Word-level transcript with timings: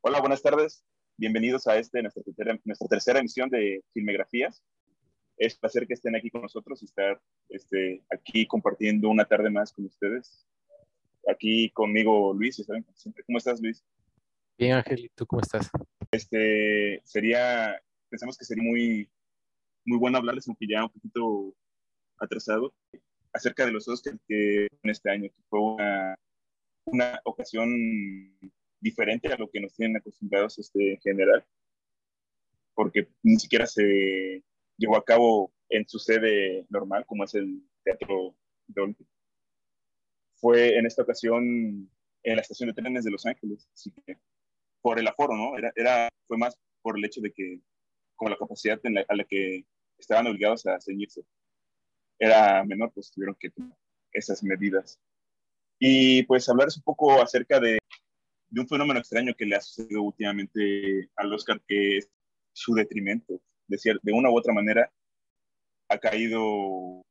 Hola, 0.00 0.20
buenas 0.20 0.42
tardes. 0.42 0.84
Bienvenidos 1.16 1.66
a 1.66 1.76
este, 1.76 2.00
nuestra 2.00 2.22
tercera, 2.22 2.56
nuestra 2.64 2.86
tercera 2.86 3.18
emisión 3.18 3.50
de 3.50 3.82
Filmografías. 3.92 4.62
Es 5.36 5.54
un 5.54 5.60
placer 5.60 5.88
que 5.88 5.94
estén 5.94 6.14
aquí 6.14 6.30
con 6.30 6.40
nosotros 6.40 6.80
y 6.80 6.84
estar 6.84 7.20
este, 7.48 8.04
aquí 8.08 8.46
compartiendo 8.46 9.08
una 9.08 9.24
tarde 9.24 9.50
más 9.50 9.72
con 9.72 9.86
ustedes. 9.86 10.46
Aquí 11.28 11.70
conmigo 11.70 12.32
Luis, 12.32 12.64
¿saben? 12.64 12.86
¿cómo 13.26 13.38
estás 13.38 13.60
Luis? 13.60 13.84
Bien 14.56 14.74
Ángel, 14.74 15.06
¿y 15.06 15.08
tú 15.08 15.26
cómo 15.26 15.42
estás? 15.42 15.68
Este, 16.12 17.02
sería, 17.04 17.82
pensamos 18.08 18.38
que 18.38 18.44
sería 18.44 18.62
muy, 18.62 19.10
muy 19.84 19.98
bueno 19.98 20.18
hablarles, 20.18 20.46
aunque 20.46 20.68
ya 20.68 20.84
un 20.84 20.90
poquito 20.90 21.56
atrasado, 22.18 22.72
acerca 23.32 23.66
de 23.66 23.72
los 23.72 23.88
Oscars 23.88 24.20
que 24.28 24.68
en 24.80 24.90
este 24.90 25.10
año, 25.10 25.28
que 25.28 25.42
fue 25.48 25.60
una, 25.60 26.16
una 26.84 27.20
ocasión 27.24 27.68
diferente 28.80 29.28
a 29.28 29.36
lo 29.36 29.50
que 29.50 29.60
nos 29.60 29.74
tienen 29.74 29.96
acostumbrados 29.96 30.58
este, 30.58 30.94
en 30.94 31.00
general, 31.00 31.44
porque 32.74 33.08
ni 33.22 33.38
siquiera 33.38 33.66
se 33.66 34.42
llevó 34.76 34.96
a 34.96 35.04
cabo 35.04 35.52
en 35.68 35.86
su 35.88 35.98
sede 35.98 36.66
normal, 36.70 37.04
como 37.06 37.24
es 37.24 37.34
el 37.34 37.62
Teatro 37.82 38.36
Dolby. 38.66 39.06
Fue 40.36 40.78
en 40.78 40.86
esta 40.86 41.02
ocasión 41.02 41.90
en 42.22 42.36
la 42.36 42.42
estación 42.42 42.68
de 42.68 42.74
trenes 42.74 43.04
de 43.04 43.10
Los 43.10 43.26
Ángeles, 43.26 43.68
así 43.74 43.90
que 44.06 44.16
por 44.80 44.98
el 44.98 45.06
aforo, 45.08 45.34
¿no? 45.34 45.56
Era, 45.56 45.72
era, 45.74 46.08
fue 46.26 46.38
más 46.38 46.56
por 46.82 46.96
el 46.96 47.04
hecho 47.04 47.20
de 47.20 47.32
que, 47.32 47.60
con 48.16 48.30
la 48.30 48.36
capacidad 48.36 48.80
a 49.08 49.16
la 49.16 49.24
que 49.24 49.64
estaban 49.98 50.26
obligados 50.26 50.66
a 50.66 50.80
ceñirse, 50.80 51.22
era 52.18 52.64
menor, 52.64 52.92
pues 52.92 53.10
tuvieron 53.10 53.36
que 53.38 53.50
tomar 53.50 53.76
esas 54.12 54.42
medidas. 54.42 54.98
Y 55.78 56.24
pues 56.24 56.48
hablar 56.48 56.68
un 56.74 56.82
poco 56.82 57.20
acerca 57.20 57.60
de 57.60 57.78
de 58.50 58.60
un 58.60 58.68
fenómeno 58.68 59.00
extraño 59.00 59.34
que 59.34 59.46
le 59.46 59.56
ha 59.56 59.60
sucedido 59.60 60.02
últimamente 60.02 61.10
al 61.16 61.32
Oscar, 61.32 61.60
que 61.66 61.98
es 61.98 62.10
su 62.52 62.74
detrimento. 62.74 63.40
De, 63.66 63.78
de 64.02 64.12
una 64.12 64.30
u 64.30 64.36
otra 64.38 64.54
manera, 64.54 64.90
ha 65.88 65.98
caído 65.98 66.42
un 66.42 67.04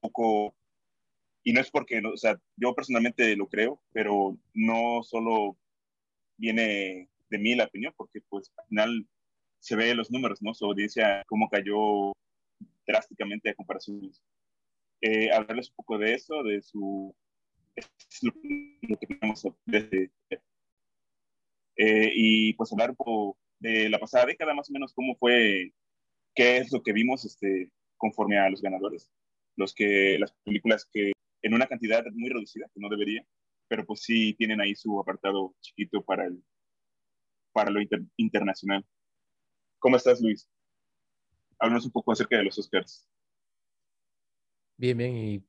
poco, 0.00 0.54
y 1.42 1.52
no 1.52 1.60
es 1.60 1.70
porque, 1.70 2.02
o 2.04 2.16
sea, 2.16 2.38
yo 2.56 2.74
personalmente 2.74 3.34
lo 3.36 3.48
creo, 3.48 3.80
pero 3.92 4.36
no 4.52 5.02
solo 5.02 5.56
viene 6.36 7.08
de 7.30 7.38
mí 7.38 7.54
la 7.54 7.64
opinión, 7.64 7.94
porque 7.96 8.20
pues 8.28 8.52
al 8.58 8.66
final 8.68 9.08
se 9.60 9.76
ve 9.76 9.94
los 9.94 10.10
números, 10.10 10.42
¿no? 10.42 10.52
Su 10.52 10.66
audiencia, 10.66 11.22
cómo 11.26 11.48
cayó 11.48 12.12
drásticamente 12.86 13.50
a 13.50 13.54
comparación. 13.54 14.12
Eh, 15.00 15.32
hablarles 15.32 15.70
un 15.70 15.76
poco 15.76 15.98
de 15.98 16.14
eso, 16.14 16.42
de 16.42 16.60
su 16.60 17.14
lo, 18.22 18.32
lo 18.82 18.98
que 18.98 19.06
tenemos 19.06 19.46
desde 19.64 20.10
eh, 21.76 22.10
y 22.14 22.54
pues 22.54 22.72
hablar 22.72 22.94
de 23.60 23.88
la 23.88 23.98
pasada 23.98 24.26
década, 24.26 24.54
más 24.54 24.70
o 24.70 24.72
menos, 24.72 24.92
cómo 24.94 25.16
fue, 25.16 25.72
qué 26.34 26.58
es 26.58 26.72
lo 26.72 26.82
que 26.82 26.92
vimos 26.92 27.24
este, 27.24 27.70
conforme 27.96 28.38
a 28.38 28.50
los 28.50 28.62
ganadores. 28.62 29.10
Los 29.56 29.74
que, 29.74 30.18
las 30.18 30.32
películas 30.44 30.88
que 30.92 31.12
en 31.42 31.54
una 31.54 31.66
cantidad 31.66 32.04
muy 32.12 32.30
reducida, 32.30 32.68
que 32.74 32.80
no 32.80 32.88
debería, 32.88 33.24
pero 33.68 33.84
pues 33.84 34.02
sí 34.02 34.34
tienen 34.34 34.60
ahí 34.60 34.74
su 34.74 34.98
apartado 34.98 35.54
chiquito 35.60 36.02
para, 36.02 36.26
el, 36.26 36.42
para 37.52 37.70
lo 37.70 37.80
internacional. 38.16 38.84
¿Cómo 39.78 39.96
estás, 39.96 40.20
Luis? 40.20 40.48
Háblanos 41.58 41.86
un 41.86 41.92
poco 41.92 42.12
acerca 42.12 42.36
de 42.36 42.44
los 42.44 42.58
Oscars. 42.58 43.06
Bien, 44.76 44.96
bien, 44.96 45.16
y 45.16 45.44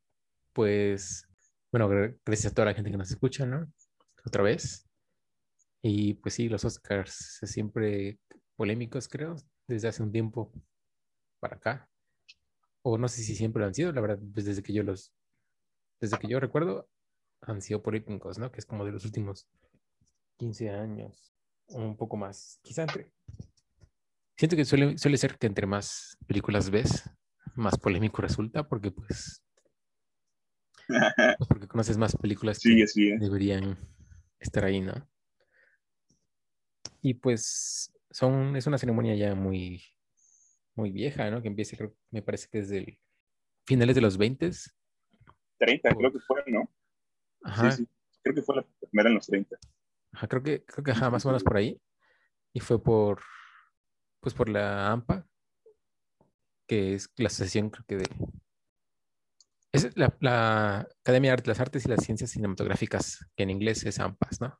pues, 0.54 1.28
bueno, 1.72 1.90
gracias 2.26 2.52
a 2.52 2.56
toda 2.56 2.68
la 2.68 2.74
gente 2.74 2.92
que 2.92 2.98
nos 2.98 3.10
escucha, 3.10 3.46
¿no? 3.46 3.66
Otra 4.26 4.44
vez. 4.44 4.86
Y 5.88 6.16
pues 6.16 6.34
sí, 6.34 6.50
los 6.50 6.66
Oscars 6.66 7.40
siempre 7.44 8.18
polémicos, 8.56 9.08
creo, 9.08 9.36
desde 9.68 9.88
hace 9.88 10.02
un 10.02 10.12
tiempo 10.12 10.52
para 11.40 11.58
acá. 11.58 11.88
O 12.82 12.98
no 12.98 13.08
sé 13.08 13.22
si 13.22 13.36
siempre 13.36 13.60
lo 13.60 13.68
han 13.68 13.76
sido, 13.76 13.92
la 13.92 14.02
verdad, 14.02 14.20
pues 14.34 14.48
desde 14.48 14.64
que 14.64 14.74
yo 14.74 14.82
los, 14.82 15.14
desde 16.02 16.18
que 16.18 16.28
yo 16.28 16.40
recuerdo, 16.40 16.90
han 17.42 17.62
sido 17.62 17.84
polémicos, 17.84 18.40
¿no? 18.40 18.52
Que 18.52 18.62
es 18.62 18.66
como 18.66 18.84
de 18.84 18.94
los 18.94 19.06
últimos 19.06 19.48
15 20.38 20.72
años, 20.72 21.36
un 21.68 21.96
poco 21.96 22.18
más, 22.18 22.60
quizá 22.64 22.82
entre. 22.82 23.12
Siento 24.38 24.56
que 24.56 24.66
suele, 24.66 24.98
suele 24.98 25.18
ser 25.18 25.38
que 25.38 25.46
entre 25.46 25.68
más 25.68 26.18
películas 26.26 26.72
ves, 26.72 27.08
más 27.54 27.78
polémico 27.78 28.24
resulta, 28.24 28.68
porque 28.68 28.90
pues, 28.90 29.44
pues 30.88 31.48
porque 31.48 31.68
conoces 31.68 32.00
más 32.00 32.16
películas 32.16 32.58
que 32.58 32.88
deberían 33.20 33.78
estar 34.40 34.66
ahí, 34.66 34.82
¿no? 34.82 35.08
Y 37.06 37.14
pues 37.14 37.94
son, 38.10 38.56
es 38.56 38.66
una 38.66 38.80
ceremonia 38.80 39.14
ya 39.14 39.36
muy, 39.36 39.80
muy 40.74 40.92
vieja, 40.92 41.30
¿no? 41.30 41.40
Que 41.40 41.50
empieza, 41.50 41.78
creo, 41.78 41.96
me 42.10 42.24
parece 42.24 42.48
que 42.52 42.62
desde 42.62 43.00
finales 43.64 43.94
de 43.94 44.02
los 44.02 44.18
20. 44.18 44.50
30, 45.60 45.90
creo 45.94 46.12
que 46.12 46.20
fue, 46.22 46.44
¿no? 46.48 46.68
Ajá. 47.44 47.70
Sí, 47.70 47.84
sí. 47.84 47.90
Creo 48.24 48.34
que 48.34 48.42
fue 48.42 48.56
la 48.56 48.66
primera 48.90 49.10
en 49.10 49.16
los 49.18 49.28
30. 49.28 49.56
Ajá, 50.14 50.28
creo 50.28 50.42
que, 50.42 50.66
creo 50.66 50.84
que 50.84 50.92
ajá, 50.94 51.12
más 51.12 51.24
o 51.28 51.30
menos 51.30 51.44
por 51.44 51.58
ahí. 51.58 51.80
Y 52.54 52.60
fue 52.60 52.82
por, 52.82 53.22
pues 54.20 54.34
por 54.34 54.50
la 54.50 54.92
AMPA, 54.92 55.28
que 56.68 56.96
es 56.96 57.14
la 57.18 57.28
asociación, 57.28 57.70
creo 57.70 57.86
que 57.86 57.98
de... 57.98 58.06
Es 59.74 59.96
la, 59.96 60.18
la 60.22 60.88
Academia 61.02 61.36
de 61.36 61.44
las 61.46 61.60
Artes 61.60 61.86
y 61.86 61.90
las 61.90 62.04
Ciencias 62.04 62.32
Cinematográficas, 62.32 63.28
que 63.36 63.44
en 63.44 63.52
inglés 63.52 63.86
es 63.86 64.00
AMPAS, 64.00 64.42
¿no? 64.42 64.60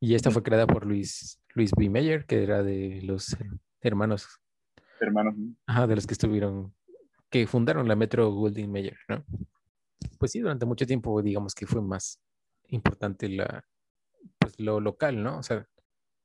Y 0.00 0.14
esta 0.14 0.30
fue 0.30 0.42
creada 0.42 0.66
por 0.66 0.86
Luis, 0.86 1.40
Luis 1.54 1.72
B. 1.76 1.90
Meyer, 1.90 2.24
que 2.24 2.42
era 2.42 2.62
de 2.62 3.00
los 3.02 3.36
hermanos. 3.80 4.40
Hermanos. 5.00 5.34
Ajá, 5.66 5.86
de 5.86 5.96
los 5.96 6.06
que 6.06 6.14
estuvieron, 6.14 6.74
que 7.30 7.46
fundaron 7.46 7.88
la 7.88 7.96
Metro 7.96 8.30
Goldwyn 8.30 8.70
Mayer, 8.70 8.98
¿no? 9.08 9.24
Pues 10.18 10.32
sí, 10.32 10.40
durante 10.40 10.66
mucho 10.66 10.86
tiempo, 10.86 11.20
digamos 11.22 11.54
que 11.54 11.66
fue 11.66 11.82
más 11.82 12.20
importante 12.68 13.28
la, 13.28 13.64
pues 14.38 14.58
lo 14.60 14.80
local, 14.80 15.22
¿no? 15.22 15.38
O 15.38 15.42
sea, 15.42 15.66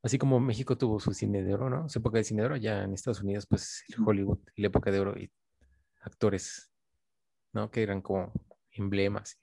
así 0.04 0.18
como 0.18 0.40
México 0.40 0.78
tuvo 0.78 1.00
su 1.00 1.14
cine 1.14 1.44
de 1.44 1.54
oro, 1.54 1.70
¿no? 1.70 1.90
Su 1.90 2.00
época 2.00 2.20
de 2.20 2.24
cine 2.24 2.42
de 2.42 2.46
oro, 2.48 2.58
ya 2.58 2.84
en 2.84 2.94
Estados 2.94 3.22
Unidos, 3.22 3.48
pues 3.48 3.84
el 3.90 4.04
Hollywood, 4.06 4.40
la 4.56 4.68
época 4.68 4.92
de 4.92 5.00
oro 5.00 5.18
y 5.18 5.32
actores, 6.02 6.72
¿no? 7.54 7.72
Que 7.72 7.84
eran 7.84 8.02
como 8.02 8.32
emblemas. 8.72 9.40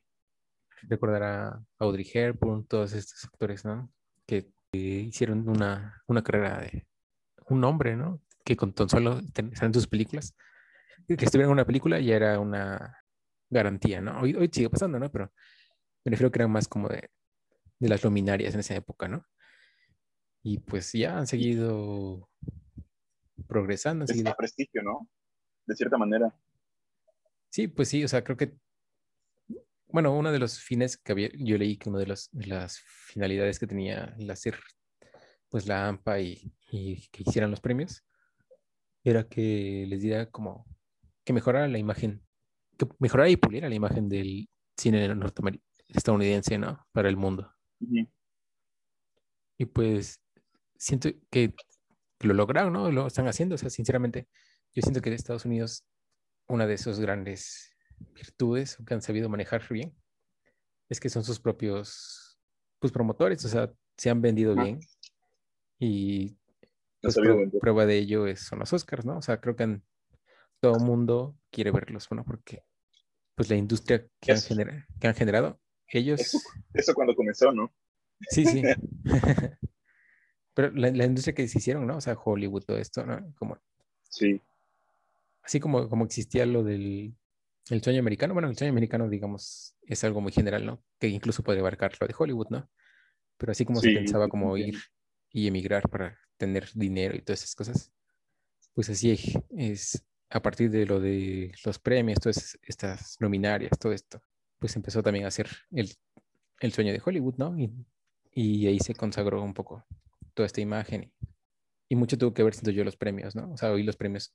Recordar 0.83 1.23
a 1.23 1.65
Audrey 1.79 2.09
Hepburn, 2.13 2.65
todos 2.67 2.93
estos 2.93 3.25
actores, 3.25 3.65
¿no? 3.65 3.91
Que 4.31 4.53
hicieron 4.73 5.49
una, 5.49 6.03
una 6.07 6.23
carrera 6.23 6.61
de 6.61 6.87
un 7.49 7.65
hombre, 7.65 7.97
¿no? 7.97 8.23
Que 8.45 8.57
con 8.57 8.73
tan 8.73 8.89
solo 8.89 9.21
en 9.37 9.75
sus 9.75 9.89
películas, 9.89 10.37
que 11.07 11.25
estuvieran 11.25 11.51
en 11.51 11.55
una 11.55 11.67
película 11.67 11.99
ya 12.01 12.15
era 12.15 12.39
una 12.39 12.97
garantía, 13.49 14.01
¿no? 14.01 14.21
Hoy, 14.21 14.35
hoy 14.35 14.49
sigue 14.53 14.71
pasando, 14.71 14.99
¿no? 14.99 15.11
Pero 15.11 15.33
me 16.05 16.11
refiero 16.11 16.31
que 16.31 16.39
eran 16.39 16.53
más 16.53 16.69
como 16.69 16.89
de, 16.89 17.11
de 17.81 17.89
las 17.89 18.05
luminarias 18.05 18.55
en 18.55 18.61
esa 18.61 18.75
época, 18.77 19.09
¿no? 19.09 19.27
Y 20.43 20.59
pues 20.61 20.93
ya 20.93 21.19
han 21.19 21.27
seguido 21.27 22.31
progresando. 23.49 24.05
Han 24.05 24.09
seguido... 24.09 24.35
prestigio, 24.37 24.83
¿no? 24.83 25.09
De 25.67 25.75
cierta 25.75 25.99
manera. 25.99 26.35
Sí, 27.51 27.67
pues 27.67 27.89
sí, 27.89 28.05
o 28.05 28.09
sea, 28.09 28.23
creo 28.23 28.37
que 28.37 28.57
bueno, 29.93 30.17
uno 30.17 30.33
de 30.33 30.39
los 30.39 30.61
fines 30.61 30.97
que 30.97 31.13
había, 31.13 31.31
yo 31.35 31.59
leí 31.59 31.77
que 31.77 31.89
una 31.89 31.99
de, 31.99 32.07
las 32.07 32.81
finalidades 33.07 33.59
que 33.59 33.67
tenía 33.67 34.15
el 34.19 34.31
hacer, 34.31 34.59
pues 35.49 35.67
la 35.67 35.89
AMPA 35.89 36.21
y, 36.21 36.53
que 36.71 37.23
hicieran 37.27 37.51
los 37.51 37.61
premios, 37.61 38.05
era 39.03 39.29
que 39.29 39.87
les 39.89 40.03
diera 40.03 40.31
como 40.31 40.67
que 41.25 41.33
mejorara 41.33 41.69
la 41.69 41.79
imagen, 41.79 42.23
que 42.79 42.87
mejorara 42.99 43.29
y 43.29 43.37
puliera 43.37 43.69
la 43.69 43.75
imagen 43.75 44.09
del 44.09 44.49
cine 44.77 45.15
norteamericano, 45.15 45.65
estadounidense, 45.89 46.59
¿no? 46.59 46.87
Para 46.93 47.09
el 47.09 47.17
mundo. 47.17 47.53
Y 49.59 49.65
pues 49.67 50.21
siento 50.77 51.11
que 51.31 51.55
lo 52.21 52.35
lograron, 52.35 52.73
¿no? 52.73 52.91
Lo 52.91 53.07
están 53.07 53.27
haciendo, 53.29 53.57
o 53.57 53.59
sea, 53.59 53.71
sinceramente, 53.71 54.29
yo 54.73 54.83
siento 54.83 55.01
que 55.01 55.13
Estados 55.13 55.45
Unidos, 55.45 55.85
una 56.47 56.67
de 56.67 56.75
esos 56.75 57.01
grandes 57.01 57.70
virtudes 58.15 58.79
que 58.87 58.95
han 58.95 59.03
sabido 59.03 59.29
manejar 59.29 59.63
bien 59.69 59.95
es 60.89 61.01
que 61.01 61.09
son 61.09 61.25
sus 61.25 61.39
propios 61.39 62.39
pues, 62.79 62.93
promotores, 62.93 63.45
o 63.45 63.49
sea, 63.49 63.73
se 63.97 64.11
han 64.11 64.21
vendido 64.21 64.55
bien 64.55 64.81
y 65.79 66.37
pues, 67.01 67.17
prueba 67.61 67.87
de 67.87 67.99
ello 67.99 68.27
es, 68.27 68.41
son 68.41 68.59
los 68.59 68.73
Oscars, 68.73 69.05
¿no? 69.05 69.19
O 69.19 69.23
sea, 69.23 69.41
creo 69.41 69.57
que 69.57 69.81
todo 70.61 70.77
el 70.77 70.85
mundo 70.85 71.39
quiere 71.51 71.71
verlos, 71.71 72.09
bueno, 72.09 72.25
porque 72.25 72.65
pues 73.35 73.49
la 73.49 73.57
industria 73.57 74.07
que, 74.21 74.33
han, 74.33 74.39
que 74.99 75.09
han 75.09 75.15
generado, 75.15 75.61
ellos... 75.87 76.21
Eso, 76.75 76.95
cuando 76.95 77.15
comenzó, 77.15 77.53
¿no? 77.53 77.73
Sí, 78.29 78.45
sí. 78.45 78.63
Pero 80.55 80.73
la, 80.73 80.91
la, 80.91 81.05
industria 81.05 81.35
que 81.35 81.49
se 81.49 81.59
hicieron, 81.59 81.87
¿no? 81.87 81.97
O 81.97 82.01
sea, 82.01 82.19
Hollywood, 82.23 82.65
todo 82.65 82.77
esto, 82.77 83.07
¿no? 83.07 83.33
Como, 83.37 83.57
sí. 84.03 84.41
Así 85.43 85.61
como, 85.61 85.89
como 85.89 86.05
existía 86.05 86.45
lo 86.45 86.63
del 86.65 87.15
el 87.71 87.83
sueño 87.83 88.01
americano, 88.01 88.35
bueno, 88.35 88.49
el 88.49 88.57
sueño 88.57 88.73
americano, 88.73 89.09
digamos, 89.09 89.77
es 89.83 90.03
algo 90.05 90.21
muy 90.21 90.33
general, 90.33 90.67
¿no? 90.67 90.83
Que 90.99 91.09
incluso 91.09 91.43
puede 91.43 91.61
abarcar 91.61 91.93
lo 92.01 92.07
de 92.07 92.15
Hollywood, 92.17 92.49
¿no? 92.51 92.71
Pero 93.37 93.53
así 93.53 93.65
como 93.65 93.81
se 93.81 93.93
pensaba 93.93 94.29
como 94.29 94.57
ir 94.57 94.77
y 95.31 95.47
emigrar 95.47 95.89
para 95.89 96.19
tener 96.37 96.69
dinero 96.75 97.17
y 97.17 97.23
todas 97.23 97.43
esas 97.43 97.55
cosas. 97.55 97.93
Pues 98.75 98.91
así 98.91 99.11
es, 99.51 100.05
a 100.29 100.43
partir 100.43 100.71
de 100.71 100.87
lo 100.87 101.01
de 101.01 101.53
los 101.65 101.79
premios, 101.79 102.21
todas 102.21 102.59
estas 102.63 103.17
nominarias, 103.21 103.79
todo 103.79 103.93
esto, 103.93 104.23
pues 104.59 104.77
empezó 104.77 105.03
también 105.03 105.25
a 105.25 105.29
hacer 105.29 105.49
el, 105.71 105.91
el 106.61 106.73
sueño 106.73 106.93
de 106.93 107.03
Hollywood, 107.05 107.37
¿no? 107.37 107.59
Y, 107.59 107.73
y, 108.33 108.67
ahí 108.67 108.79
se 108.79 108.95
consagró 108.95 109.43
un 109.43 109.55
poco 109.55 109.85
toda 110.35 110.47
esta 110.47 110.61
imagen. 110.61 111.13
Y, 111.89 111.97
mucho 111.97 112.19
tuvo 112.19 112.35
que 112.35 112.43
ver, 112.43 112.55
siento 112.55 112.71
yo, 112.71 112.85
los 112.85 112.97
premios, 112.97 113.35
¿no? 113.35 113.53
O 113.53 113.57
sea, 113.57 113.73
hoy 113.73 113.83
los 113.83 113.97
premios 113.97 114.35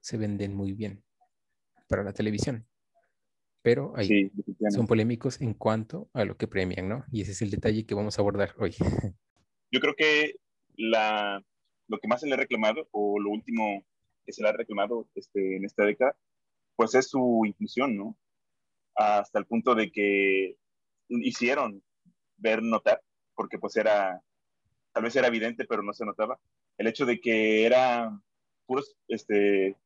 se 0.00 0.16
venden 0.16 0.54
muy 0.54 0.72
bien 0.72 1.04
para 1.90 2.04
la 2.04 2.12
televisión, 2.12 2.66
pero 3.62 3.92
ahí 3.96 4.30
son 4.70 4.86
polémicos 4.86 5.40
en 5.40 5.54
cuanto 5.54 6.08
a 6.14 6.24
lo 6.24 6.36
que 6.36 6.46
premian, 6.46 6.88
¿no? 6.88 7.04
Y 7.10 7.22
ese 7.22 7.32
es 7.32 7.42
el 7.42 7.50
detalle 7.50 7.84
que 7.84 7.96
vamos 7.96 8.16
a 8.16 8.22
abordar 8.22 8.54
hoy. 8.58 8.74
Yo 9.72 9.80
creo 9.80 9.94
que 9.96 10.36
la, 10.76 11.44
lo 11.88 11.98
que 11.98 12.06
más 12.06 12.20
se 12.20 12.28
le 12.28 12.34
ha 12.34 12.36
reclamado, 12.36 12.88
o 12.92 13.18
lo 13.18 13.30
último 13.30 13.84
que 14.24 14.32
se 14.32 14.42
le 14.42 14.48
ha 14.48 14.52
reclamado 14.52 15.08
este, 15.16 15.56
en 15.56 15.64
esta 15.64 15.84
década, 15.84 16.16
pues 16.76 16.94
es 16.94 17.10
su 17.10 17.42
inclusión, 17.44 17.96
¿no? 17.96 18.16
Hasta 18.94 19.40
el 19.40 19.46
punto 19.46 19.74
de 19.74 19.90
que 19.90 20.56
hicieron 21.08 21.82
ver 22.36 22.62
notar, 22.62 23.02
porque 23.34 23.58
pues 23.58 23.76
era, 23.76 24.22
tal 24.92 25.02
vez 25.02 25.16
era 25.16 25.26
evidente, 25.26 25.64
pero 25.64 25.82
no 25.82 25.92
se 25.92 26.06
notaba, 26.06 26.38
el 26.78 26.86
hecho 26.86 27.04
de 27.04 27.20
que 27.20 27.66
era 27.66 28.16
puros 28.64 28.96
este, 29.08 29.76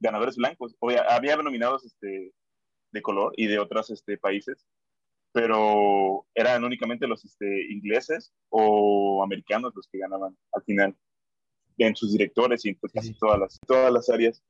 ganadores 0.00 0.36
blancos. 0.36 0.76
había 1.08 1.36
nominados 1.36 1.84
este, 1.84 2.32
de 2.92 3.02
color 3.02 3.32
y 3.36 3.46
de 3.46 3.58
otros 3.58 3.90
este, 3.90 4.18
países, 4.18 4.66
pero 5.32 6.26
eran 6.34 6.64
únicamente 6.64 7.06
los 7.06 7.24
este, 7.24 7.66
ingleses 7.70 8.32
o 8.48 9.22
americanos 9.22 9.72
los 9.74 9.88
que 9.88 9.98
ganaban 9.98 10.36
al 10.52 10.62
final 10.64 10.96
en 11.78 11.94
sus 11.94 12.12
directores 12.12 12.64
y 12.64 12.70
en 12.70 12.76
pues, 12.76 12.92
casi 12.92 13.14
todas 13.14 13.38
las, 13.38 13.60
todas 13.66 13.92
las 13.92 14.08
áreas. 14.08 14.42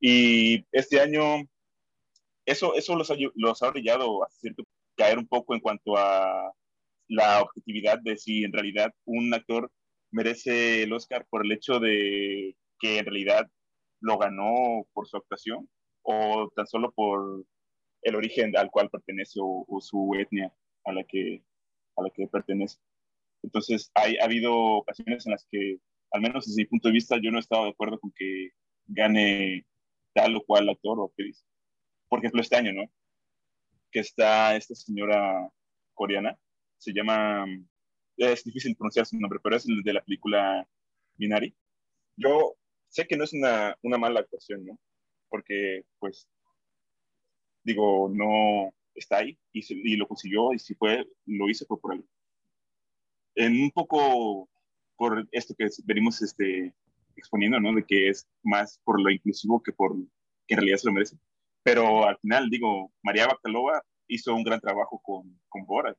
Y 0.00 0.64
este 0.72 1.00
año 1.00 1.46
eso, 2.46 2.74
eso 2.74 2.96
los, 2.96 3.10
ha, 3.10 3.14
los 3.34 3.62
ha 3.62 3.70
brillado 3.70 4.24
a 4.24 4.30
cierto 4.30 4.64
caer 4.96 5.18
un 5.18 5.26
poco 5.26 5.54
en 5.54 5.60
cuanto 5.60 5.96
a 5.96 6.52
la 7.08 7.42
objetividad 7.42 7.98
de 8.00 8.16
si 8.16 8.44
en 8.44 8.52
realidad 8.52 8.92
un 9.04 9.32
actor 9.32 9.70
merece 10.10 10.82
el 10.82 10.92
Oscar 10.92 11.26
por 11.30 11.44
el 11.44 11.52
hecho 11.52 11.78
de 11.78 12.56
que 12.78 12.98
en 12.98 13.04
realidad 13.04 13.48
lo 14.02 14.18
ganó 14.18 14.86
por 14.92 15.08
su 15.08 15.16
actuación 15.16 15.68
o 16.02 16.50
tan 16.54 16.66
solo 16.66 16.92
por 16.92 17.44
el 18.02 18.16
origen 18.16 18.56
al 18.56 18.70
cual 18.70 18.90
pertenece 18.90 19.38
o, 19.40 19.78
su 19.80 20.14
etnia 20.18 20.52
a 20.84 20.92
la 20.92 21.04
que, 21.04 21.42
a 21.96 22.02
la 22.02 22.10
que 22.10 22.26
pertenece. 22.26 22.78
Entonces, 23.42 23.90
hay, 23.94 24.16
ha 24.18 24.24
habido 24.24 24.54
ocasiones 24.54 25.26
en 25.26 25.32
las 25.32 25.46
que, 25.50 25.78
al 26.10 26.20
menos 26.20 26.46
desde 26.46 26.62
mi 26.62 26.66
punto 26.68 26.88
de 26.88 26.94
vista, 26.94 27.16
yo 27.22 27.30
no 27.30 27.38
he 27.38 27.40
estado 27.40 27.64
de 27.64 27.70
acuerdo 27.70 27.98
con 28.00 28.12
que 28.14 28.50
gane 28.86 29.64
tal 30.14 30.36
o 30.36 30.44
cual 30.44 30.68
actor 30.68 30.98
o 30.98 31.06
actriz. 31.06 31.44
Por 32.08 32.18
ejemplo, 32.18 32.40
este 32.40 32.56
año, 32.56 32.72
¿no? 32.72 32.84
Que 33.90 34.00
está 34.00 34.56
esta 34.56 34.74
señora 34.74 35.48
coreana, 35.94 36.36
se 36.78 36.92
llama, 36.92 37.46
es 38.16 38.44
difícil 38.44 38.76
pronunciar 38.76 39.06
su 39.06 39.18
nombre, 39.18 39.38
pero 39.42 39.56
es 39.56 39.64
de 39.66 39.92
la 39.92 40.02
película 40.02 40.66
Minari. 41.16 41.54
Yo 42.16 42.56
sé 42.92 43.06
que 43.06 43.16
no 43.16 43.24
es 43.24 43.32
una, 43.32 43.76
una 43.82 43.98
mala 43.98 44.20
actuación, 44.20 44.64
¿no? 44.66 44.78
Porque, 45.28 45.82
pues, 45.98 46.28
digo, 47.64 48.10
no 48.12 48.72
está 48.94 49.18
ahí 49.18 49.38
y, 49.52 49.96
lo 49.96 50.06
consiguió 50.06 50.52
y 50.52 50.58
si 50.58 50.74
fue, 50.74 51.06
lo 51.24 51.48
hizo 51.48 51.66
por 51.66 51.94
él. 51.94 52.04
En 53.34 53.62
un 53.62 53.70
poco 53.70 54.48
por 54.96 55.26
esto 55.32 55.54
que 55.56 55.68
venimos 55.84 56.20
este, 56.20 56.74
exponiendo, 57.16 57.58
¿no? 57.58 57.74
De 57.74 57.84
que 57.84 58.10
es 58.10 58.28
más 58.42 58.78
por 58.84 59.00
lo 59.00 59.10
inclusivo 59.10 59.62
que 59.62 59.72
por 59.72 59.96
que 60.46 60.54
en 60.54 60.58
realidad 60.58 60.76
se 60.76 60.88
lo 60.88 60.92
merece. 60.92 61.16
Pero 61.62 62.04
al 62.06 62.18
final, 62.18 62.50
digo, 62.50 62.92
María 63.02 63.26
Bacalova 63.26 63.82
hizo 64.06 64.34
un 64.34 64.44
gran 64.44 64.60
trabajo 64.60 65.00
con, 65.02 65.40
con 65.48 65.64
Bora. 65.64 65.96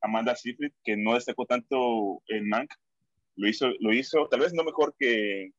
Amanda 0.00 0.36
Seyfried, 0.36 0.72
que 0.84 0.96
no 0.96 1.14
destacó 1.14 1.46
tanto 1.46 2.22
en 2.28 2.48
Mank, 2.48 2.70
lo 3.34 3.48
hizo, 3.48 3.70
lo 3.80 3.92
hizo 3.92 4.28
tal 4.28 4.40
vez 4.40 4.52
no 4.54 4.62
mejor 4.62 4.94
que, 4.96 5.52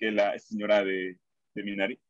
que 0.00 0.10
la 0.10 0.36
señora 0.38 0.82
de, 0.82 1.18
de 1.54 1.62
Minari, 1.62 2.00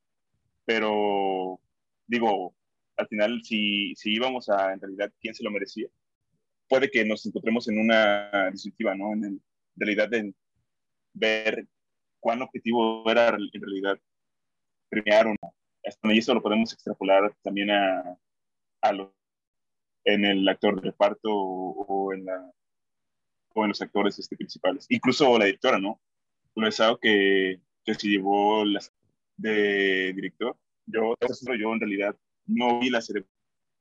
pero 0.65 1.61
digo, 2.07 2.55
al 2.97 3.09
final, 3.09 3.43
si, 3.43 3.95
si 3.97 4.15
íbamos 4.15 4.49
a, 4.49 4.73
en 4.73 4.81
realidad, 4.81 5.13
quién 5.21 5.35
se 5.35 5.43
lo 5.43 5.51
merecía, 5.51 5.89
puede 6.69 6.91
que 6.91 7.05
nos 7.05 7.27
encontremos 7.27 7.69
en 7.69 7.79
una 7.79 8.51
disyuntiva, 8.53 8.95
¿no? 8.95 9.13
En, 9.13 9.43
realidad, 9.77 10.13
en 10.15 10.35
ver 11.13 11.67
cuán 12.21 12.43
objetivo 12.43 13.11
era 13.11 13.29
en 13.29 13.61
realidad 13.61 13.99
premiar 14.89 15.27
o 15.27 15.31
no. 15.31 15.55
Y 16.13 16.19
eso 16.19 16.35
lo 16.35 16.43
podemos 16.43 16.73
extrapolar 16.73 17.35
también 17.43 17.71
a, 17.71 18.17
a 18.83 18.93
lo, 18.93 19.15
en 20.05 20.25
el 20.25 20.49
actor 20.49 20.77
de 20.77 20.91
reparto 20.91 21.31
o, 21.33 22.13
en, 22.13 22.27
la, 22.27 22.53
o 23.55 23.65
en 23.65 23.69
los 23.69 23.83
actores 23.83 24.19
este, 24.19 24.37
principales. 24.37 24.87
Incluso 24.89 25.39
la 25.39 25.47
directora, 25.47 25.79
¿no? 25.79 26.01
Lo 26.55 26.99
que, 27.01 27.61
que 27.85 27.95
se 27.95 28.09
llevó 28.09 28.65
las 28.65 28.93
de 29.37 30.13
director. 30.15 30.57
Yo, 30.87 31.15
yo 31.59 31.73
en 31.73 31.81
realidad 31.81 32.17
no 32.47 32.81
vi 32.81 32.91
la 32.91 33.01
serie. 33.01 33.27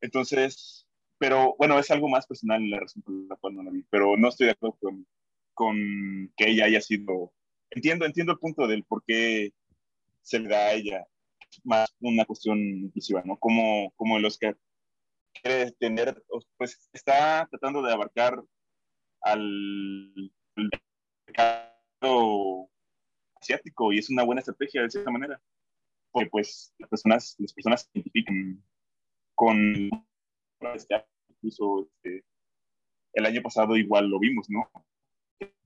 Entonces, 0.02 0.88
pero 1.18 1.56
bueno, 1.58 1.78
es 1.80 1.92
algo 1.92 2.08
más 2.08 2.26
personal 2.28 2.68
la 2.70 2.80
razón 2.80 3.02
por 3.04 3.14
la 3.14 3.36
cual 3.36 3.56
no 3.56 3.64
la 3.64 3.72
vi, 3.72 3.84
pero 3.90 4.16
no 4.18 4.30
estoy 4.30 4.48
de 4.48 4.54
acuerdo 4.54 4.78
con, 4.80 5.08
con 5.54 6.34
que 6.38 6.50
ella 6.50 6.66
haya 6.66 6.82
sido, 6.82 7.34
entiendo, 7.70 8.06
entiendo 8.06 8.34
el 8.34 8.40
punto 8.40 8.68
del 8.68 8.84
por 8.86 9.04
qué 9.06 9.52
se 10.22 10.40
le 10.40 10.50
da 10.50 10.68
a 10.68 10.74
ella 10.74 11.06
más 11.64 11.94
una 12.00 12.26
cuestión 12.26 12.60
inclusiva, 12.60 13.24
¿no? 13.26 13.38
Como, 13.38 13.92
como 13.96 14.18
el 14.18 14.26
Oscar 14.26 14.58
quiere 15.34 15.72
tener, 15.74 16.24
pues 16.58 16.90
está 16.94 17.48
tratando 17.50 17.82
de 17.82 17.94
abarcar 17.94 18.42
al 19.22 20.32
mercado 21.26 22.70
asiático 23.42 23.94
y 23.94 24.00
es 24.00 24.10
una 24.10 24.24
buena 24.24 24.40
estrategia 24.40 24.82
de 24.84 24.90
cierta 24.90 25.12
manera 25.12 25.42
porque 26.12 26.30
pues 26.30 26.74
las 26.80 26.90
personas, 26.90 27.36
las 27.38 27.54
personas 27.54 27.82
se 27.82 27.90
identifican 27.94 28.64
con 29.36 29.90
este, 30.74 31.06
incluso 31.30 31.90
este, 32.04 32.24
el 33.14 33.26
año 33.26 33.42
pasado 33.42 33.78
igual 33.78 34.10
lo 34.10 34.20
vimos, 34.20 34.50
¿no? 34.50 34.70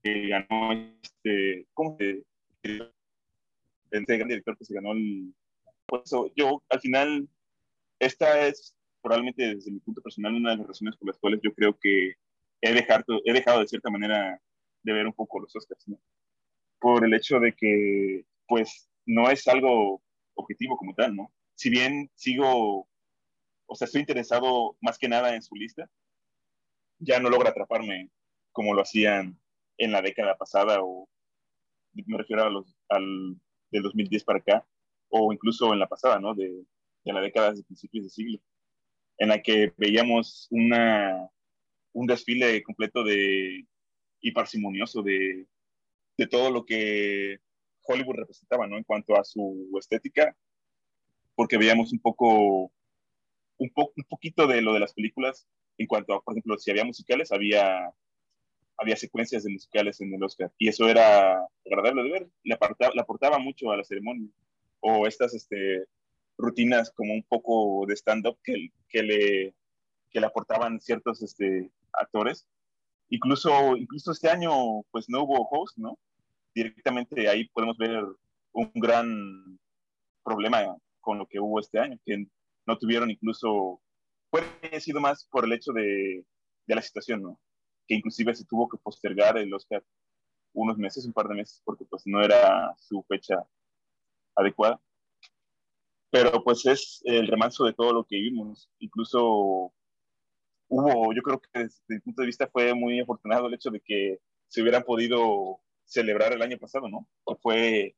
Que 0.02 0.28
ganó 0.28 0.74
este, 1.02 1.68
¿cómo 1.74 1.97
se 1.97 2.24
este 3.92 4.18
gran 4.18 4.30
director 4.30 4.57
que 4.57 4.66
se 4.66 4.74
ganó 4.74 4.94
el 4.94 5.33
pues 5.86 6.09
yo 6.36 6.64
al 6.69 6.80
final 6.80 7.28
esta 8.00 8.47
es 8.47 8.76
probablemente 9.02 9.56
desde 9.56 9.71
mi 9.71 9.80
punto 9.80 10.02
personal 10.02 10.33
una 10.33 10.52
de 10.52 10.57
las 10.57 10.68
razones 10.68 10.95
por 10.95 11.09
las 11.09 11.18
cuales 11.18 11.42
yo 11.44 11.54
creo 11.54 11.78
que 11.78 12.14
he 12.62 12.74
dejado, 12.74 13.21
he 13.26 13.33
dejado 13.33 13.59
de 13.59 13.68
cierta 13.68 13.90
manera 13.90 14.42
de 14.81 14.94
ver 14.94 15.06
un 15.06 15.14
poco 15.14 15.42
los 15.42 15.56
Oscars, 15.56 15.88
¿no? 15.88 16.00
Por 16.83 17.06
el 17.06 17.13
hecho 17.13 17.40
de 17.40 17.54
que 17.54 18.25
pues 18.45 18.90
no 19.06 19.30
es 19.30 19.47
algo 19.47 20.04
objetivo 20.33 20.75
como 20.75 20.94
tal, 20.94 21.16
¿no? 21.16 21.31
Si 21.56 21.69
bien 21.69 22.11
sigo, 22.13 22.90
o 23.66 23.75
sea, 23.75 23.85
estoy 23.85 24.02
interesado 24.02 24.75
más 24.81 24.97
que 24.97 25.07
nada 25.07 25.33
en 25.33 25.42
su 25.42 25.56
lista, 25.56 25.90
ya 26.99 27.21
no 27.21 27.30
logra 27.30 27.52
atraparme 27.52 28.09
como 28.52 28.73
lo 28.73 28.81
hacían 28.81 29.40
en 29.78 29.94
la 29.94 30.02
década 30.02 30.35
pasada 30.35 30.80
o 30.81 31.07
me 31.94 32.18
refiero 32.18 32.44
a 32.44 32.49
los, 32.49 32.75
al 32.90 33.37
del 33.71 33.83
2010 33.83 34.25
para 34.25 34.40
acá 34.40 34.68
o 35.07 35.31
incluso 35.31 35.71
en 35.71 35.80
la 35.80 35.87
pasada, 35.87 36.19
¿no? 36.19 36.35
De, 36.35 36.66
de 37.06 37.13
la 37.13 37.21
década 37.21 37.54
de 37.54 37.63
principios 37.63 38.04
de 38.04 38.09
siglo, 38.09 38.40
en 39.19 39.30
la 39.30 39.42
que 39.42 39.73
veíamos 39.78 40.47
una, 40.52 41.30
un 41.94 42.07
desfile 42.07 42.61
completo 42.61 43.06
de 43.06 43.66
y 44.19 44.31
parsimonioso 44.33 45.02
de, 45.02 45.47
de 46.18 46.28
todo 46.28 46.52
lo 46.52 46.66
que 46.66 47.40
Hollywood 47.84 48.16
representaba, 48.16 48.68
¿no? 48.68 48.78
En 48.78 48.84
cuanto 48.84 49.16
a 49.16 49.24
su 49.24 49.70
estética, 49.80 50.36
porque 51.36 51.58
veíamos 51.58 51.92
un 51.92 52.00
poco, 52.00 52.72
un, 53.58 53.70
poco, 53.74 53.94
un 53.98 54.04
poquito 54.06 54.48
de 54.48 54.62
lo 54.62 54.74
de 54.74 54.80
las 54.80 54.94
películas, 54.94 55.48
en 55.78 55.88
cuanto 55.88 56.14
a, 56.14 56.22
por 56.22 56.34
ejemplo, 56.34 56.58
si 56.58 56.72
había 56.72 56.86
musicales, 56.86 57.32
había, 57.32 57.92
había 58.78 58.96
secuencias 58.96 59.44
de 59.44 59.52
musicales 59.52 60.00
en 60.02 60.14
el 60.14 60.24
Oscar, 60.24 60.52
y 60.58 60.68
eso 60.68 60.88
era 60.88 61.46
agradable 61.66 62.04
de 62.04 62.12
ver, 62.12 62.30
le 62.44 62.54
aportaba, 62.54 62.94
le 62.94 63.02
aportaba 63.02 63.40
mucho 63.40 63.72
a 63.72 63.78
la 63.78 63.84
ceremonia, 63.84 64.30
o 64.80 65.08
estas 65.08 65.34
este, 65.34 65.86
rutinas 66.38 66.92
como 66.92 67.14
un 67.14 67.24
poco 67.24 67.86
de 67.88 67.96
stand-up 67.96 68.38
que, 68.44 68.72
que, 68.90 69.04
le, 69.04 69.56
que 70.12 70.20
le 70.20 70.26
aportaban 70.26 70.80
ciertos 70.80 71.22
este, 71.22 71.72
actores. 71.92 72.48
Incluso, 73.14 73.78
incluso 73.78 74.12
este 74.12 74.28
año, 74.28 74.82
pues 74.90 75.06
no 75.08 75.22
hubo 75.22 75.48
host, 75.52 75.78
¿no? 75.78 76.00
directamente 76.54 77.28
ahí 77.30 77.48
podemos 77.50 77.78
ver 77.78 78.04
un 78.54 78.72
gran 78.76 79.60
problema 80.24 80.76
con 81.00 81.18
lo 81.18 81.28
que 81.28 81.40
hubo 81.40 81.60
este 81.60 81.80
año, 81.80 81.98
que 82.06 82.26
no 82.66 82.78
tuvieron 82.78 83.12
incluso, 83.12 83.82
puede 84.30 84.48
haber 84.64 84.82
sido 84.82 85.00
más 85.00 85.28
por 85.30 85.46
el 85.46 85.54
hecho 85.54 85.74
de, 85.74 86.26
de 86.66 86.76
la 86.76 86.82
situación, 86.82 87.22
¿no? 87.22 87.40
Que 87.88 87.96
inclusive 87.96 88.34
se 88.36 88.46
tuvo 88.46 88.70
que 88.70 88.78
postergar 88.78 89.38
el 89.38 89.54
Oscar 89.54 89.84
unos 90.54 90.78
meses, 90.78 91.06
un 91.06 91.14
par 91.14 91.28
de 91.28 91.36
meses, 91.36 91.62
porque 91.66 91.86
pues 91.86 92.04
no 92.06 92.24
era 92.24 92.74
su 92.78 93.04
fecha 93.04 93.36
adecuada. 94.36 94.80
Pero 96.12 96.44
pues 96.44 96.66
es 96.66 97.02
el 97.06 97.28
remanso 97.28 97.66
de 97.66 97.74
todo 97.74 97.92
lo 97.92 98.06
que 98.06 98.18
vimos. 98.18 98.70
Incluso 98.80 99.74
hubo, 100.73 101.13
yo 101.13 101.21
creo 101.21 101.39
que 101.39 101.47
desde 101.53 101.81
mi 101.87 101.99
punto 101.99 102.21
de 102.21 102.25
vista 102.27 102.47
fue 102.47 102.73
muy 102.73 102.99
afortunado 102.99 103.47
el 103.47 103.53
hecho 103.53 103.69
de 103.69 103.80
que 103.80 104.19
se 104.47 104.61
hubieran 104.61 104.83
podido 104.83 105.59
celebrar 105.85 106.33
el 106.33 106.42
año 106.42 106.57
pasado, 106.57 106.89
¿no? 106.89 107.07
Que 107.25 107.35
fue 107.35 107.95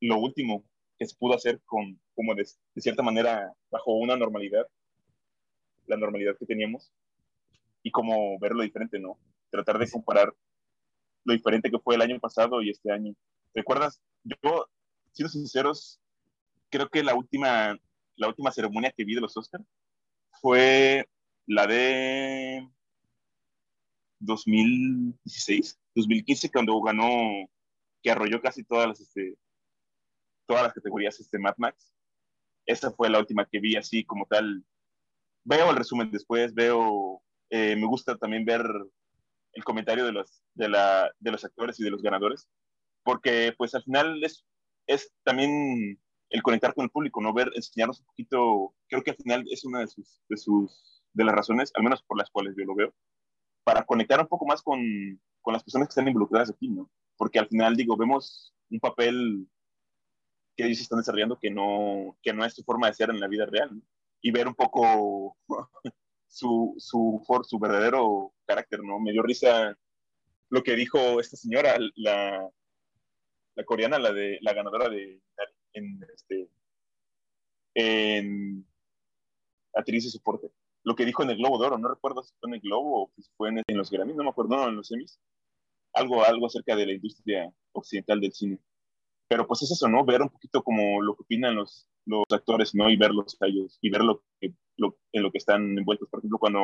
lo 0.00 0.18
último 0.18 0.64
que 0.98 1.06
se 1.06 1.16
pudo 1.16 1.34
hacer 1.34 1.60
con, 1.64 2.00
como 2.14 2.34
de, 2.34 2.42
de 2.74 2.82
cierta 2.82 3.02
manera, 3.02 3.54
bajo 3.70 3.92
una 3.92 4.16
normalidad, 4.16 4.66
la 5.86 5.96
normalidad 5.96 6.36
que 6.38 6.46
teníamos, 6.46 6.92
y 7.82 7.90
como 7.90 8.38
verlo 8.40 8.62
diferente, 8.62 8.98
¿no? 8.98 9.18
Tratar 9.50 9.78
de 9.78 9.90
comparar 9.90 10.34
lo 11.24 11.34
diferente 11.34 11.70
que 11.70 11.78
fue 11.78 11.94
el 11.94 12.02
año 12.02 12.18
pasado 12.18 12.62
y 12.62 12.70
este 12.70 12.90
año. 12.90 13.14
¿Recuerdas? 13.54 14.00
Yo, 14.24 14.66
siendo 15.12 15.30
sinceros, 15.30 16.00
creo 16.68 16.88
que 16.88 17.04
la 17.04 17.14
última, 17.14 17.78
la 18.16 18.28
última 18.28 18.50
ceremonia 18.50 18.92
que 18.96 19.04
vi 19.04 19.14
de 19.14 19.20
los 19.20 19.36
Oscars 19.36 19.64
fue 20.40 21.08
la 21.46 21.66
de 21.66 22.68
2016, 24.20 25.80
2015, 25.94 26.50
cuando 26.50 26.80
ganó, 26.80 27.48
que 28.02 28.10
arrolló 28.10 28.40
casi 28.40 28.64
todas 28.64 28.88
las, 28.88 29.00
este, 29.00 29.36
todas 30.46 30.62
las 30.64 30.72
categorías 30.72 31.18
este, 31.20 31.38
Mad. 31.38 31.54
Esa 32.66 32.90
fue 32.92 33.10
la 33.10 33.18
última 33.18 33.46
que 33.46 33.60
vi 33.60 33.76
así 33.76 34.04
como 34.04 34.26
tal. 34.26 34.64
Veo 35.44 35.70
el 35.70 35.76
resumen 35.76 36.10
después, 36.10 36.54
veo, 36.54 37.22
eh, 37.50 37.76
me 37.76 37.86
gusta 37.86 38.16
también 38.16 38.44
ver 38.44 38.64
el 39.52 39.64
comentario 39.64 40.04
de 40.04 40.12
los, 40.12 40.42
de, 40.54 40.68
la, 40.68 41.10
de 41.18 41.30
los 41.32 41.44
actores 41.44 41.80
y 41.80 41.84
de 41.84 41.90
los 41.90 42.02
ganadores, 42.02 42.48
porque 43.02 43.54
pues 43.56 43.74
al 43.74 43.82
final 43.82 44.22
es, 44.22 44.44
es 44.86 45.12
también 45.24 45.98
el 46.28 46.42
conectar 46.42 46.74
con 46.74 46.84
el 46.84 46.90
público, 46.90 47.20
no 47.20 47.32
ver, 47.32 47.50
enseñarnos 47.54 48.00
un 48.00 48.06
poquito, 48.06 48.74
creo 48.88 49.02
que 49.02 49.10
al 49.10 49.16
final 49.16 49.44
es 49.50 49.64
una 49.64 49.80
de 49.80 49.86
sus, 49.88 50.99
de 51.12 51.24
las 51.24 51.34
razones, 51.34 51.72
al 51.74 51.82
menos 51.82 52.02
por 52.02 52.18
las 52.18 52.30
cuales 52.30 52.54
yo 52.56 52.64
lo 52.64 52.74
veo, 52.74 52.94
para 53.64 53.84
conectar 53.84 54.20
un 54.20 54.26
poco 54.26 54.46
más 54.46 54.62
con, 54.62 54.80
con 55.40 55.52
las 55.52 55.62
personas 55.62 55.88
que 55.88 55.92
están 55.92 56.08
involucradas 56.08 56.50
aquí, 56.50 56.68
¿no? 56.68 56.90
Porque 57.16 57.38
al 57.38 57.48
final, 57.48 57.76
digo, 57.76 57.96
vemos 57.96 58.54
un 58.70 58.80
papel 58.80 59.48
que 60.56 60.64
ellos 60.66 60.80
están 60.80 60.98
desarrollando 60.98 61.38
que 61.38 61.50
no, 61.50 62.16
que 62.22 62.32
no 62.32 62.44
es 62.44 62.54
su 62.54 62.62
forma 62.64 62.86
de 62.86 62.94
ser 62.94 63.10
en 63.10 63.20
la 63.20 63.28
vida 63.28 63.46
real, 63.46 63.76
¿no? 63.76 63.82
Y 64.22 64.30
ver 64.30 64.48
un 64.48 64.54
poco 64.54 65.36
su, 66.28 66.74
su, 66.78 67.22
su 67.44 67.58
verdadero 67.58 68.32
carácter, 68.46 68.82
¿no? 68.82 68.98
Me 69.00 69.12
dio 69.12 69.22
risa 69.22 69.76
lo 70.50 70.62
que 70.62 70.74
dijo 70.74 71.20
esta 71.20 71.36
señora, 71.36 71.76
la, 71.96 72.50
la 73.54 73.64
coreana, 73.64 73.98
la 73.98 74.12
de 74.12 74.38
la 74.42 74.52
ganadora 74.52 74.88
de 74.88 75.22
en, 75.72 76.02
este, 76.14 76.48
en 77.74 78.66
actriz 79.74 80.04
de 80.04 80.10
soporte 80.10 80.49
lo 80.90 80.96
que 80.96 81.04
dijo 81.04 81.22
en 81.22 81.30
el 81.30 81.36
Globo 81.36 81.60
de 81.60 81.68
Oro, 81.68 81.78
no 81.78 81.88
recuerdo 81.88 82.20
si 82.24 82.34
fue 82.40 82.48
en 82.48 82.54
el 82.54 82.60
Globo 82.62 83.04
o 83.04 83.12
si 83.14 83.30
fue 83.36 83.48
en, 83.48 83.62
los 83.76 83.90
Grammys, 83.92 84.16
no 84.16 84.24
me 84.24 84.30
acuerdo, 84.30 84.56
no, 84.56 84.68
en 84.68 84.74
los 84.74 84.90
Emmys, 84.90 85.20
algo, 85.92 86.24
algo 86.24 86.46
acerca 86.46 86.74
de 86.74 86.84
la 86.84 86.92
industria 86.94 87.48
occidental 87.70 88.20
del 88.20 88.32
cine. 88.32 88.58
Pero 89.28 89.46
pues 89.46 89.62
es 89.62 89.70
eso, 89.70 89.86
¿no? 89.86 90.04
Ver 90.04 90.20
un 90.20 90.30
poquito 90.30 90.64
como 90.64 91.00
lo 91.00 91.14
que 91.14 91.22
opinan 91.22 91.54
los, 91.54 91.86
los 92.06 92.24
actores, 92.32 92.74
¿no? 92.74 92.90
Y 92.90 92.96
verlos 92.96 93.36
a 93.40 93.46
ellos, 93.46 93.78
y 93.80 93.88
ver 93.88 94.02
lo 94.02 94.24
que, 94.40 94.52
lo, 94.78 94.98
en 95.12 95.22
lo 95.22 95.30
que 95.30 95.38
están 95.38 95.78
envueltos. 95.78 96.08
Por 96.08 96.18
ejemplo, 96.18 96.40
cuando, 96.40 96.60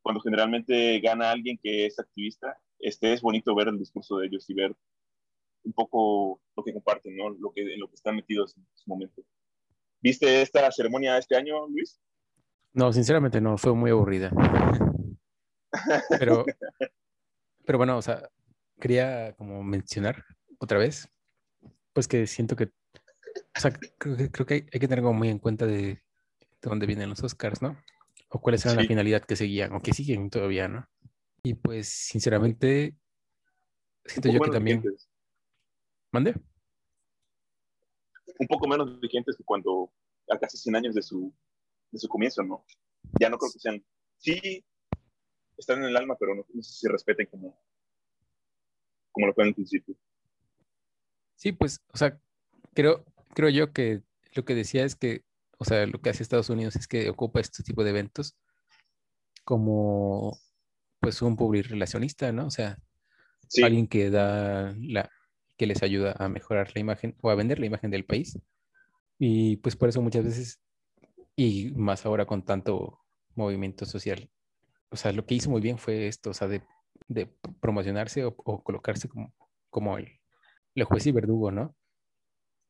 cuando 0.00 0.20
generalmente 0.20 1.00
gana 1.00 1.32
alguien 1.32 1.58
que 1.60 1.86
es 1.86 1.98
activista, 1.98 2.56
este, 2.78 3.12
es 3.12 3.22
bonito 3.22 3.56
ver 3.56 3.66
el 3.66 3.78
discurso 3.80 4.18
de 4.18 4.28
ellos 4.28 4.48
y 4.48 4.54
ver 4.54 4.72
un 5.64 5.72
poco 5.72 6.40
lo 6.56 6.62
que 6.62 6.72
comparten, 6.72 7.16
¿no? 7.16 7.30
Lo 7.30 7.50
que, 7.50 7.62
en 7.62 7.80
lo 7.80 7.88
que 7.88 7.96
están 7.96 8.14
metidos 8.14 8.56
en 8.56 8.64
su 8.72 8.88
momento. 8.88 9.20
¿Viste 10.00 10.42
esta 10.42 10.70
ceremonia 10.70 11.18
este 11.18 11.34
año, 11.34 11.66
Luis? 11.66 12.00
No, 12.74 12.92
sinceramente 12.92 13.40
no, 13.40 13.56
fue 13.56 13.72
muy 13.72 13.90
aburrida. 13.90 14.30
Pero, 16.20 16.44
pero 17.64 17.78
bueno, 17.78 17.98
o 17.98 18.02
sea, 18.02 18.30
quería 18.80 19.34
como 19.36 19.64
mencionar 19.64 20.24
otra 20.58 20.78
vez, 20.78 21.08
pues 21.92 22.06
que 22.06 22.28
siento 22.28 22.54
que, 22.54 22.66
o 22.66 23.60
sea, 23.60 23.72
creo 23.98 24.46
que, 24.46 24.54
hay, 24.54 24.62
que 24.62 24.78
tener 24.86 25.02
como 25.02 25.14
muy 25.14 25.30
en 25.30 25.40
cuenta 25.40 25.66
de, 25.66 25.82
de, 25.82 26.00
dónde 26.62 26.86
vienen 26.86 27.08
los 27.08 27.24
Oscars, 27.24 27.60
¿no? 27.60 27.76
O 28.28 28.40
cuál 28.40 28.54
era 28.54 28.74
la 28.74 28.84
finalidad 28.84 29.24
que 29.24 29.34
seguían, 29.34 29.72
o 29.72 29.80
que 29.80 29.92
siguen 29.92 30.30
todavía, 30.30 30.68
¿no? 30.68 30.88
Y 31.42 31.54
pues, 31.54 31.88
sinceramente, 31.88 32.94
siento 34.04 34.30
yo 34.30 34.40
que 34.40 34.50
también... 34.50 34.82
¿Mande? 36.12 36.34
Un 38.38 38.46
poco 38.46 38.68
menos 38.68 39.00
vigentes 39.00 39.36
que 39.36 39.42
cuando, 39.42 39.92
a 40.30 40.38
casi 40.38 40.56
100 40.56 40.76
años 40.76 40.94
de 40.94 41.02
su 41.02 41.34
de 41.94 42.00
su 42.00 42.08
comienzo, 42.08 42.42
¿no? 42.42 42.64
Ya 43.20 43.30
no 43.30 43.38
creo 43.38 43.52
que 43.52 43.58
sean, 43.58 43.84
sí, 44.18 44.64
están 45.56 45.78
en 45.78 45.84
el 45.84 45.96
alma, 45.96 46.16
pero 46.18 46.34
no, 46.34 46.44
sé 46.62 46.72
si 46.72 46.88
respeten 46.88 47.26
como, 47.26 47.58
como 49.12 49.26
lo 49.26 49.34
fue 49.34 49.44
en 49.44 49.48
el 49.48 49.54
principio. 49.54 49.96
Sí, 51.36 51.52
pues, 51.52 51.82
o 51.92 51.96
sea, 51.96 52.20
creo, 52.74 53.04
creo 53.34 53.48
yo 53.48 53.72
que 53.72 54.02
lo 54.32 54.44
que 54.44 54.54
decía 54.54 54.84
es 54.84 54.96
que, 54.96 55.24
o 55.58 55.64
sea, 55.64 55.86
lo 55.86 56.00
que 56.00 56.10
hace 56.10 56.22
Estados 56.22 56.50
Unidos 56.50 56.76
es 56.76 56.88
que 56.88 57.08
ocupa 57.08 57.40
este 57.40 57.62
tipo 57.62 57.84
de 57.84 57.90
eventos 57.90 58.36
como, 59.44 60.38
pues, 61.00 61.22
un 61.22 61.36
public 61.36 61.66
relacionista, 61.66 62.32
¿no? 62.32 62.46
O 62.46 62.50
sea, 62.50 62.78
alguien 63.62 63.86
que 63.86 64.10
da 64.10 64.74
la, 64.80 65.10
que 65.56 65.66
les 65.66 65.82
ayuda 65.82 66.16
a 66.18 66.28
mejorar 66.28 66.72
la 66.74 66.80
imagen 66.80 67.16
o 67.20 67.30
a 67.30 67.34
vender 67.34 67.60
la 67.60 67.66
imagen 67.66 67.90
del 67.90 68.04
país. 68.04 68.38
Y 69.18 69.58
pues 69.58 69.76
por 69.76 69.88
eso 69.88 70.02
muchas 70.02 70.24
veces 70.24 70.60
y 71.36 71.72
más 71.72 72.06
ahora 72.06 72.26
con 72.26 72.44
tanto 72.44 73.00
movimiento 73.34 73.84
social. 73.86 74.30
O 74.90 74.96
sea, 74.96 75.12
lo 75.12 75.26
que 75.26 75.34
hizo 75.34 75.50
muy 75.50 75.60
bien 75.60 75.78
fue 75.78 76.06
esto, 76.06 76.30
o 76.30 76.34
sea, 76.34 76.48
de, 76.48 76.62
de 77.08 77.26
promocionarse 77.60 78.24
o, 78.24 78.34
colocarse 78.34 79.08
como, 79.08 79.34
como 79.70 79.98
el, 79.98 80.20
el, 80.74 80.84
juez 80.84 81.06
y 81.06 81.12
verdugo, 81.12 81.50
¿no? 81.50 81.74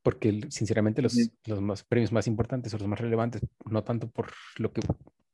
Porque 0.01 0.41
sinceramente 0.49 1.01
los, 1.01 1.15
los 1.45 1.61
más, 1.61 1.83
premios 1.83 2.11
más 2.11 2.27
importantes 2.27 2.73
o 2.73 2.77
los 2.77 2.87
más 2.87 2.99
relevantes, 2.99 3.41
no 3.65 3.83
tanto 3.83 4.09
por 4.09 4.31
lo 4.57 4.71
que 4.71 4.81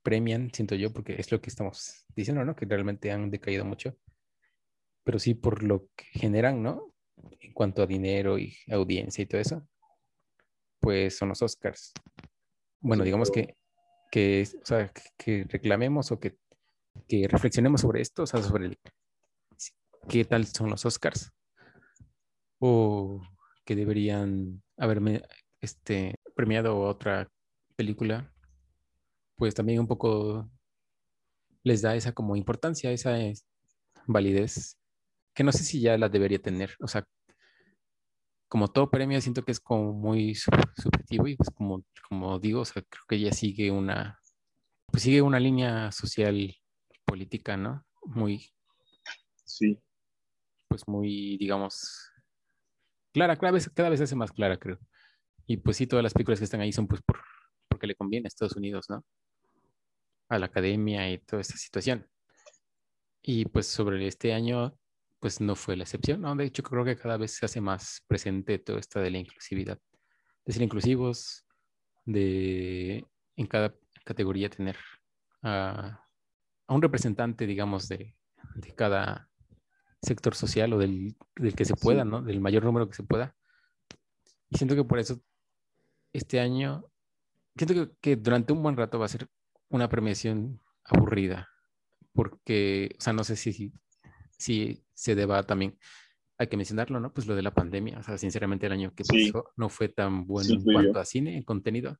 premian, 0.03 0.49
siento 0.53 0.75
yo, 0.75 0.91
porque 0.91 1.15
es 1.17 1.31
lo 1.31 1.41
que 1.41 1.49
estamos 1.49 2.05
diciendo, 2.15 2.43
¿no? 2.43 2.55
Que 2.55 2.65
realmente 2.65 3.11
han 3.11 3.29
decaído 3.29 3.65
mucho, 3.65 3.95
pero 5.03 5.19
sí 5.19 5.33
por 5.33 5.63
lo 5.63 5.87
que 5.95 6.05
generan, 6.13 6.61
¿no? 6.61 6.93
En 7.39 7.53
cuanto 7.53 7.83
a 7.83 7.87
dinero 7.87 8.37
y 8.39 8.55
audiencia 8.69 9.21
y 9.21 9.27
todo 9.27 9.41
eso, 9.41 9.67
pues 10.79 11.17
son 11.17 11.29
los 11.29 11.41
Oscars 11.41 11.93
bueno, 12.81 13.03
digamos 13.03 13.31
que, 13.31 13.55
que, 14.11 14.47
o 14.61 14.65
sea, 14.65 14.91
que 15.17 15.45
reclamemos 15.47 16.11
o 16.11 16.19
que, 16.19 16.37
que, 17.07 17.27
reflexionemos 17.27 17.81
sobre 17.81 18.01
esto, 18.01 18.23
o 18.23 18.27
sea, 18.27 18.41
sobre 18.41 18.65
el, 18.67 18.79
qué 20.09 20.25
tal 20.25 20.45
son 20.45 20.69
los 20.69 20.85
Oscars, 20.85 21.31
o 22.59 23.21
que 23.65 23.75
deberían 23.75 24.61
haberme 24.77 25.21
este, 25.61 26.15
premiado 26.35 26.79
otra 26.79 27.27
película, 27.75 28.33
pues 29.37 29.53
también 29.55 29.79
un 29.79 29.87
poco 29.87 30.49
les 31.63 31.81
da 31.81 31.95
esa 31.95 32.11
como 32.13 32.35
importancia, 32.35 32.91
esa 32.91 33.17
validez, 34.07 34.77
que 35.33 35.43
no 35.43 35.51
sé 35.51 35.63
si 35.63 35.81
ya 35.81 35.97
la 35.97 36.09
debería 36.09 36.41
tener, 36.41 36.75
o 36.81 36.87
sea, 36.87 37.05
como 38.51 38.67
todo 38.67 38.91
premio, 38.91 39.21
siento 39.21 39.45
que 39.45 39.53
es 39.53 39.61
como 39.61 39.93
muy 39.93 40.35
subjetivo 40.35 41.25
y 41.25 41.37
pues 41.37 41.49
como, 41.51 41.85
como 42.09 42.37
digo, 42.37 42.59
o 42.59 42.65
sea, 42.65 42.81
creo 42.81 43.03
que 43.07 43.15
ella 43.15 43.31
sigue 43.31 43.71
una, 43.71 44.19
pues 44.87 45.03
sigue 45.03 45.21
una 45.21 45.39
línea 45.39 45.89
social 45.93 46.53
política, 47.05 47.55
¿no? 47.55 47.85
Muy, 48.03 48.51
sí. 49.45 49.79
Pues 50.67 50.85
muy, 50.85 51.37
digamos, 51.37 52.11
clara, 53.13 53.37
cada 53.37 53.53
vez, 53.53 53.69
cada 53.73 53.87
vez 53.87 53.99
se 53.99 54.03
hace 54.03 54.17
más 54.17 54.33
clara, 54.33 54.57
creo. 54.57 54.79
Y 55.47 55.55
pues 55.55 55.77
sí, 55.77 55.87
todas 55.87 56.03
las 56.03 56.13
películas 56.13 56.39
que 56.39 56.43
están 56.43 56.59
ahí 56.59 56.73
son 56.73 56.87
pues 56.89 57.01
por, 57.03 57.21
porque 57.69 57.87
le 57.87 57.95
conviene 57.95 58.27
a 58.27 58.27
Estados 58.27 58.57
Unidos, 58.57 58.87
¿no? 58.89 59.05
A 60.27 60.37
la 60.37 60.47
academia 60.47 61.09
y 61.09 61.19
toda 61.19 61.41
esta 61.41 61.55
situación. 61.55 62.05
Y 63.21 63.45
pues 63.45 63.67
sobre 63.67 64.05
este 64.07 64.33
año, 64.33 64.77
pues 65.21 65.39
no 65.39 65.55
fue 65.55 65.77
la 65.77 65.83
excepción, 65.83 66.21
¿no? 66.21 66.35
De 66.35 66.45
hecho, 66.45 66.63
creo 66.63 66.83
que 66.83 66.97
cada 66.97 67.15
vez 67.15 67.35
se 67.35 67.45
hace 67.45 67.61
más 67.61 68.03
presente 68.07 68.57
todo 68.57 68.79
esto 68.79 68.99
de 68.99 69.11
la 69.11 69.19
inclusividad, 69.19 69.79
de 70.45 70.51
ser 70.51 70.63
inclusivos, 70.63 71.45
de 72.05 73.05
en 73.37 73.45
cada 73.45 73.75
categoría 74.03 74.49
tener 74.49 74.77
a, 75.43 76.03
un 76.67 76.81
representante, 76.81 77.45
digamos, 77.45 77.87
de, 77.87 78.15
cada 78.75 79.29
sector 80.01 80.33
social 80.33 80.73
o 80.73 80.79
del, 80.79 81.15
que 81.55 81.65
se 81.65 81.75
pueda, 81.75 82.03
¿no? 82.03 82.23
Del 82.23 82.41
mayor 82.41 82.63
número 82.63 82.89
que 82.89 82.95
se 82.95 83.03
pueda. 83.03 83.35
Y 84.49 84.57
siento 84.57 84.75
que 84.75 84.83
por 84.83 84.97
eso 84.97 85.21
este 86.13 86.39
año, 86.39 86.89
siento 87.55 87.75
que, 87.75 87.91
que 88.01 88.15
durante 88.15 88.53
un 88.53 88.63
buen 88.63 88.75
rato 88.75 88.97
va 88.97 89.05
a 89.05 89.09
ser 89.09 89.29
una 89.69 89.87
premiación 89.87 90.59
aburrida, 90.83 91.47
porque, 92.11 92.95
o 92.97 93.01
sea, 93.01 93.13
no 93.13 93.23
sé 93.23 93.35
si 93.35 93.71
sí 94.41 94.83
se 95.01 95.15
deba 95.15 95.41
también, 95.41 95.79
hay 96.37 96.45
que 96.45 96.57
mencionarlo, 96.57 96.99
¿no? 96.99 97.11
Pues 97.11 97.25
lo 97.25 97.35
de 97.35 97.41
la 97.41 97.55
pandemia, 97.55 97.97
o 97.97 98.03
sea, 98.03 98.19
sinceramente 98.19 98.67
el 98.67 98.73
año 98.73 98.93
que 98.93 99.03
pasó 99.03 99.51
no 99.55 99.67
fue 99.67 99.89
tan 99.89 100.27
bueno 100.27 100.53
en 100.53 100.63
cuanto 100.63 100.99
a 100.99 101.05
cine, 101.05 101.35
en 101.37 101.41
contenido, 101.41 101.97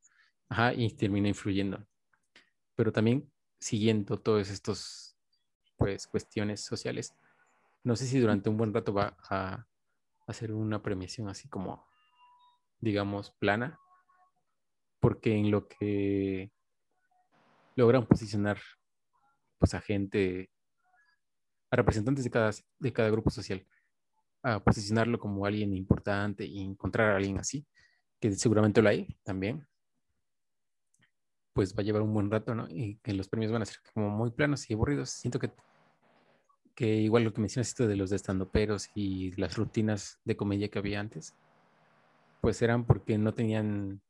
ajá, 0.50 0.76
y 0.76 0.88
termina 0.96 1.28
influyendo. 1.28 1.84
Pero 2.76 2.92
también 2.92 3.28
siguiendo 3.60 4.20
todos 4.20 4.52
estos, 4.52 5.18
pues, 5.78 6.06
cuestiones 6.06 6.64
sociales, 6.64 7.16
no 7.84 7.96
sé 7.96 8.06
si 8.06 8.20
durante 8.20 8.52
un 8.52 8.58
buen 8.58 8.72
rato 8.72 8.94
va 8.94 9.18
a 9.32 9.66
hacer 10.28 10.54
una 10.54 10.84
premiación 10.84 11.28
así 11.28 11.50
como, 11.50 11.88
digamos, 12.82 13.32
plana, 13.32 13.80
porque 15.00 15.36
en 15.36 15.50
lo 15.50 15.68
que 15.68 16.52
logran 17.76 18.06
posicionar 18.06 18.60
pues 19.58 19.74
a 19.74 19.82
gente, 19.82 20.52
a 21.72 21.76
representantes 21.78 22.26
de 22.26 22.30
cada, 22.30 22.52
de 22.80 22.94
cada 22.94 23.10
grupo 23.10 23.32
social, 23.32 23.66
a 24.44 24.60
posicionarlo 24.64 25.20
como 25.20 25.46
alguien 25.46 25.74
importante 25.74 26.46
y 26.46 26.60
encontrar 26.62 27.12
a 27.12 27.16
alguien 27.16 27.40
así, 27.40 27.66
que 28.20 28.34
seguramente 28.34 28.82
lo 28.82 28.90
hay 28.90 29.18
también, 29.24 29.66
pues 31.54 31.74
va 31.74 31.82
a 31.82 31.84
llevar 31.84 32.02
un 32.02 32.14
buen 32.14 32.30
rato, 32.30 32.54
¿no? 32.54 32.68
Y 32.70 32.98
que 32.98 33.14
los 33.14 33.30
premios 33.30 33.52
van 33.52 33.62
a 33.62 33.66
ser 33.66 33.78
como 33.94 34.10
muy 34.10 34.32
planos 34.32 34.70
y 34.70 34.74
aburridos. 34.74 35.10
Siento 35.12 35.40
que, 35.40 35.52
que 36.76 36.88
igual 36.88 37.24
lo 37.24 37.34
que 37.34 37.42
mencionas 37.42 37.70
esto 37.70 37.88
de 37.88 37.96
los 37.96 38.10
de 38.10 38.18
estandoperos 38.18 38.90
y 38.96 39.32
las 39.40 39.58
rutinas 39.58 40.20
de 40.26 40.36
comedia 40.36 40.70
que 40.70 40.80
había 40.80 41.00
antes, 41.00 41.36
pues 42.42 42.62
eran 42.62 42.86
porque 42.86 43.18
no 43.18 43.34
tenían, 43.34 44.02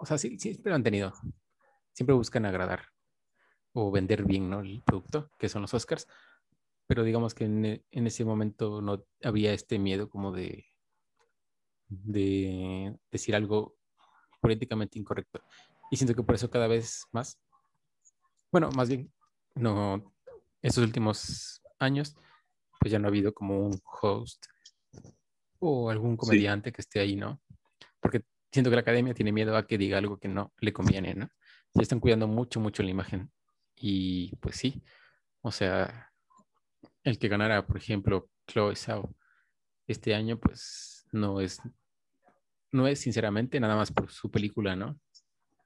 o 0.00 0.06
sea, 0.06 0.16
sí, 0.16 0.38
sí, 0.38 0.58
pero 0.62 0.74
han 0.74 0.82
tenido, 0.82 1.12
siempre 1.92 2.14
buscan 2.14 2.46
agradar 2.46 2.86
o 3.80 3.90
vender 3.90 4.24
bien, 4.24 4.50
¿no? 4.50 4.60
El 4.60 4.82
producto, 4.82 5.30
que 5.38 5.48
son 5.48 5.62
los 5.62 5.74
Oscars, 5.74 6.06
pero 6.86 7.04
digamos 7.04 7.34
que 7.34 7.44
en, 7.44 7.84
en 7.90 8.06
ese 8.06 8.24
momento 8.24 8.82
no 8.82 9.04
había 9.22 9.52
este 9.52 9.78
miedo 9.78 10.08
como 10.08 10.32
de, 10.32 10.66
de 11.88 12.98
decir 13.10 13.36
algo 13.36 13.76
políticamente 14.40 14.98
incorrecto. 14.98 15.42
Y 15.90 15.96
siento 15.96 16.14
que 16.14 16.22
por 16.22 16.34
eso 16.34 16.50
cada 16.50 16.66
vez 16.66 17.06
más, 17.12 17.38
bueno, 18.50 18.70
más 18.72 18.88
bien, 18.88 19.12
no, 19.54 20.12
estos 20.62 20.84
últimos 20.84 21.62
años, 21.78 22.16
pues 22.80 22.90
ya 22.90 22.98
no 22.98 23.06
ha 23.06 23.10
habido 23.10 23.32
como 23.32 23.66
un 23.66 23.80
host 24.02 24.46
o 25.60 25.90
algún 25.90 26.16
comediante 26.16 26.72
que 26.72 26.80
esté 26.80 27.00
ahí, 27.00 27.16
¿no? 27.16 27.40
Porque 28.00 28.22
siento 28.52 28.70
que 28.70 28.76
la 28.76 28.82
academia 28.82 29.14
tiene 29.14 29.32
miedo 29.32 29.56
a 29.56 29.66
que 29.66 29.78
diga 29.78 29.98
algo 29.98 30.18
que 30.18 30.28
no 30.28 30.52
le 30.58 30.72
conviene, 30.72 31.14
¿no? 31.14 31.28
Ya 31.74 31.82
están 31.82 32.00
cuidando 32.00 32.26
mucho, 32.26 32.60
mucho 32.60 32.82
la 32.82 32.90
imagen. 32.90 33.30
Y 33.80 34.34
pues 34.36 34.56
sí, 34.56 34.82
o 35.40 35.52
sea, 35.52 36.12
el 37.04 37.18
que 37.18 37.28
ganara, 37.28 37.66
por 37.66 37.76
ejemplo, 37.76 38.30
Chloe 38.46 38.76
Zhao 38.76 39.14
este 39.86 40.14
año, 40.14 40.38
pues 40.38 41.06
no 41.12 41.40
es, 41.40 41.60
no 42.72 42.86
es 42.86 43.00
sinceramente 43.00 43.60
nada 43.60 43.76
más 43.76 43.92
por 43.92 44.10
su 44.10 44.30
película, 44.30 44.76
¿no? 44.76 45.00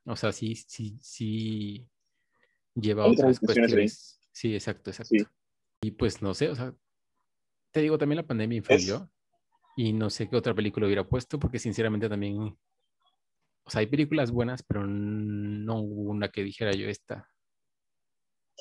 O 0.05 0.17
sea, 0.17 0.33
sí, 0.33 0.55
sí, 0.55 0.99
sí 1.01 1.89
lleva 2.75 3.07
otras 3.07 3.41
cuestiones. 3.41 4.21
Sí, 4.33 4.55
exacto, 4.55 4.91
exacto. 4.91 5.31
Y 5.83 5.91
pues 5.93 6.23
no 6.23 6.35
sé, 6.35 6.49
o 6.49 6.55
sea, 6.55 6.75
te 7.73 7.81
digo, 7.81 7.99
también 7.99 8.17
la 8.17 8.27
pandemia 8.27 8.59
influyó 8.59 9.11
y 9.77 9.93
no 9.93 10.11
sé 10.11 10.29
qué 10.29 10.37
otra 10.37 10.55
película 10.55 10.87
hubiera 10.87 11.09
puesto 11.09 11.39
porque 11.39 11.59
sinceramente 11.59 12.09
también, 12.09 12.39
o 12.39 13.71
sea, 13.71 13.81
hay 13.81 13.87
películas 13.87 14.31
buenas, 14.31 14.63
pero 14.63 14.87
no 14.87 15.81
hubo 15.81 16.11
una 16.11 16.29
que 16.29 16.45
dijera 16.45 16.73
yo 16.73 16.89
esta, 16.89 17.32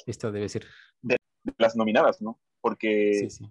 esta 0.05 0.31
debe 0.31 0.49
ser. 0.49 0.65
De, 1.01 1.17
las 1.57 1.75
nominadas, 1.75 2.21
¿no? 2.21 2.39
Porque 2.61 3.13
sí, 3.13 3.29
sí. 3.29 3.45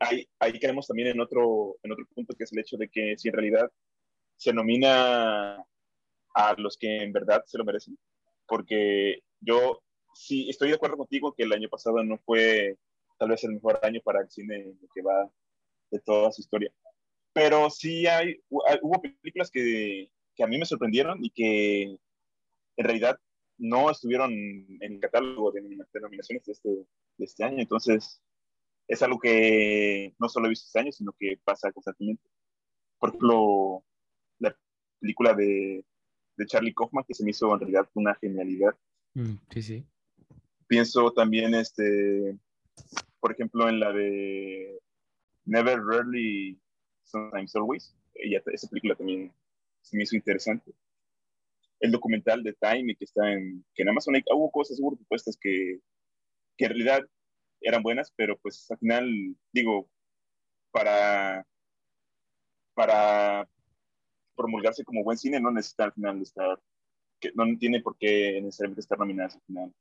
Ahí, 0.00 0.28
ahí 0.38 0.58
caemos 0.60 0.86
también 0.86 1.08
en 1.08 1.20
otro, 1.20 1.76
en 1.82 1.92
otro 1.92 2.06
punto 2.14 2.34
que 2.36 2.44
es 2.44 2.52
el 2.52 2.60
hecho 2.60 2.76
de 2.76 2.88
que 2.88 3.16
si 3.16 3.28
en 3.28 3.34
realidad 3.34 3.70
se 4.36 4.52
nomina 4.52 5.56
a 6.34 6.54
los 6.56 6.76
que 6.78 7.02
en 7.02 7.12
verdad 7.12 7.42
se 7.46 7.58
lo 7.58 7.64
merecen. 7.64 7.98
Porque 8.46 9.22
yo 9.40 9.82
sí 10.14 10.48
estoy 10.48 10.70
de 10.70 10.76
acuerdo 10.76 10.96
contigo 10.96 11.34
que 11.34 11.42
el 11.42 11.52
año 11.52 11.68
pasado 11.68 12.02
no 12.04 12.18
fue 12.18 12.76
tal 13.18 13.30
vez 13.30 13.42
el 13.44 13.54
mejor 13.54 13.80
año 13.82 14.00
para 14.04 14.20
el 14.20 14.30
cine 14.30 14.74
que 14.94 15.02
va 15.02 15.30
de 15.90 15.98
toda 16.00 16.32
su 16.32 16.40
historia. 16.40 16.72
Pero 17.32 17.70
sí 17.70 18.06
hay, 18.06 18.40
hubo 18.48 19.02
películas 19.02 19.50
que, 19.50 20.10
que 20.34 20.44
a 20.44 20.46
mí 20.46 20.58
me 20.58 20.64
sorprendieron 20.64 21.24
y 21.24 21.30
que 21.30 21.82
en 21.82 22.84
realidad 22.84 23.18
no 23.58 23.90
estuvieron 23.90 24.32
en 24.32 24.92
el 24.94 25.00
catálogo 25.00 25.50
de, 25.52 25.62
nominaciones 25.62 26.44
de 26.44 26.52
este, 26.52 26.68
de 26.68 27.24
este 27.24 27.44
año. 27.44 27.60
Entonces, 27.60 28.22
es 28.86 29.02
algo 29.02 29.18
que 29.18 30.14
no 30.18 30.28
solo 30.28 30.46
he 30.46 30.50
visto 30.50 30.66
este 30.66 30.80
año, 30.80 30.92
sino 30.92 31.12
que 31.18 31.38
pasa 31.44 31.72
constantemente. 31.72 32.22
Por 32.98 33.10
ejemplo, 33.10 33.84
la 34.38 34.56
película 35.00 35.34
de 35.34 35.84
de 36.38 36.46
Charlie 36.46 36.72
Kaufman, 36.72 37.04
que 37.06 37.14
se 37.14 37.24
me 37.24 37.30
hizo 37.30 37.52
en 37.52 37.60
realidad 37.60 37.90
una 37.94 38.14
genialidad. 38.14 38.74
Mm, 39.14 39.34
sí, 39.50 39.62
sí. 39.62 39.86
Pienso 40.68 41.12
también, 41.12 41.54
este, 41.54 42.38
por 43.20 43.32
ejemplo, 43.32 43.68
en 43.68 43.80
la 43.80 43.92
de 43.92 44.78
Never, 45.44 45.80
Rarely, 45.80 46.58
Sometimes, 47.04 47.54
Always. 47.56 47.94
Ella, 48.14 48.40
esa 48.52 48.68
película 48.68 48.94
también 48.94 49.32
se 49.82 49.96
me 49.96 50.04
hizo 50.04 50.14
interesante. 50.14 50.72
El 51.80 51.92
documental 51.92 52.42
de 52.42 52.54
Time, 52.54 52.94
que 52.96 53.04
está 53.04 53.32
en, 53.32 53.64
que 53.74 53.82
en 53.82 53.88
Amazon 53.88 54.14
hubo 54.32 54.50
cosas, 54.50 54.78
hubo 54.80 54.96
propuestas 54.96 55.38
que, 55.40 55.80
que 56.56 56.64
en 56.64 56.70
realidad 56.70 57.02
eran 57.60 57.82
buenas, 57.82 58.12
pero 58.16 58.38
pues 58.38 58.70
al 58.70 58.78
final, 58.78 59.08
digo, 59.52 59.88
para, 60.70 61.46
para 62.74 63.48
promulgarse 64.36 64.84
como 64.84 65.04
buen 65.04 65.18
cine 65.18 65.40
no 65.40 65.50
necesita 65.50 65.84
al 65.84 65.92
final 65.92 66.22
estar, 66.22 66.60
que 67.20 67.32
no 67.34 67.44
tiene 67.58 67.80
por 67.80 67.96
qué 67.98 68.40
necesariamente 68.42 68.80
estar 68.80 68.98
nominada 68.98 69.34
al 69.34 69.42
final 69.42 69.74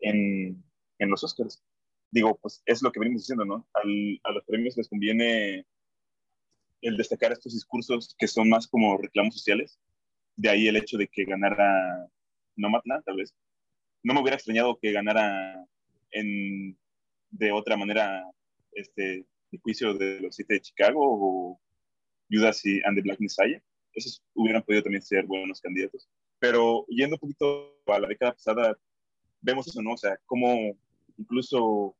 en, 0.00 0.64
en 0.98 1.10
los 1.10 1.22
Oscars. 1.24 1.62
Digo, 2.10 2.36
pues 2.40 2.62
es 2.66 2.82
lo 2.82 2.90
que 2.90 3.00
venimos 3.00 3.22
diciendo, 3.22 3.44
¿no? 3.44 3.68
a 3.72 4.32
los 4.32 4.44
premios 4.44 4.76
les 4.76 4.88
conviene 4.88 5.66
el 6.80 6.96
destacar 6.96 7.32
estos 7.32 7.52
discursos 7.52 8.16
que 8.18 8.26
son 8.26 8.48
más 8.48 8.66
como 8.66 8.96
reclamos 8.96 9.34
sociales. 9.34 9.78
De 10.40 10.48
ahí 10.48 10.68
el 10.68 10.76
hecho 10.76 10.96
de 10.96 11.06
que 11.06 11.26
ganara 11.26 12.08
Nomadland, 12.56 13.04
tal 13.04 13.16
vez. 13.16 13.34
No 14.02 14.14
me 14.14 14.22
hubiera 14.22 14.36
extrañado 14.36 14.78
que 14.80 14.90
ganara 14.90 15.66
en, 16.12 16.78
de 17.30 17.52
otra 17.52 17.76
manera 17.76 18.24
este, 18.72 19.26
el 19.52 19.60
juicio 19.60 19.92
de 19.92 20.18
los 20.20 20.34
siete 20.34 20.54
de 20.54 20.62
Chicago 20.62 20.98
o 21.02 21.60
Judas 22.30 22.64
y 22.64 22.80
and 22.84 22.96
the 22.96 23.02
Black 23.02 23.20
Messiah. 23.20 23.60
Esos 23.92 24.22
hubieran 24.32 24.62
podido 24.62 24.82
también 24.82 25.02
ser 25.02 25.26
buenos 25.26 25.60
candidatos. 25.60 26.08
Pero 26.38 26.86
yendo 26.88 27.16
un 27.16 27.20
poquito 27.20 27.78
a 27.88 28.00
la 28.00 28.08
década 28.08 28.32
pasada, 28.32 28.78
vemos 29.42 29.68
eso, 29.68 29.82
¿no? 29.82 29.92
O 29.92 29.98
sea, 29.98 30.16
como 30.24 30.74
incluso 31.18 31.94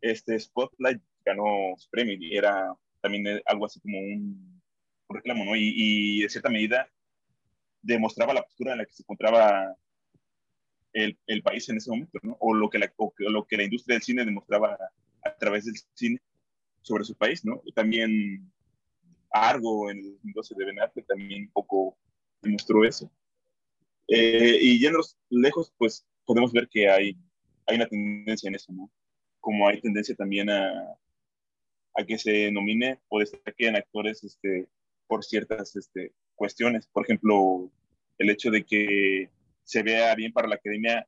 este 0.00 0.38
Spotlight 0.38 1.02
ganó 1.24 1.74
su 1.76 1.88
y 1.92 2.36
era 2.36 2.72
también 3.00 3.42
algo 3.46 3.66
así 3.66 3.80
como 3.80 3.98
un, 3.98 4.62
reclamo, 5.08 5.44
¿no? 5.44 5.56
Y, 5.56 5.72
y, 5.74 6.22
de 6.22 6.28
cierta 6.28 6.50
medida 6.50 6.88
demostraba 7.84 8.34
la 8.34 8.42
postura 8.42 8.72
en 8.72 8.78
la 8.78 8.86
que 8.86 8.92
se 8.92 9.02
encontraba 9.02 9.76
el, 10.92 11.18
el 11.26 11.42
país 11.42 11.68
en 11.68 11.76
ese 11.76 11.90
momento, 11.90 12.18
¿no? 12.22 12.36
O 12.40 12.54
lo, 12.54 12.70
que 12.70 12.78
la, 12.78 12.92
o 12.96 13.12
lo 13.18 13.46
que 13.46 13.56
la 13.56 13.64
industria 13.64 13.94
del 13.94 14.02
cine 14.02 14.24
demostraba 14.24 14.78
a 15.22 15.36
través 15.36 15.66
del 15.66 15.74
cine 15.94 16.20
sobre 16.82 17.04
su 17.04 17.14
país, 17.14 17.44
¿no? 17.44 17.62
También 17.74 18.50
Argo 19.30 19.90
en 19.90 19.98
el 19.98 20.12
2012 20.14 20.54
de 20.56 20.64
Ben 20.64 20.80
Affleck 20.80 21.06
también 21.06 21.42
un 21.42 21.50
poco 21.50 21.98
demostró 22.40 22.84
eso. 22.84 23.10
Eh, 24.08 24.58
y 24.60 24.78
yendo 24.78 25.00
lejos, 25.30 25.72
pues 25.76 26.06
podemos 26.24 26.52
ver 26.52 26.68
que 26.68 26.88
hay, 26.88 27.16
hay 27.66 27.76
una 27.76 27.88
tendencia 27.88 28.48
en 28.48 28.54
eso, 28.54 28.72
¿no? 28.72 28.90
Como 29.40 29.66
hay 29.68 29.80
tendencia 29.80 30.14
también 30.14 30.48
a, 30.48 30.96
a 31.94 32.04
que 32.06 32.18
se 32.18 32.50
nomine 32.50 33.00
o 33.08 33.18
destaquen 33.18 33.76
actores 33.76 34.22
este, 34.24 34.68
por 35.06 35.24
ciertas 35.24 35.74
este, 35.76 36.12
cuestiones. 36.34 36.86
Por 36.86 37.04
ejemplo, 37.04 37.70
el 38.18 38.30
hecho 38.30 38.50
de 38.50 38.64
que 38.64 39.30
se 39.64 39.82
vea 39.82 40.14
bien 40.14 40.32
para 40.32 40.48
la 40.48 40.56
academia 40.56 41.06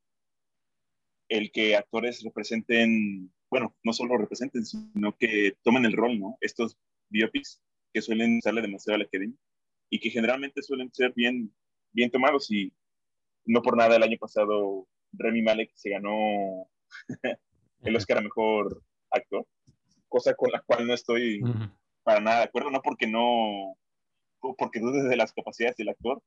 el 1.28 1.50
que 1.50 1.76
actores 1.76 2.22
representen, 2.22 3.32
bueno, 3.50 3.74
no 3.82 3.92
solo 3.92 4.16
representen, 4.16 4.64
sino 4.64 5.16
que 5.16 5.56
tomen 5.62 5.84
el 5.84 5.92
rol, 5.92 6.18
¿no? 6.18 6.38
Estos 6.40 6.78
biopics 7.08 7.60
que 7.92 8.02
suelen 8.02 8.38
usarle 8.38 8.62
demasiado 8.62 8.96
a 8.96 8.98
la 8.98 9.04
academia 9.04 9.36
y 9.90 9.98
que 9.98 10.10
generalmente 10.10 10.62
suelen 10.62 10.92
ser 10.92 11.12
bien, 11.14 11.52
bien 11.92 12.10
tomados 12.10 12.50
y 12.50 12.72
no 13.44 13.62
por 13.62 13.76
nada 13.76 13.96
el 13.96 14.02
año 14.02 14.18
pasado 14.18 14.86
Remy 15.12 15.42
Malek 15.42 15.70
se 15.74 15.90
ganó 15.90 16.68
el 17.82 17.96
Oscar 17.96 18.18
a 18.18 18.22
Mejor 18.22 18.82
Actor, 19.10 19.46
cosa 20.08 20.34
con 20.34 20.50
la 20.50 20.60
cual 20.60 20.86
no 20.86 20.94
estoy 20.94 21.40
para 22.02 22.20
nada 22.20 22.38
de 22.38 22.44
acuerdo, 22.44 22.70
no 22.70 22.82
porque 22.82 23.06
no, 23.06 23.76
porque 24.40 24.80
dudes 24.80 25.08
de 25.08 25.16
las 25.16 25.32
capacidades 25.32 25.76
del 25.76 25.88
actor, 25.88 26.22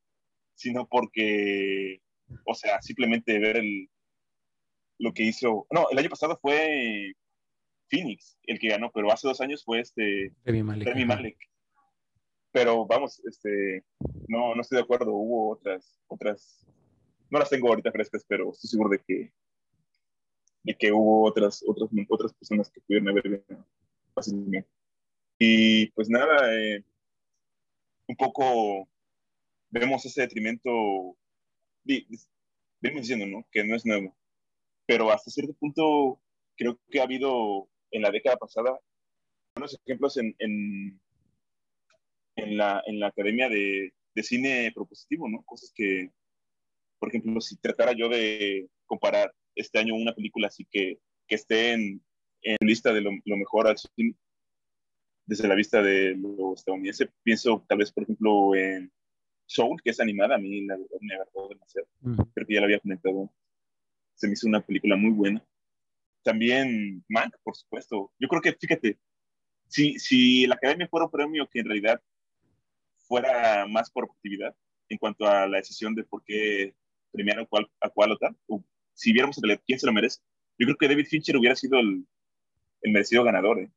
sino 0.56 0.88
porque, 0.88 2.02
o 2.46 2.54
sea, 2.54 2.82
simplemente 2.82 3.40
ver 3.40 3.58
el, 3.58 3.90
lo 5.00 5.14
que 5.14 5.24
hizo, 5.24 5.66
no, 5.72 5.88
el 5.90 5.98
año 5.98 6.10
pasado 6.10 6.38
fue 6.42 7.14
Phoenix 7.90 8.38
el 8.44 8.60
que 8.60 8.70
ganó, 8.70 8.92
pero 8.92 9.12
hace 9.12 9.28
dos 9.28 9.42
años 9.42 9.64
fue 9.64 9.80
este 9.80 10.34
Remy 10.44 10.64
Malek. 10.64 10.88
Remy. 10.88 11.06
Malek. 11.06 11.38
Pero 12.52 12.86
vamos, 12.86 13.22
este, 13.26 13.84
no, 14.28 14.56
no 14.56 14.62
estoy 14.62 14.78
de 14.78 14.84
acuerdo. 14.84 15.14
Hubo 15.14 15.52
otras, 15.52 16.00
otras, 16.08 16.68
no 17.30 17.40
las 17.40 17.50
tengo 17.50 17.70
ahorita 17.70 17.92
frescas, 17.92 18.26
pero 18.28 18.52
estoy 18.52 18.70
seguro 18.70 18.90
de 18.90 19.00
que, 19.00 19.32
de 20.64 20.76
que 20.76 20.92
hubo 20.92 21.28
otras, 21.28 21.64
otras, 21.68 21.90
otras 22.10 22.34
personas 22.34 22.70
que 22.72 22.82
pudieron 22.82 23.10
haber 23.10 23.44
ganado 23.48 23.68
fácilmente. 24.14 24.70
Y 25.38 25.88
pues 25.92 26.10
nada, 26.10 26.54
eh, 26.54 26.84
un 28.10 28.16
poco 28.16 28.90
vemos 29.70 30.04
ese 30.04 30.22
detrimento, 30.22 31.16
venimos 31.84 33.02
diciendo, 33.04 33.28
¿no? 33.28 33.46
Que 33.52 33.64
no 33.64 33.76
es 33.76 33.86
nuevo, 33.86 34.18
pero 34.88 35.12
hasta 35.12 35.30
cierto 35.30 35.54
punto 35.54 36.20
creo 36.58 36.80
que 36.90 37.00
ha 37.00 37.04
habido 37.04 37.70
en 37.92 38.02
la 38.02 38.10
década 38.10 38.38
pasada 38.38 38.80
buenos 39.56 39.80
ejemplos 39.86 40.18
en, 40.18 40.36
en, 40.40 41.00
la, 42.58 42.82
en 42.88 43.00
la 43.00 43.08
academia 43.08 43.48
de, 43.48 43.94
de 44.16 44.24
cine 44.24 44.72
propositivo, 44.74 45.30
¿no? 45.30 45.44
Cosas 45.44 45.72
que, 45.76 46.10
por 46.98 47.10
ejemplo, 47.10 47.40
si 47.42 47.58
tratara 47.58 47.94
yo 47.94 48.10
de 48.10 48.70
comparar 48.88 49.32
este 49.54 49.78
año 49.78 49.94
una 49.94 50.16
película 50.16 50.48
así 50.48 50.66
que, 50.72 50.98
que 51.28 51.36
esté 51.36 51.74
en, 51.74 52.04
en 52.42 52.58
lista 52.62 52.92
de 52.92 53.02
lo, 53.02 53.12
lo 53.24 53.38
mejor 53.38 53.68
al 53.68 53.78
cine, 53.78 54.16
desde 55.30 55.48
la 55.48 55.54
vista 55.54 55.84
de 55.84 56.16
lo 56.16 56.56
estadounidense, 56.56 57.08
pienso 57.22 57.64
tal 57.70 57.78
vez, 57.78 57.92
por 57.92 58.02
ejemplo, 58.02 58.56
en 58.56 58.92
Soul, 59.46 59.80
que 59.84 59.92
es 59.92 60.00
animada, 60.00 60.36
a 60.36 60.40
mí 60.40 60.66
la 60.66 60.76
verdad 60.76 60.98
me 61.02 61.14
agradó 61.14 61.50
demasiado. 61.50 61.88
Ujú. 62.02 62.32
Creo 62.34 62.48
que 62.48 62.54
ya 62.56 62.62
la 62.62 62.66
había 62.66 62.80
comentado. 62.80 63.32
Se 64.16 64.26
me 64.26 64.34
hizo 64.34 64.48
una 64.48 64.66
película 64.66 64.96
muy 64.96 65.12
buena. 65.12 65.46
También 66.24 67.06
Mank, 67.08 67.36
por 67.44 67.56
supuesto. 67.56 68.12
Yo 68.18 68.28
creo 68.28 68.42
que, 68.42 68.54
fíjate, 68.54 68.98
si, 69.68 70.00
si 70.00 70.48
la 70.48 70.56
Academia 70.56 70.88
fuera 70.88 71.06
un 71.06 71.12
premio 71.12 71.48
que 71.48 71.60
en 71.60 71.66
realidad 71.66 72.02
fuera 73.08 73.68
más 73.68 73.92
por 73.92 74.06
objetividad 74.06 74.56
en 74.90 74.98
cuanto 74.98 75.28
a 75.28 75.48
la 75.48 75.58
decisión 75.58 75.94
de 75.94 76.06
por 76.06 76.24
qué 76.24 76.74
premiar 77.12 77.40
a 77.40 77.46
cuál, 77.46 77.70
a 77.82 77.90
cuál 77.90 78.14
o 78.14 78.18
tal, 78.18 78.36
o 78.48 78.64
si 78.94 79.14
viéramos 79.14 79.38
en 79.38 79.44
realidad 79.44 79.64
quién 79.68 79.80
se 79.80 79.86
lo 79.86 79.94
merece, 79.94 80.22
yo 80.58 80.66
creo 80.66 80.78
que 80.78 80.88
David 80.88 81.06
Fincher 81.06 81.38
hubiera 81.38 81.56
sido 81.56 81.80
el, 81.80 82.04
el 82.82 82.92
merecido 82.92 83.24
ganador. 83.24 83.60
¿eh? 83.60 83.72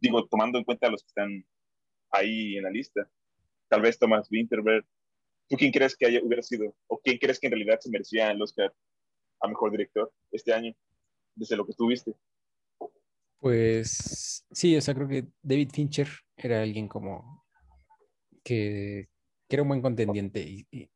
Digo, 0.00 0.26
tomando 0.26 0.58
en 0.58 0.64
cuenta 0.64 0.86
a 0.86 0.90
los 0.90 1.02
que 1.02 1.08
están 1.08 1.46
ahí 2.10 2.56
en 2.56 2.64
la 2.64 2.70
lista. 2.70 3.08
Tal 3.68 3.82
vez 3.82 3.98
Thomas 3.98 4.28
Winterberg. 4.30 4.84
¿Tú 5.48 5.56
quién 5.56 5.72
crees 5.72 5.96
que 5.96 6.06
haya, 6.06 6.20
hubiera 6.22 6.42
sido? 6.42 6.74
¿O 6.86 6.98
quién 6.98 7.18
crees 7.18 7.38
que 7.38 7.48
en 7.48 7.52
realidad 7.52 7.78
se 7.80 7.90
merecía 7.90 8.30
el 8.30 8.40
Oscar 8.40 8.72
a 9.40 9.48
Mejor 9.48 9.70
Director 9.70 10.12
este 10.32 10.52
año? 10.54 10.74
Desde 11.34 11.56
lo 11.56 11.66
que 11.66 11.74
tú 11.74 11.88
viste. 11.88 12.14
Pues 13.40 14.46
sí, 14.50 14.74
o 14.76 14.80
sea, 14.80 14.94
creo 14.94 15.08
que 15.08 15.26
David 15.42 15.70
Fincher 15.70 16.08
era 16.36 16.62
alguien 16.62 16.88
como 16.88 17.44
que, 18.42 19.08
era 19.48 19.62
un 19.62 19.68
buen 19.68 19.82
contendiente 19.82 20.40
y, 20.40 20.66
y- 20.70 20.88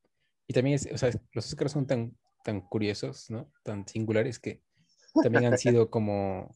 también 0.55 0.81
o 0.93 0.99
sea, 0.99 1.11
los 1.33 1.47
Oscars 1.47 1.73
son 1.73 1.87
tan, 1.87 2.17
tan 2.43 2.63
curiosos, 2.63 3.31
¿no? 3.31 3.53
Tan 3.63 3.87
singulares 3.87 4.39
que 4.39 4.63
también 5.23 5.45
han 5.45 5.59
sido 5.59 5.91
como 5.91 6.55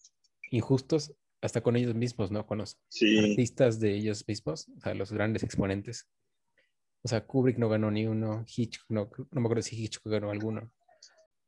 injustos 0.51 1.15
hasta 1.43 1.61
con 1.63 1.77
ellos 1.77 1.95
mismos, 1.95 2.31
¿no? 2.31 2.47
Con 2.47 2.59
los 2.59 2.79
Sí, 2.89 3.19
artistas 3.19 3.81
de 3.81 3.95
ellos 3.95 4.25
mismos, 4.27 4.69
o 4.77 4.81
sea, 4.81 4.95
los 4.95 5.13
grandes 5.13 5.43
exponentes. 5.43 6.09
O 7.03 7.09
sea, 7.09 7.27
Kubrick 7.27 7.59
no 7.59 7.69
ganó 7.69 7.91
ni 7.91 8.07
uno, 8.07 8.45
Hitchcock, 8.47 8.89
no, 8.91 9.11
no 9.33 9.41
me 9.41 9.47
acuerdo 9.47 9.63
si 9.63 9.77
Hitchcock 9.83 10.13
ganó 10.13 10.31
alguno. 10.31 10.73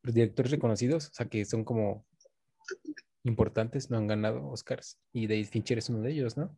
Los 0.02 0.14
directores 0.14 0.50
reconocidos, 0.50 1.08
o 1.08 1.14
sea, 1.14 1.26
que 1.26 1.44
son 1.46 1.64
como 1.64 2.06
importantes, 3.24 3.90
no 3.90 3.96
han 3.96 4.06
ganado 4.08 4.46
Oscars. 4.48 4.98
Y 5.12 5.26
David 5.28 5.46
Fincher 5.46 5.78
es 5.78 5.88
uno 5.88 6.02
de 6.02 6.10
ellos, 6.12 6.36
¿no? 6.36 6.56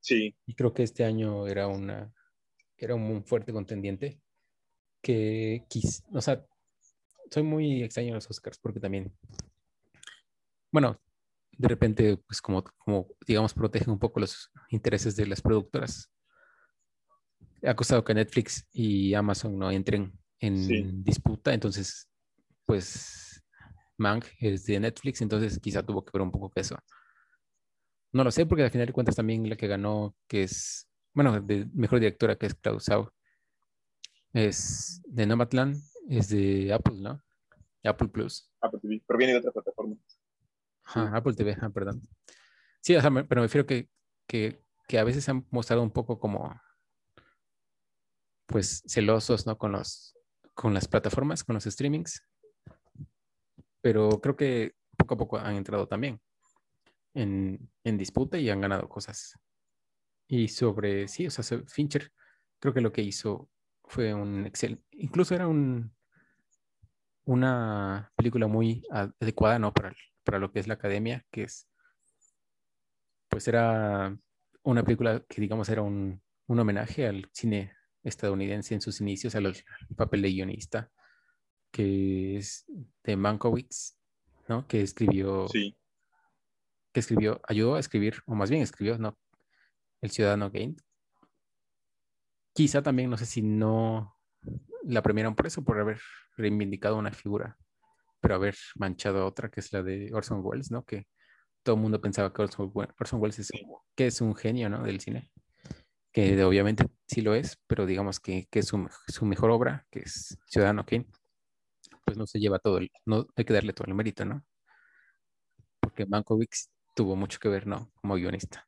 sí, 0.00 0.34
Y 0.46 0.54
creo 0.54 0.72
que 0.72 0.82
este 0.82 1.04
año 1.04 1.46
era 1.46 1.68
una 1.68 2.12
era 2.78 2.94
un 2.94 3.24
fuerte 3.24 3.52
contendiente 3.52 4.18
que 5.02 5.64
quis, 5.68 6.02
o 6.12 6.20
sea, 6.22 6.44
soy 7.30 7.42
muy 7.42 7.82
extraño 7.82 8.08
en 8.08 8.14
los 8.14 8.30
Oscars 8.30 8.58
porque 8.58 8.80
también, 8.80 9.12
bueno, 10.72 10.98
de 11.60 11.68
repente, 11.68 12.16
pues 12.16 12.40
como, 12.40 12.64
como 12.78 13.08
digamos, 13.26 13.52
protegen 13.52 13.90
un 13.90 13.98
poco 13.98 14.18
los 14.18 14.50
intereses 14.70 15.14
de 15.14 15.26
las 15.26 15.42
productoras. 15.42 16.10
Ha 17.62 17.76
costado 17.76 18.02
que 18.02 18.14
Netflix 18.14 18.66
y 18.72 19.12
Amazon 19.12 19.58
no 19.58 19.70
entren 19.70 20.18
en 20.38 20.56
Sí. 20.56 20.90
disputa, 21.04 21.52
entonces, 21.52 22.08
pues, 22.64 23.44
Mank 23.98 24.24
es 24.38 24.64
de 24.64 24.80
Netflix, 24.80 25.20
entonces 25.20 25.60
quizá 25.60 25.82
tuvo 25.82 26.02
que 26.02 26.12
ver 26.14 26.22
un 26.22 26.32
poco 26.32 26.50
eso. 26.54 26.78
No 28.10 28.24
lo 28.24 28.30
sé, 28.30 28.46
porque 28.46 28.64
al 28.64 28.70
final 28.70 28.86
de 28.86 28.94
cuentas 28.94 29.16
también 29.16 29.46
la 29.46 29.56
que 29.56 29.68
ganó, 29.68 30.16
que 30.26 30.44
es, 30.44 30.88
bueno, 31.12 31.38
de 31.42 31.68
mejor 31.74 32.00
directora, 32.00 32.36
que 32.36 32.46
es 32.46 32.54
Claudia 32.54 32.80
Sau, 32.80 33.10
es 34.32 35.02
de 35.04 35.26
Nomadland, 35.26 35.76
es 36.08 36.30
de 36.30 36.72
Apple, 36.72 36.96
¿no? 36.96 37.22
Apple 37.84 38.08
Plus. 38.08 38.50
Apple 38.62 38.80
TV, 38.80 39.02
pero 39.06 39.18
viene 39.18 39.34
de 39.34 39.40
otra 39.40 39.52
plataforma. 39.52 39.79
Ajá, 40.94 41.16
Apple 41.16 41.34
TV, 41.34 41.56
ah, 41.60 41.70
perdón. 41.70 42.02
Sí, 42.82 42.96
o 42.96 43.00
sea, 43.00 43.10
me- 43.10 43.24
pero 43.24 43.40
me 43.42 43.46
refiero 43.48 43.66
que, 43.66 43.88
que, 44.28 44.62
que 44.88 44.98
a 44.98 45.04
veces 45.04 45.24
se 45.24 45.30
han 45.32 45.46
mostrado 45.50 45.82
un 45.82 45.90
poco 45.92 46.18
como, 46.20 46.54
pues, 48.46 48.82
celosos, 48.86 49.46
¿no? 49.46 49.56
Con 49.58 49.72
los, 49.72 50.14
con 50.54 50.74
las 50.74 50.88
plataformas, 50.88 51.44
con 51.44 51.54
los 51.54 51.64
streamings. 51.64 52.22
Pero 53.80 54.20
creo 54.20 54.36
que 54.36 54.74
poco 54.96 55.14
a 55.14 55.16
poco 55.18 55.38
han 55.38 55.56
entrado 55.56 55.86
también 55.88 56.20
en, 57.14 57.70
en 57.84 57.98
disputa 57.98 58.38
y 58.38 58.50
han 58.50 58.60
ganado 58.60 58.88
cosas. 58.88 59.38
Y 60.28 60.48
sobre, 60.48 61.08
sí, 61.08 61.26
o 61.26 61.30
sea, 61.30 61.44
Fincher, 61.68 62.12
creo 62.60 62.74
que 62.74 62.80
lo 62.80 62.92
que 62.92 63.02
hizo 63.02 63.50
fue 63.84 64.14
un 64.14 64.46
excelente, 64.46 64.84
incluso 64.92 65.34
era 65.34 65.48
un, 65.48 65.92
una 67.24 68.12
película 68.16 68.46
muy 68.46 68.82
adecuada, 68.90 69.58
¿no? 69.58 69.72
Para, 69.72 69.94
para 70.30 70.38
lo 70.38 70.52
que 70.52 70.60
es 70.60 70.68
la 70.68 70.74
academia, 70.74 71.26
que 71.32 71.42
es, 71.42 71.68
pues 73.28 73.48
era 73.48 74.16
una 74.62 74.84
película 74.84 75.24
que 75.28 75.40
digamos 75.40 75.68
era 75.68 75.82
un, 75.82 76.22
un 76.46 76.60
homenaje 76.60 77.08
al 77.08 77.28
cine 77.32 77.72
estadounidense 78.04 78.74
en 78.74 78.80
sus 78.80 79.00
inicios, 79.00 79.34
al, 79.34 79.56
papel 79.96 80.22
de 80.22 80.30
guionista, 80.30 80.88
que 81.72 82.36
es 82.36 82.64
de 83.02 83.16
Mankiewicz, 83.16 83.98
¿no? 84.46 84.68
Que 84.68 84.82
escribió, 84.82 85.48
Sí, 85.48 85.76
que 86.92 87.00
escribió, 87.00 87.40
ayudó 87.48 87.74
a 87.74 87.80
escribir, 87.80 88.22
o 88.26 88.36
más 88.36 88.50
bien 88.50 88.62
escribió, 88.62 88.98
¿no? 88.98 89.18
El 90.00 90.12
Ciudadano 90.12 90.52
Kane. 90.52 90.76
Quizá 92.52 92.84
también, 92.84 93.10
no 93.10 93.16
sé 93.16 93.26
si 93.26 93.42
no 93.42 94.16
la 94.84 95.02
premiaron 95.02 95.34
por 95.34 95.48
eso, 95.48 95.64
por 95.64 95.80
haber 95.80 96.00
reivindicado 96.36 96.96
una 96.96 97.10
figura, 97.10 97.58
pero 98.20 98.34
haber 98.36 98.56
manchado 98.76 99.20
a 99.22 99.26
otra, 99.26 99.50
que 99.50 99.60
es 99.60 99.72
la 99.72 99.82
de 99.82 100.10
Orson 100.14 100.40
Welles, 100.44 100.70
¿no? 100.70 100.84
Que 100.84 101.06
todo 101.62 101.76
el 101.76 101.82
mundo 101.82 102.00
pensaba 102.00 102.32
que 102.32 102.42
Orson, 102.42 102.72
Orson 102.74 103.20
Welles 103.20 103.38
es, 103.40 103.50
que 103.96 104.06
es 104.06 104.20
un 104.20 104.34
genio, 104.36 104.68
¿no? 104.70 104.82
Del 104.84 105.00
cine. 105.00 105.32
Que 106.12 106.42
obviamente 106.44 106.86
sí 107.06 107.22
lo 107.22 107.34
es, 107.34 107.58
pero 107.66 107.86
digamos 107.86 108.20
que, 108.20 108.46
que 108.50 108.62
su, 108.62 108.88
su 109.08 109.26
mejor 109.26 109.50
obra, 109.50 109.86
que 109.90 110.00
es 110.00 110.38
Ciudadano 110.46 110.86
Kane, 110.86 111.06
pues 112.04 112.18
no 112.18 112.26
se 112.26 112.38
lleva 112.40 112.58
todo, 112.58 112.78
el, 112.78 112.90
no 113.06 113.26
hay 113.36 113.44
que 113.44 113.52
darle 113.54 113.72
todo 113.72 113.86
el 113.88 113.94
mérito, 113.94 114.24
¿no? 114.24 114.44
Porque 115.78 116.06
Mankiewicz 116.06 116.70
tuvo 116.94 117.16
mucho 117.16 117.38
que 117.38 117.48
ver, 117.50 117.66
¿no? 117.66 117.90
Como 118.00 118.14
guionista. 118.14 118.66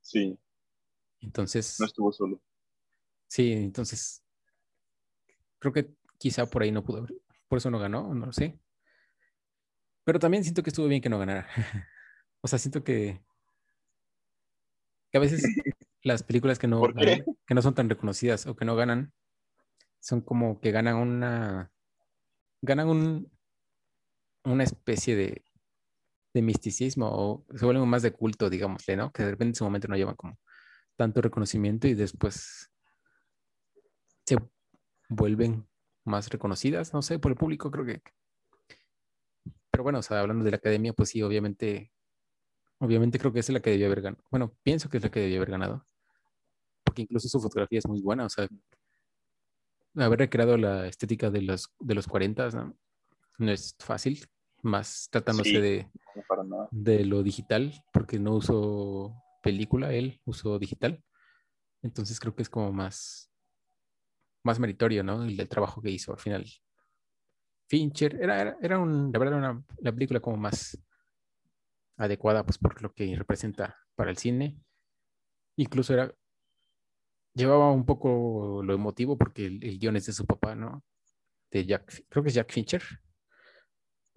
sí, 0.00 0.38
Entonces, 1.20 1.78
no 1.78 1.86
estuvo 1.86 2.12
solo. 2.12 2.40
sí, 3.28 3.52
entonces, 3.52 4.22
creo 5.58 5.72
que 5.72 5.94
quizá 6.18 6.46
por 6.50 6.62
ahí 6.62 6.72
no 6.72 6.84
pudo 6.84 6.98
haber, 6.98 7.14
por 7.48 7.58
eso 7.58 7.70
no 7.70 7.78
ganó, 7.78 8.14
no 8.14 8.26
lo 8.26 8.32
sé. 8.32 8.60
Pero 10.04 10.18
también 10.18 10.44
siento 10.44 10.62
que 10.62 10.70
estuvo 10.70 10.86
bien 10.86 11.02
que 11.02 11.08
no 11.08 11.18
ganara. 11.18 11.48
O 12.40 12.46
sea, 12.46 12.58
siento 12.58 12.84
que, 12.84 13.24
que 15.10 15.16
a 15.16 15.20
veces 15.20 15.42
las 16.02 16.22
películas 16.22 16.58
que 16.58 16.66
no, 16.66 16.82
que 16.82 17.54
no 17.54 17.62
son 17.62 17.74
tan 17.74 17.88
reconocidas 17.88 18.46
o 18.46 18.54
que 18.54 18.66
no 18.66 18.76
ganan, 18.76 19.14
son 19.98 20.20
como 20.20 20.60
que 20.60 20.70
ganan 20.70 20.96
una, 20.96 21.72
ganan 22.60 22.88
un, 22.90 23.32
una 24.44 24.62
especie 24.62 25.16
de, 25.16 25.42
de 26.34 26.42
misticismo 26.42 27.08
o 27.10 27.46
se 27.56 27.64
vuelven 27.64 27.88
más 27.88 28.02
de 28.02 28.12
culto, 28.12 28.50
digámosle, 28.50 28.96
¿no? 28.96 29.12
Que 29.12 29.22
de 29.22 29.30
repente 29.30 29.52
en 29.52 29.54
su 29.54 29.64
momento 29.64 29.88
no 29.88 29.96
llevan 29.96 30.16
como 30.16 30.38
tanto 30.96 31.22
reconocimiento 31.22 31.88
y 31.88 31.94
después 31.94 32.70
se 34.26 34.36
vuelven 35.08 35.66
más 36.04 36.28
reconocidas, 36.28 36.92
no 36.92 37.02
sé, 37.02 37.18
por 37.18 37.32
el 37.32 37.38
público, 37.38 37.70
creo 37.70 37.86
que. 37.86 38.02
Pero 39.74 39.82
bueno, 39.82 39.98
o 39.98 40.02
sea, 40.02 40.20
hablando 40.20 40.44
de 40.44 40.52
la 40.52 40.58
academia, 40.58 40.92
pues 40.92 41.08
sí, 41.08 41.20
obviamente, 41.20 41.90
obviamente 42.78 43.18
creo 43.18 43.32
que 43.32 43.40
es 43.40 43.50
la 43.50 43.58
que 43.58 43.70
debió 43.70 43.86
haber 43.86 44.02
ganado. 44.02 44.22
Bueno, 44.30 44.54
pienso 44.62 44.88
que 44.88 44.98
es 44.98 45.02
la 45.02 45.10
que 45.10 45.18
debió 45.18 45.38
haber 45.38 45.50
ganado, 45.50 45.84
porque 46.84 47.02
incluso 47.02 47.28
su 47.28 47.40
fotografía 47.40 47.80
es 47.80 47.88
muy 47.88 48.00
buena, 48.00 48.24
o 48.24 48.28
sea, 48.28 48.46
haber 49.96 50.20
recreado 50.20 50.56
la 50.56 50.86
estética 50.86 51.28
de 51.28 51.42
los, 51.42 51.74
de 51.80 51.94
los 51.96 52.06
40 52.06 52.50
¿no? 52.50 52.78
No 53.38 53.50
es 53.50 53.74
fácil, 53.80 54.24
más 54.62 55.08
tratándose 55.10 55.50
Sí. 55.50 55.60
de, 55.60 55.90
no 56.46 56.68
de 56.70 57.04
lo 57.04 57.24
digital, 57.24 57.72
porque 57.92 58.20
no 58.20 58.34
usó 58.34 59.12
película, 59.42 59.92
él 59.92 60.20
usó 60.24 60.56
digital. 60.60 61.02
Entonces 61.82 62.20
creo 62.20 62.36
que 62.36 62.42
es 62.42 62.48
como 62.48 62.72
más, 62.72 63.28
más 64.44 64.60
meritorio, 64.60 65.02
¿no? 65.02 65.24
El, 65.24 65.40
el 65.40 65.48
trabajo 65.48 65.82
que 65.82 65.90
hizo 65.90 66.12
al 66.12 66.20
final. 66.20 66.46
Fincher, 67.66 68.16
era, 68.20 68.40
era, 68.40 68.56
era 68.60 68.78
un, 68.78 69.10
la 69.12 69.18
verdad, 69.18 69.38
una, 69.38 69.64
la 69.78 69.92
película 69.92 70.20
como 70.20 70.36
más 70.36 70.78
adecuada, 71.96 72.44
pues 72.44 72.58
por 72.58 72.80
lo 72.82 72.92
que 72.92 73.14
representa 73.16 73.76
para 73.94 74.10
el 74.10 74.16
cine. 74.18 74.58
Incluso 75.56 75.94
era, 75.94 76.12
llevaba 77.34 77.70
un 77.72 77.84
poco 77.86 78.62
lo 78.62 78.74
emotivo 78.74 79.16
porque 79.16 79.46
el, 79.46 79.64
el 79.64 79.78
guion 79.78 79.96
es 79.96 80.06
de 80.06 80.12
su 80.12 80.26
papá, 80.26 80.54
¿no? 80.54 80.82
De 81.50 81.64
Jack, 81.64 82.04
creo 82.08 82.22
que 82.22 82.28
es 82.28 82.34
Jack 82.34 82.52
Fincher, 82.52 82.82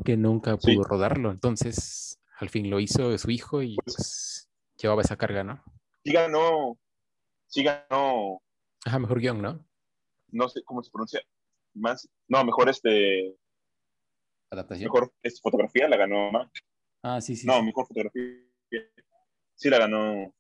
que 0.03 0.17
nunca 0.17 0.57
Sí. 0.57 0.75
pudo 0.75 0.83
rodarlo. 0.83 1.31
Entonces, 1.31 2.19
al 2.39 2.49
fin 2.49 2.69
lo 2.69 2.79
hizo 2.79 3.17
su 3.17 3.29
hijo 3.31 3.61
y 3.61 3.75
pues 3.85 4.49
llevaba 4.77 5.01
esa 5.01 5.17
carga, 5.17 5.43
¿no? 5.43 5.63
Sí 6.03 6.13
ganó, 6.13 6.77
sí 7.47 7.63
ganó, 7.63 8.41
Ajá, 8.85 8.99
mejor 8.99 9.19
guion, 9.19 9.41
¿no? 9.41 9.65
no 10.29 10.49
sé 10.49 10.63
cómo 10.63 10.83
se 10.83 10.91
pronuncia, 10.91 11.21
más, 11.77 12.09
no, 12.27 12.43
mejor 12.43 12.69
este, 12.69 13.35
Adaptación. 14.49 14.85
mejor 14.91 15.13
este, 15.23 15.41
fotografía 15.41 15.87
la 15.87 15.97
ganó, 15.97 16.31
¿no? 16.31 16.51
Ah, 17.03 17.21
sí, 17.21 17.35
sí. 17.35 17.45
No, 17.47 17.59
sí. 17.59 17.63
mejor 17.63 17.87
fotografía. 17.87 18.23
Sí, 19.55 19.69
la 19.69 19.79
ganó. 19.79 20.33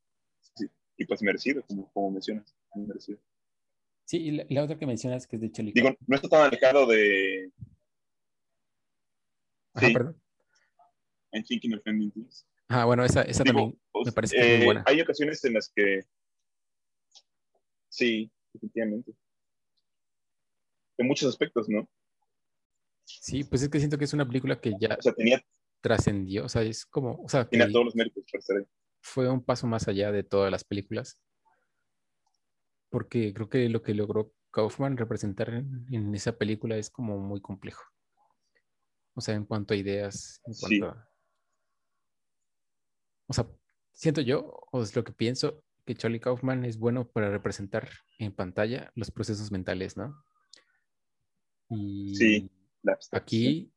sí, 0.55 0.65
Y 0.97 1.05
pues 1.05 1.21
merecido, 1.21 1.63
como, 1.65 1.91
como 1.91 2.11
mencionas. 2.11 2.55
muy 2.75 2.87
merecido. 2.87 3.19
Sí, 4.05 4.17
y 4.17 4.31
la, 4.31 4.45
la 4.49 4.63
otra 4.63 4.77
que 4.77 4.85
mencionas 4.85 5.27
que 5.27 5.35
es 5.35 5.41
de 5.41 5.51
Charlie 5.51 5.73
Digo, 5.73 5.89
no 6.07 6.15
está 6.15 6.29
tan 6.29 6.41
alejado 6.45 6.85
de 6.87 7.51
Ajá, 9.73 9.87
sí. 9.87 9.93
perdón. 9.93 10.21
en 11.31 11.43
Thinking 11.43 11.73
of 11.75 11.81
Ending 11.85 12.11
Things. 12.11 12.47
Ah, 12.69 12.85
bueno, 12.85 13.03
esa, 13.05 13.21
esa 13.23 13.43
Digo, 13.43 13.59
también 13.59 13.81
pues, 13.91 14.05
me 14.07 14.11
parece 14.13 14.35
que 14.35 14.41
es 14.41 14.47
muy 14.49 14.61
eh, 14.61 14.65
buena. 14.65 14.83
Hay 14.87 15.01
ocasiones 15.01 15.43
en 15.45 15.53
las 15.53 15.69
que. 15.73 16.01
Sí, 17.89 18.31
definitivamente. 18.53 19.13
En 20.97 21.07
muchos 21.07 21.29
aspectos, 21.29 21.69
¿no? 21.69 21.87
Sí, 23.05 23.43
pues 23.43 23.61
es 23.61 23.69
que 23.69 23.79
siento 23.79 23.97
que 23.97 24.05
es 24.05 24.13
una 24.13 24.25
película 24.27 24.59
que 24.59 24.73
ya 24.79 24.95
O 24.97 25.01
sea, 25.01 25.13
tenía, 25.13 25.41
trascendió, 25.81 26.45
o 26.45 26.49
sea, 26.49 26.63
es 26.63 26.85
como, 26.85 27.21
o 27.23 27.29
sea, 27.29 27.47
tenía 27.47 27.71
todos 27.71 27.85
los 27.85 27.95
méritos 27.95 28.23
para 28.31 28.39
estar 28.39 28.57
ahí. 28.57 28.63
fue 29.01 29.29
un 29.29 29.43
paso 29.43 29.67
más 29.67 29.87
allá 29.87 30.11
de 30.11 30.23
todas 30.23 30.51
las 30.51 30.63
películas. 30.63 31.21
Porque 32.89 33.33
creo 33.33 33.49
que 33.49 33.69
lo 33.69 33.81
que 33.81 33.93
logró 33.93 34.33
Kaufman 34.51 34.97
representar 34.97 35.49
en, 35.49 35.85
en 35.91 36.15
esa 36.15 36.37
película 36.37 36.77
es 36.77 36.89
como 36.89 37.17
muy 37.19 37.41
complejo. 37.41 37.83
O 39.13 39.21
sea, 39.21 39.35
en 39.35 39.45
cuanto 39.45 39.73
a 39.73 39.77
ideas, 39.77 40.41
en 40.45 40.53
Sí. 40.53 40.79
cuanto 40.79 40.97
a... 40.97 41.09
O 43.27 43.33
sea, 43.33 43.47
siento 43.93 44.21
yo, 44.21 44.61
o 44.71 44.81
es 44.81 44.95
lo 44.95 45.03
que 45.03 45.11
pienso, 45.11 45.63
que 45.85 45.95
Charlie 45.95 46.19
Kaufman 46.19 46.65
es 46.65 46.77
bueno 46.77 47.09
para 47.09 47.29
representar 47.29 47.89
en 48.19 48.33
pantalla 48.33 48.91
los 48.95 49.11
procesos 49.11 49.51
mentales, 49.51 49.97
¿no? 49.97 50.23
Y 51.69 52.15
Sí, 52.15 52.49
La 52.83 52.97
aquí 53.11 53.71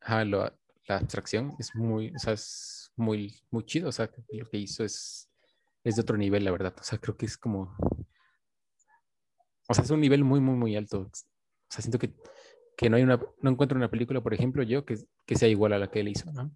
ajá, 0.00 0.24
lo- 0.24 0.52
la 0.88 0.96
abstracción 0.98 1.54
es 1.58 1.74
muy, 1.76 2.12
o 2.14 2.18
sea, 2.18 2.34
es 2.34 2.92
muy, 2.96 3.34
muy 3.50 3.64
chido. 3.66 3.88
O 3.90 3.92
sea, 3.92 4.10
lo 4.32 4.46
que 4.50 4.58
hizo 4.58 4.84
es, 4.84 5.30
es 5.84 5.96
de 5.96 6.02
otro 6.02 6.16
nivel, 6.18 6.44
la 6.44 6.52
verdad. 6.52 6.74
O 6.80 6.84
sea, 6.84 6.98
creo 6.98 7.16
que 7.16 7.26
es 7.26 7.38
como. 7.38 7.76
O 9.68 9.74
sea, 9.74 9.84
es 9.84 9.90
un 9.90 10.00
nivel 10.00 10.24
muy, 10.24 10.40
muy, 10.40 10.54
muy 10.56 10.76
alto. 10.76 11.00
O 11.00 11.10
sea, 11.70 11.82
siento 11.82 11.98
que, 11.98 12.12
que 12.76 12.90
no 12.90 12.96
hay 12.96 13.02
una, 13.02 13.20
no 13.40 13.50
encuentro 13.50 13.76
una 13.76 13.90
película, 13.90 14.20
por 14.22 14.34
ejemplo, 14.34 14.62
yo, 14.62 14.84
que, 14.84 14.96
que 15.26 15.36
sea 15.36 15.48
igual 15.48 15.72
a 15.72 15.78
la 15.78 15.90
que 15.90 16.00
él 16.00 16.08
hizo, 16.08 16.32
¿no? 16.32 16.52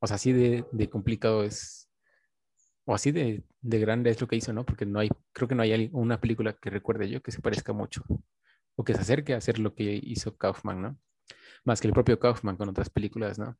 O 0.00 0.06
sea, 0.06 0.16
así 0.16 0.32
de, 0.32 0.66
de 0.72 0.90
complicado 0.90 1.44
es. 1.44 1.88
O 2.86 2.94
así 2.94 3.12
de, 3.12 3.44
de 3.62 3.78
grande 3.80 4.10
es 4.10 4.20
lo 4.20 4.28
que 4.28 4.36
hizo, 4.36 4.52
¿no? 4.52 4.64
Porque 4.64 4.86
no 4.86 5.00
hay, 5.00 5.10
creo 5.32 5.48
que 5.48 5.54
no 5.54 5.62
hay 5.62 5.90
una 5.92 6.20
película 6.20 6.54
que 6.54 6.70
recuerde 6.70 7.08
yo 7.10 7.22
que 7.22 7.32
se 7.32 7.40
parezca 7.42 7.72
mucho. 7.72 8.02
O 8.76 8.84
que 8.84 8.94
se 8.94 9.00
acerque 9.00 9.34
a 9.34 9.38
hacer 9.38 9.58
lo 9.58 9.74
que 9.74 9.98
hizo 10.02 10.36
Kaufman, 10.36 10.82
¿no? 10.82 10.98
Más 11.64 11.80
que 11.80 11.88
el 11.88 11.94
propio 11.94 12.18
Kaufman 12.18 12.56
con 12.56 12.68
otras 12.68 12.90
películas, 12.90 13.38
¿no? 13.38 13.58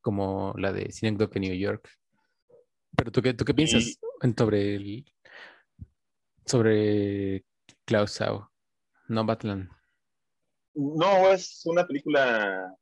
Como 0.00 0.54
la 0.56 0.72
de 0.72 0.90
Synecdoche 0.90 1.40
New 1.40 1.54
York. 1.54 1.88
Pero 2.96 3.12
tú 3.12 3.22
qué, 3.22 3.34
tú 3.34 3.44
qué 3.44 3.54
piensas 3.54 3.98
en- 4.22 4.36
sobre 4.36 4.74
el 4.76 5.04
sobre 6.46 7.44
Klaus 7.84 8.12
Sau, 8.12 8.48
no 9.08 9.24
Batland? 9.24 9.70
No, 10.74 11.30
es 11.30 11.62
una 11.64 11.86
película 11.86 12.74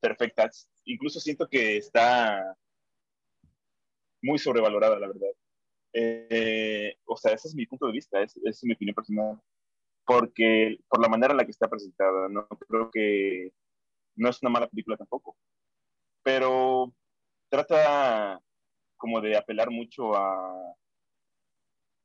perfecta. 0.00 0.50
Incluso 0.84 1.20
siento 1.20 1.48
que 1.48 1.76
está 1.76 2.56
muy 4.22 4.38
sobrevalorada, 4.38 4.98
la 4.98 5.06
verdad. 5.08 5.28
Eh, 5.92 6.96
o 7.04 7.16
sea, 7.16 7.32
ese 7.32 7.48
es 7.48 7.54
mi 7.54 7.66
punto 7.66 7.86
de 7.86 7.92
vista, 7.92 8.22
es, 8.22 8.36
es 8.44 8.64
mi 8.64 8.72
opinión 8.72 8.94
personal. 8.94 9.40
Porque 10.04 10.78
por 10.88 11.00
la 11.00 11.08
manera 11.08 11.32
en 11.32 11.38
la 11.38 11.44
que 11.44 11.52
está 11.52 11.68
presentada, 11.68 12.28
no 12.28 12.46
creo 12.48 12.90
que 12.90 13.52
no 14.16 14.28
es 14.28 14.42
una 14.42 14.50
mala 14.50 14.68
película 14.68 14.96
tampoco. 14.96 15.36
Pero 16.22 16.92
trata 17.48 18.40
como 18.96 19.20
de 19.20 19.36
apelar 19.36 19.70
mucho 19.70 20.14
a, 20.14 20.74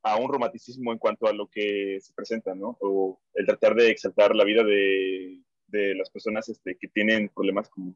a 0.03 0.17
un 0.17 0.31
romanticismo 0.31 0.91
en 0.91 0.99
cuanto 0.99 1.27
a 1.27 1.33
lo 1.33 1.47
que 1.49 1.99
se 2.01 2.13
presenta, 2.13 2.55
¿no? 2.55 2.77
O 2.81 3.19
el 3.33 3.45
tratar 3.45 3.75
de 3.75 3.89
exaltar 3.89 4.35
la 4.35 4.43
vida 4.43 4.63
de, 4.63 5.41
de 5.67 5.95
las 5.95 6.09
personas 6.09 6.49
este, 6.49 6.77
que 6.77 6.87
tienen 6.87 7.29
problemas 7.29 7.69
como 7.69 7.95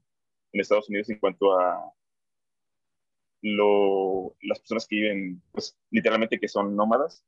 en 0.53 0.61
Estados 0.61 0.89
Unidos 0.89 1.09
en 1.09 1.19
cuanto 1.19 1.57
a 1.57 1.93
lo, 3.41 4.35
las 4.41 4.59
personas 4.59 4.87
que 4.87 4.95
viven, 4.97 5.41
pues 5.51 5.77
literalmente 5.89 6.39
que 6.39 6.47
son 6.47 6.75
nómadas, 6.75 7.25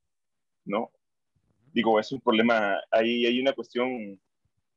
¿no? 0.65 0.91
Digo, 1.73 1.99
es 1.99 2.11
un 2.11 2.21
problema, 2.21 2.79
ahí 2.91 3.25
hay 3.25 3.39
una 3.41 3.53
cuestión 3.53 4.19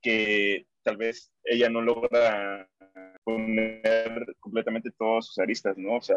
que 0.02 0.66
tal 0.82 0.96
vez 0.96 1.30
ella 1.44 1.68
no 1.68 1.82
logra 1.82 2.68
poner 3.22 4.36
completamente 4.40 4.90
todas 4.92 5.26
sus 5.26 5.38
aristas, 5.38 5.76
¿no? 5.76 5.96
O 5.96 6.00
sea, 6.00 6.16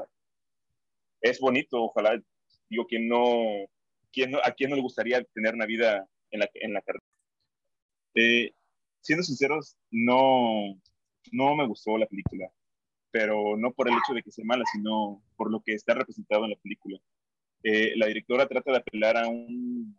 es 1.22 1.39
bonito, 1.39 1.84
ojalá, 1.84 2.22
digo, 2.70 2.86
quien 2.86 3.10
no, 3.10 3.68
quien 4.12 4.32
no, 4.32 4.39
a 4.44 4.52
quién 4.52 4.70
no 4.70 4.78
le 4.78 4.82
gustaría 4.82 5.24
tener 5.34 5.54
una 5.54 5.65
vida 5.65 6.08
en 6.32 6.39
la, 6.39 6.50
en 6.54 6.74
la 6.74 6.82
carrera. 6.82 7.04
Eh, 8.15 8.54
siendo 9.02 9.24
sinceros, 9.24 9.76
no, 9.92 10.80
no 11.32 11.56
me 11.56 11.68
gustó 11.68 11.98
la 11.98 12.06
película, 12.06 12.50
pero 13.12 13.58
no 13.58 13.74
por 13.74 13.89
el 13.89 13.96
hecho 13.96 14.13
de 14.13 14.24
que 14.24 14.32
sea 14.32 14.46
mala, 14.46 14.63
sino 14.72 15.22
por 15.36 15.52
lo 15.52 15.62
que 15.62 15.74
está 15.74 15.94
representado 15.94 16.46
en 16.46 16.52
la 16.52 16.58
película. 16.58 17.00
Eh, 17.63 17.94
la 17.98 18.08
directora 18.08 18.48
trata 18.48 18.72
de 18.72 18.78
apelar 18.78 19.18
a, 19.18 19.28
un, 19.28 19.98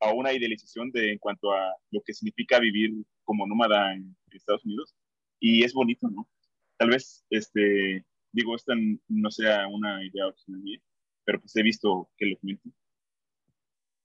a 0.00 0.12
una 0.12 0.32
idealización 0.32 0.90
de, 0.92 1.12
en 1.12 1.18
cuanto 1.18 1.52
a 1.52 1.74
lo 1.90 2.02
que 2.02 2.12
significa 2.12 2.58
vivir 2.58 2.92
como 3.24 3.46
nómada 3.46 3.94
en 3.94 4.16
Estados 4.30 4.64
Unidos, 4.64 4.94
y 5.40 5.64
es 5.64 5.72
bonito, 5.72 6.08
¿no? 6.08 6.28
Tal 6.76 6.90
vez, 6.90 7.24
este, 7.30 8.04
digo, 8.32 8.54
esta 8.54 8.74
no 9.08 9.30
sea 9.30 9.66
una 9.68 10.04
idea 10.04 10.26
original 10.26 10.60
mía, 10.62 10.80
pero 11.24 11.40
pues 11.40 11.56
he 11.56 11.62
visto 11.62 12.10
que 12.16 12.26
lo 12.26 12.36
comentan. 12.38 12.74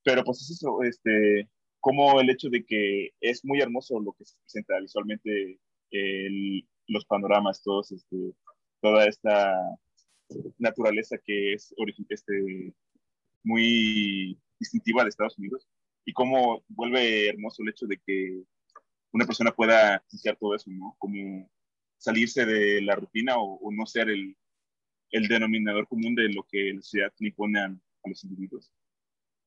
Pero 0.03 0.23
pues 0.23 0.41
es 0.41 0.51
eso, 0.51 0.81
este, 0.83 1.49
como 1.79 2.19
el 2.21 2.29
hecho 2.29 2.49
de 2.49 2.65
que 2.65 3.11
es 3.19 3.43
muy 3.45 3.59
hermoso 3.59 3.99
lo 3.99 4.13
que 4.13 4.25
se 4.25 4.37
presenta 4.39 4.79
visualmente, 4.79 5.59
los 6.87 7.05
panoramas, 7.05 7.61
todos, 7.61 7.91
este, 7.91 8.33
toda 8.81 9.05
esta 9.07 9.55
naturaleza 10.57 11.17
que 11.23 11.53
es 11.53 11.73
este, 12.09 12.73
muy 13.43 14.39
distintiva 14.59 15.03
de 15.03 15.09
Estados 15.09 15.37
Unidos 15.37 15.67
y 16.05 16.13
cómo 16.13 16.63
vuelve 16.67 17.29
hermoso 17.29 17.63
el 17.63 17.69
hecho 17.69 17.85
de 17.85 17.99
que 18.05 18.43
una 19.13 19.25
persona 19.25 19.51
pueda 19.51 19.95
apreciar 19.95 20.37
todo 20.37 20.55
eso, 20.55 20.69
¿no? 20.71 20.95
Como 20.97 21.49
salirse 21.97 22.45
de 22.45 22.81
la 22.81 22.95
rutina 22.95 23.37
o, 23.37 23.57
o 23.57 23.71
no 23.71 23.85
ser 23.85 24.09
el, 24.09 24.35
el, 25.11 25.27
denominador 25.27 25.87
común 25.87 26.15
de 26.15 26.29
lo 26.29 26.43
que 26.49 26.73
la 26.73 26.81
sociedad 26.81 27.13
le 27.19 27.27
impone 27.27 27.59
a, 27.59 27.65
a 27.65 28.09
los 28.09 28.23
individuos. 28.23 28.71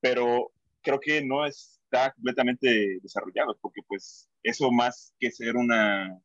Pero 0.01 0.53
creo 0.83 1.01
que 1.01 1.25
no 1.25 1.47
está 1.47 2.13
completamente 2.13 2.99
desarrollado, 3.01 3.57
porque 3.61 3.81
pues 3.87 4.29
eso 4.43 4.71
más 4.71 5.15
que 5.19 5.31
ser 5.31 5.57
una, 5.57 6.21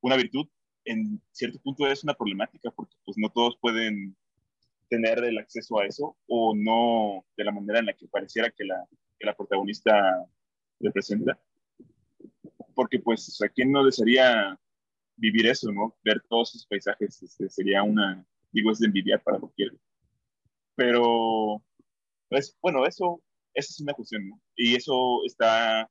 una 0.00 0.16
virtud, 0.16 0.48
en 0.84 1.22
cierto 1.30 1.60
punto 1.60 1.86
es 1.86 2.02
una 2.02 2.14
problemática, 2.14 2.70
porque 2.70 2.96
pues 3.04 3.18
no 3.18 3.28
todos 3.30 3.56
pueden 3.60 4.16
tener 4.88 5.22
el 5.22 5.38
acceso 5.38 5.78
a 5.78 5.86
eso 5.86 6.16
o 6.26 6.54
no 6.56 7.24
de 7.36 7.44
la 7.44 7.52
manera 7.52 7.78
en 7.78 7.86
la 7.86 7.92
que 7.92 8.08
pareciera 8.08 8.50
que 8.50 8.64
la, 8.64 8.84
que 9.20 9.26
la 9.26 9.36
protagonista 9.36 10.26
representa. 10.80 11.38
Porque 12.74 12.98
pues 12.98 13.40
a 13.42 13.48
quién 13.48 13.70
no 13.70 13.84
desearía 13.84 14.58
vivir 15.16 15.46
eso, 15.46 15.70
¿no? 15.70 15.94
Ver 16.02 16.24
todos 16.28 16.54
esos 16.54 16.66
paisajes, 16.66 17.22
este, 17.22 17.48
sería 17.50 17.82
una, 17.82 18.26
digo, 18.50 18.72
es 18.72 18.78
de 18.78 18.86
envidiar 18.86 19.22
para 19.22 19.38
cualquiera. 19.38 19.74
Pero, 20.74 21.62
pues, 22.30 22.56
bueno, 22.62 22.86
eso, 22.86 23.22
eso 23.52 23.68
es 23.70 23.80
una 23.80 23.92
cuestión, 23.92 24.28
¿no? 24.28 24.40
Y 24.56 24.76
eso 24.76 25.20
está 25.26 25.88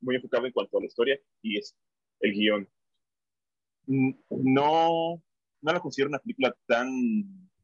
muy 0.00 0.14
enfocado 0.16 0.46
en 0.46 0.52
cuanto 0.52 0.78
a 0.78 0.80
la 0.80 0.86
historia 0.86 1.18
y 1.42 1.58
es 1.58 1.76
el 2.20 2.32
guion. 2.32 2.68
no, 3.86 5.22
no 5.62 5.72
la 5.72 5.80
considero 5.80 6.10
una 6.10 6.20
película 6.20 6.56
tan 6.66 6.88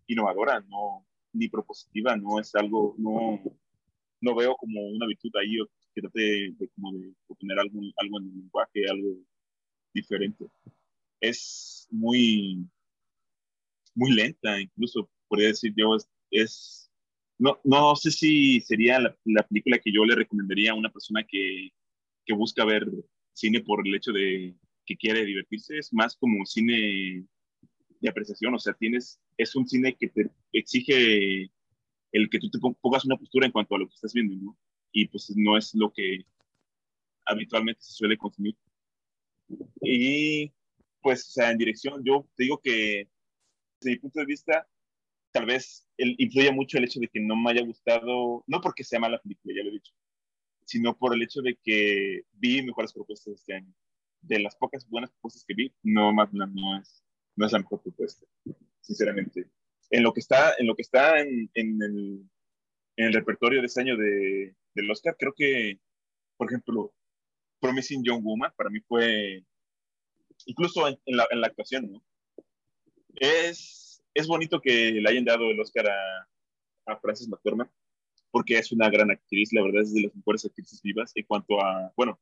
innovadora, 0.09 0.61
no, 0.69 1.07
ni 1.33 1.49
propositiva, 1.49 2.17
no 2.17 2.41
es 2.41 2.55
algo, 2.55 2.95
no, 2.99 3.41
no 4.21 4.35
veo 4.35 4.57
como 4.57 4.81
una 4.89 5.07
virtud 5.07 5.31
ahí 5.37 5.57
que 5.95 6.01
trate 6.03 6.21
de, 6.59 6.69
como 6.75 6.93
de 6.93 7.13
obtener 7.27 7.59
algo, 7.59 7.81
algo 7.97 8.21
en 8.21 8.27
el 8.27 8.39
lenguaje, 8.39 8.89
algo 8.89 9.17
diferente. 9.95 10.47
Es 11.21 11.87
muy, 11.91 12.67
muy 13.95 14.13
lenta, 14.13 14.61
incluso 14.61 15.09
podría 15.29 15.49
decir 15.49 15.73
yo, 15.77 15.97
es, 16.31 16.91
no, 17.39 17.59
no 17.65 17.97
sé 17.97 18.11
si 18.11 18.61
sería 18.61 19.01
la, 19.01 19.17
la, 19.25 19.43
película 19.47 19.79
que 19.79 19.93
yo 19.93 20.05
le 20.05 20.15
recomendaría 20.15 20.73
a 20.73 20.75
una 20.75 20.93
persona 20.93 21.25
que, 21.25 21.71
que 22.25 22.35
busca 22.35 22.65
ver 22.65 22.87
cine 23.33 23.61
por 23.61 23.87
el 23.87 23.95
hecho 23.95 24.13
de 24.13 24.55
que 24.85 24.97
quiere 24.97 25.25
divertirse, 25.25 25.79
es 25.79 25.93
más 25.93 26.17
como 26.17 26.47
cine 26.47 27.27
de 28.01 28.09
apreciación, 28.09 28.55
o 28.55 28.59
sea, 28.59 28.75
tienes, 28.75 29.21
es 29.37 29.57
un 29.57 29.67
cine 29.67 29.97
que 29.99 30.09
te 30.09 30.31
exige 30.53 31.51
el 32.17 32.31
que 32.31 32.39
tú 32.39 32.51
te 32.51 32.59
pongas 32.59 33.05
una 33.05 33.17
postura 33.17 33.47
en 33.47 33.53
cuanto 33.53 33.75
a 33.75 33.79
lo 33.79 33.89
que 33.89 33.95
estás 33.95 34.13
viendo, 34.13 34.35
¿no? 34.37 34.59
Y 34.93 35.07
pues 35.09 35.33
no 35.37 35.57
es 35.57 35.75
lo 35.75 35.93
que 35.93 36.25
habitualmente 37.27 37.83
se 37.83 37.93
suele 37.93 38.17
consumir. 38.17 38.57
Y 39.83 40.53
pues, 41.03 41.29
o 41.29 41.31
sea, 41.33 41.51
en 41.51 41.59
dirección, 41.59 42.03
yo 42.05 42.27
te 42.37 42.45
digo 42.45 42.61
que 42.63 43.09
desde 43.81 43.91
mi 43.91 43.99
punto 43.99 44.21
de 44.21 44.27
vista, 44.27 44.67
tal 45.33 45.47
vez 45.47 45.87
el, 45.99 46.15
influye 46.19 46.51
mucho 46.53 46.79
el 46.79 46.85
hecho 46.85 47.01
de 47.01 47.09
que 47.09 47.21
no 47.21 47.37
me 47.37 47.51
haya 47.51 47.63
gustado, 47.63 48.43
no 48.47 48.61
porque 48.61 48.85
sea 48.85 48.99
mala 48.99 49.21
película, 49.21 49.55
ya 49.55 49.63
lo 49.63 49.71
he 49.71 49.75
dicho, 49.75 49.93
sino 50.65 50.97
por 50.97 51.15
el 51.15 51.23
hecho 51.23 51.43
de 51.43 51.59
que 51.63 52.23
vi 52.33 52.63
mejores 52.63 52.93
propuestas 52.93 53.35
este 53.35 53.55
año. 53.55 53.73
De 54.23 54.41
las 54.41 54.57
pocas 54.57 54.89
buenas 54.89 55.11
propuestas 55.11 55.45
que 55.47 55.55
vi, 55.55 55.75
no, 55.83 56.13
Madland 56.13 56.55
no 56.55 56.81
es, 56.81 57.05
no 57.37 57.47
es 57.47 57.53
la 57.53 57.59
mejor 57.59 57.83
propuesta, 57.83 58.27
sinceramente. 58.81 59.51
En 59.91 60.03
lo 60.03 60.13
que 60.13 60.21
está 60.21 60.55
en, 60.59 60.67
lo 60.67 60.75
que 60.75 60.83
está 60.83 61.21
en, 61.21 61.51
en, 61.55 61.83
el, 61.83 62.31
en 62.97 63.07
el, 63.07 63.13
repertorio 63.13 63.61
de 63.61 63.67
este 63.67 63.81
año 63.81 63.97
de, 63.97 64.55
del 64.75 64.91
Oscar, 64.91 65.17
creo 65.19 65.33
que, 65.37 65.79
por 66.37 66.49
ejemplo, 66.49 66.93
Promising 67.61 68.05
Young 68.05 68.23
Woman 68.23 68.53
para 68.57 68.71
mí 68.71 68.81
fue, 68.81 69.45
incluso 70.47 70.89
en, 70.89 70.99
la, 71.07 71.27
en 71.31 71.41
la, 71.41 71.47
actuación, 71.47 71.93
¿no? 71.93 72.05
Es, 73.15 74.03
es 74.13 74.27
bonito 74.27 74.61
que 74.61 74.93
le 74.93 75.09
hayan 75.09 75.25
dado 75.25 75.51
el 75.51 75.61
Oscar 75.61 75.89
a, 75.89 76.29
a 76.87 76.99
Frances 76.99 77.29
McDormand, 77.29 77.71
porque 78.31 78.59
es 78.59 78.73
una 78.73 78.91
gran 78.91 79.11
actriz, 79.11 79.53
la 79.53 79.63
verdad 79.63 79.83
es 79.83 79.95
de 79.95 80.03
las 80.03 80.15
mejores 80.15 80.45
actrices 80.45 80.83
vivas 80.83 81.13
en 81.15 81.25
cuanto 81.25 81.61
a, 81.61 81.93
bueno, 81.97 82.21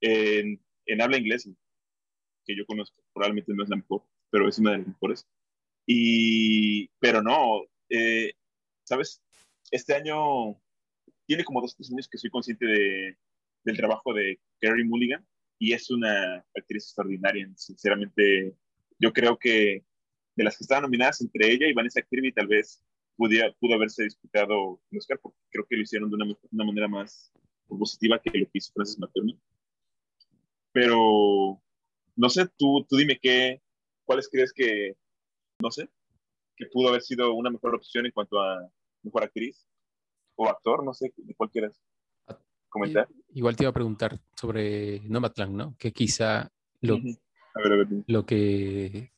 en, 0.00 0.62
en 0.86 1.02
habla 1.02 1.18
inglesa, 1.18 1.50
que 2.44 2.56
yo 2.56 2.64
conozco, 2.66 3.02
probablemente 3.12 3.52
no 3.54 3.62
es 3.62 3.68
la 3.68 3.76
mejor, 3.76 4.02
pero 4.30 4.48
es 4.48 4.58
una 4.58 4.72
de 4.72 4.78
las 4.78 4.86
mejores. 4.88 5.26
Y, 5.90 6.88
pero 6.98 7.22
no, 7.22 7.62
eh, 7.88 8.34
¿sabes? 8.84 9.22
Este 9.70 9.94
año 9.94 10.60
tiene 11.26 11.44
como 11.44 11.62
dos, 11.62 11.74
tres 11.74 11.90
años 11.90 12.06
que 12.06 12.18
soy 12.18 12.28
consciente 12.28 12.66
de, 12.66 13.16
del 13.64 13.76
trabajo 13.78 14.12
de 14.12 14.38
Carrie 14.60 14.84
Mulligan 14.84 15.26
y 15.58 15.72
es 15.72 15.90
una 15.90 16.44
actriz 16.54 16.84
extraordinaria. 16.84 17.50
Sinceramente, 17.56 18.54
yo 18.98 19.14
creo 19.14 19.38
que 19.38 19.82
de 20.36 20.44
las 20.44 20.58
que 20.58 20.64
estaban 20.64 20.82
nominadas 20.82 21.22
entre 21.22 21.50
ella 21.50 21.66
y 21.66 21.72
Vanessa 21.72 22.02
Kirby, 22.02 22.32
tal 22.32 22.48
vez 22.48 22.84
pudiera, 23.16 23.50
pudo 23.54 23.74
haberse 23.74 24.04
disputado 24.04 24.82
el 24.90 24.98
Oscar, 24.98 25.18
porque 25.22 25.38
creo 25.50 25.66
que 25.66 25.76
lo 25.76 25.82
hicieron 25.82 26.10
de 26.10 26.16
una, 26.16 26.36
una 26.52 26.64
manera 26.64 26.86
más 26.86 27.32
positiva 27.66 28.20
que 28.20 28.38
lo 28.38 28.44
que 28.44 28.58
hizo 28.58 28.74
Frances 28.74 28.98
McDormand. 28.98 29.40
Pero, 30.70 31.62
no 32.14 32.28
sé, 32.28 32.46
tú, 32.58 32.84
tú 32.86 32.96
dime 32.96 33.18
qué, 33.18 33.62
cuáles 34.04 34.28
crees 34.28 34.52
que, 34.52 34.98
no 35.60 35.70
sé, 35.70 35.88
que 36.56 36.66
pudo 36.66 36.88
haber 36.88 37.02
sido 37.02 37.32
una 37.34 37.50
mejor 37.50 37.74
opción 37.74 38.06
en 38.06 38.12
cuanto 38.12 38.40
a 38.40 38.70
mejor 39.02 39.24
actriz 39.24 39.66
o 40.36 40.48
actor, 40.48 40.84
no 40.84 40.94
sé, 40.94 41.12
de 41.16 41.34
cuál 41.34 41.50
quieras 41.50 41.80
ah, 42.26 42.38
comentar. 42.68 43.08
Igual 43.34 43.56
te 43.56 43.64
iba 43.64 43.70
a 43.70 43.74
preguntar 43.74 44.20
sobre 44.36 45.00
Nomadland, 45.00 45.54
¿no? 45.54 45.76
Que 45.78 45.92
quizá 45.92 46.50
lo, 46.80 46.94
a 46.94 47.62
ver, 47.62 47.72
a 47.72 47.76
ver. 47.76 47.86
lo 48.06 48.24
que 48.24 49.12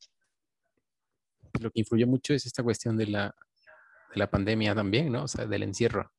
lo 1.59 1.69
que 1.69 1.79
influyó 1.81 2.07
mucho 2.07 2.33
es 2.33 2.45
esta 2.45 2.63
cuestión 2.63 2.97
de 2.97 3.07
la 3.07 3.35
de 4.13 4.19
la 4.19 4.29
pandemia 4.29 4.75
también, 4.75 5.11
¿no? 5.11 5.23
O 5.23 5.27
sea, 5.27 5.45
del 5.45 5.63
encierro, 5.63 6.11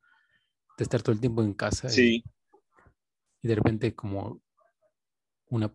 de 0.78 0.84
estar 0.84 1.02
todo 1.02 1.12
el 1.12 1.20
tiempo 1.20 1.42
en 1.42 1.54
casa. 1.54 1.88
Sí. 1.88 2.24
Y, 3.42 3.48
de 3.48 3.56
repente 3.56 3.94
como 3.94 4.40
una 5.48 5.74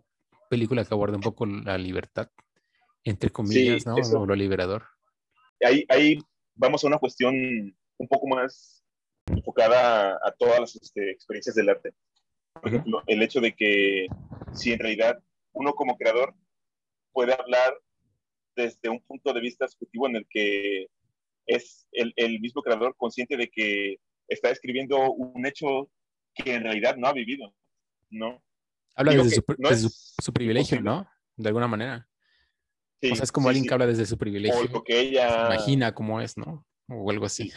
película 0.49 0.85
que 0.85 0.93
aborda 0.93 1.17
un 1.17 1.21
poco 1.21 1.45
la 1.45 1.77
libertad, 1.77 2.29
entre 3.09 3.29
comillas, 3.29 3.85
¿no? 3.85 3.95
O 3.95 4.25
lo 4.25 4.35
liberador. 4.35 4.85
Ahí, 5.63 5.85
ahí 5.89 6.19
vamos 6.55 6.83
a 6.83 6.87
una 6.87 6.99
cuestión 6.99 7.35
un 7.35 8.07
poco 8.07 8.27
más 8.27 8.83
enfocada 9.27 10.19
a, 10.23 10.31
todas 10.37 10.59
las 10.59 10.75
este, 10.75 11.11
experiencias 11.11 11.55
del 11.55 11.69
arte. 11.69 11.93
Por 12.53 12.69
ejemplo, 12.69 13.03
el 13.07 13.21
hecho 13.21 13.39
de 13.39 13.53
que 13.53 14.07
si 14.53 14.73
en 14.73 14.79
realidad 14.79 15.19
uno 15.53 15.73
como 15.73 15.97
creador 15.97 16.35
puede 17.11 17.33
hablar 17.33 17.77
desde 18.55 18.89
un 18.89 19.01
punto 19.01 19.33
de 19.33 19.41
vista 19.41 19.67
subjetivo 19.67 20.07
en 20.07 20.17
el 20.17 20.27
que 20.29 20.87
es 21.45 21.87
el, 21.91 22.13
el, 22.15 22.39
mismo 22.39 22.61
creador 22.61 22.95
consciente 22.97 23.37
de 23.37 23.49
que 23.49 23.97
está 24.27 24.49
escribiendo 24.49 25.11
un 25.11 25.45
hecho 25.45 25.89
que 26.33 26.55
en 26.55 26.63
realidad 26.63 26.97
no 26.97 27.07
ha 27.07 27.13
vivido, 27.13 27.53
¿no? 28.09 28.43
Habla 28.95 29.13
desde, 29.13 29.35
su, 29.35 29.43
desde 29.57 29.89
su, 29.89 30.33
privilegio, 30.33 30.81
¿no? 30.81 31.07
De 31.35 31.49
alguna 31.49 31.67
manera. 31.67 32.06
O 33.01 33.15
sea, 33.15 33.23
es 33.23 33.31
como 33.31 33.49
alguien 33.49 33.65
que 33.65 33.73
habla 33.73 33.87
desde 33.87 34.05
su 34.05 34.17
privilegio. 34.17 34.69
O 34.73 34.83
que 34.83 34.99
ella... 34.99 35.47
Imagina 35.47 35.93
cómo 35.93 36.19
es, 36.21 36.37
¿no? 36.37 36.65
O 36.87 37.09
algo 37.11 37.25
así. 37.25 37.51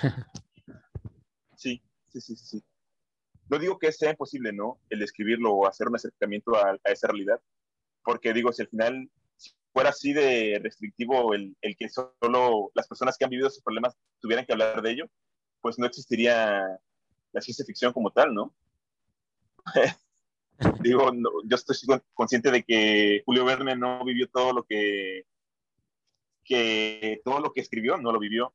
Sí, 1.56 1.82
sí, 2.08 2.20
sí, 2.20 2.36
sí. 2.36 2.64
No 3.48 3.58
digo 3.58 3.78
que 3.78 3.92
sea 3.92 4.10
imposible, 4.10 4.52
¿no? 4.52 4.80
El 4.88 5.02
escribirlo 5.02 5.52
o 5.52 5.66
hacer 5.66 5.88
un 5.88 5.96
acercamiento 5.96 6.56
a, 6.56 6.70
a 6.84 6.90
esa 6.90 7.08
realidad. 7.08 7.40
Porque 8.02 8.32
digo, 8.32 8.52
si 8.52 8.62
al 8.62 8.68
final 8.68 9.10
fuera 9.72 9.90
así 9.90 10.12
de 10.12 10.60
restrictivo 10.62 11.34
el, 11.34 11.56
el, 11.60 11.76
que 11.76 11.88
solo 11.88 12.70
las 12.74 12.88
personas 12.88 13.16
que 13.16 13.24
han 13.24 13.30
vivido 13.30 13.48
esos 13.48 13.62
problemas 13.62 13.96
tuvieran 14.20 14.46
que 14.46 14.52
hablar 14.52 14.82
de 14.82 14.90
ello, 14.90 15.10
pues 15.60 15.78
no 15.78 15.86
existiría 15.86 16.66
la 17.32 17.40
ciencia 17.40 17.64
ficción 17.64 17.92
como 17.92 18.10
tal, 18.10 18.34
¿no? 18.34 18.54
Digo, 20.80 21.10
yo 21.44 21.56
estoy 21.56 21.76
consciente 22.14 22.50
de 22.50 22.62
que 22.62 23.22
Julio 23.24 23.44
Verne 23.44 23.76
no 23.76 24.04
vivió 24.04 24.28
todo 24.28 24.52
lo 24.52 24.64
que, 24.64 25.24
que 26.44 27.20
todo 27.24 27.40
lo 27.40 27.52
que 27.52 27.60
escribió, 27.60 27.96
no 27.96 28.12
lo 28.12 28.18
vivió. 28.18 28.54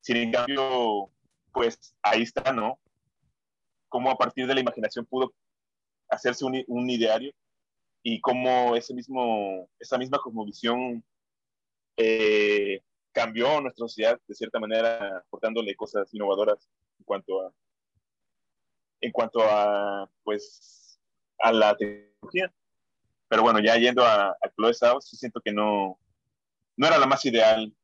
sin 0.00 0.32
cambio, 0.32 1.10
pues 1.52 1.94
ahí 2.02 2.22
está, 2.22 2.52
¿no? 2.52 2.78
Cómo 3.88 4.10
a 4.10 4.16
partir 4.16 4.46
de 4.46 4.54
la 4.54 4.60
imaginación 4.60 5.06
pudo 5.06 5.32
hacerse 6.08 6.44
un, 6.44 6.62
un 6.66 6.90
ideario 6.90 7.32
y 8.02 8.20
cómo 8.20 8.74
ese 8.74 8.94
mismo, 8.94 9.68
esa 9.78 9.96
misma 9.96 10.18
cosmovisión 10.18 11.04
eh, 11.96 12.82
cambió 13.12 13.60
nuestra 13.60 13.84
sociedad 13.86 14.20
de 14.26 14.34
cierta 14.34 14.58
manera, 14.58 15.18
aportándole 15.18 15.74
cosas 15.76 16.12
innovadoras 16.12 16.68
en 16.98 17.04
cuanto 17.04 17.42
a, 17.42 17.52
en 19.00 19.12
cuanto 19.12 19.42
a, 19.42 20.10
pues, 20.24 20.98
a 21.38 21.52
la 21.52 21.76
tecnología. 21.76 22.52
Pero 23.28 23.42
bueno, 23.42 23.60
ya 23.60 23.76
yendo 23.76 24.04
a, 24.04 24.30
a 24.30 24.50
Chloe 24.54 24.74
sí 25.00 25.16
siento 25.16 25.40
que 25.40 25.52
no, 25.52 25.98
no 26.76 26.86
era 26.86 26.98
la 26.98 27.06
más 27.06 27.24
ideal, 27.24 27.74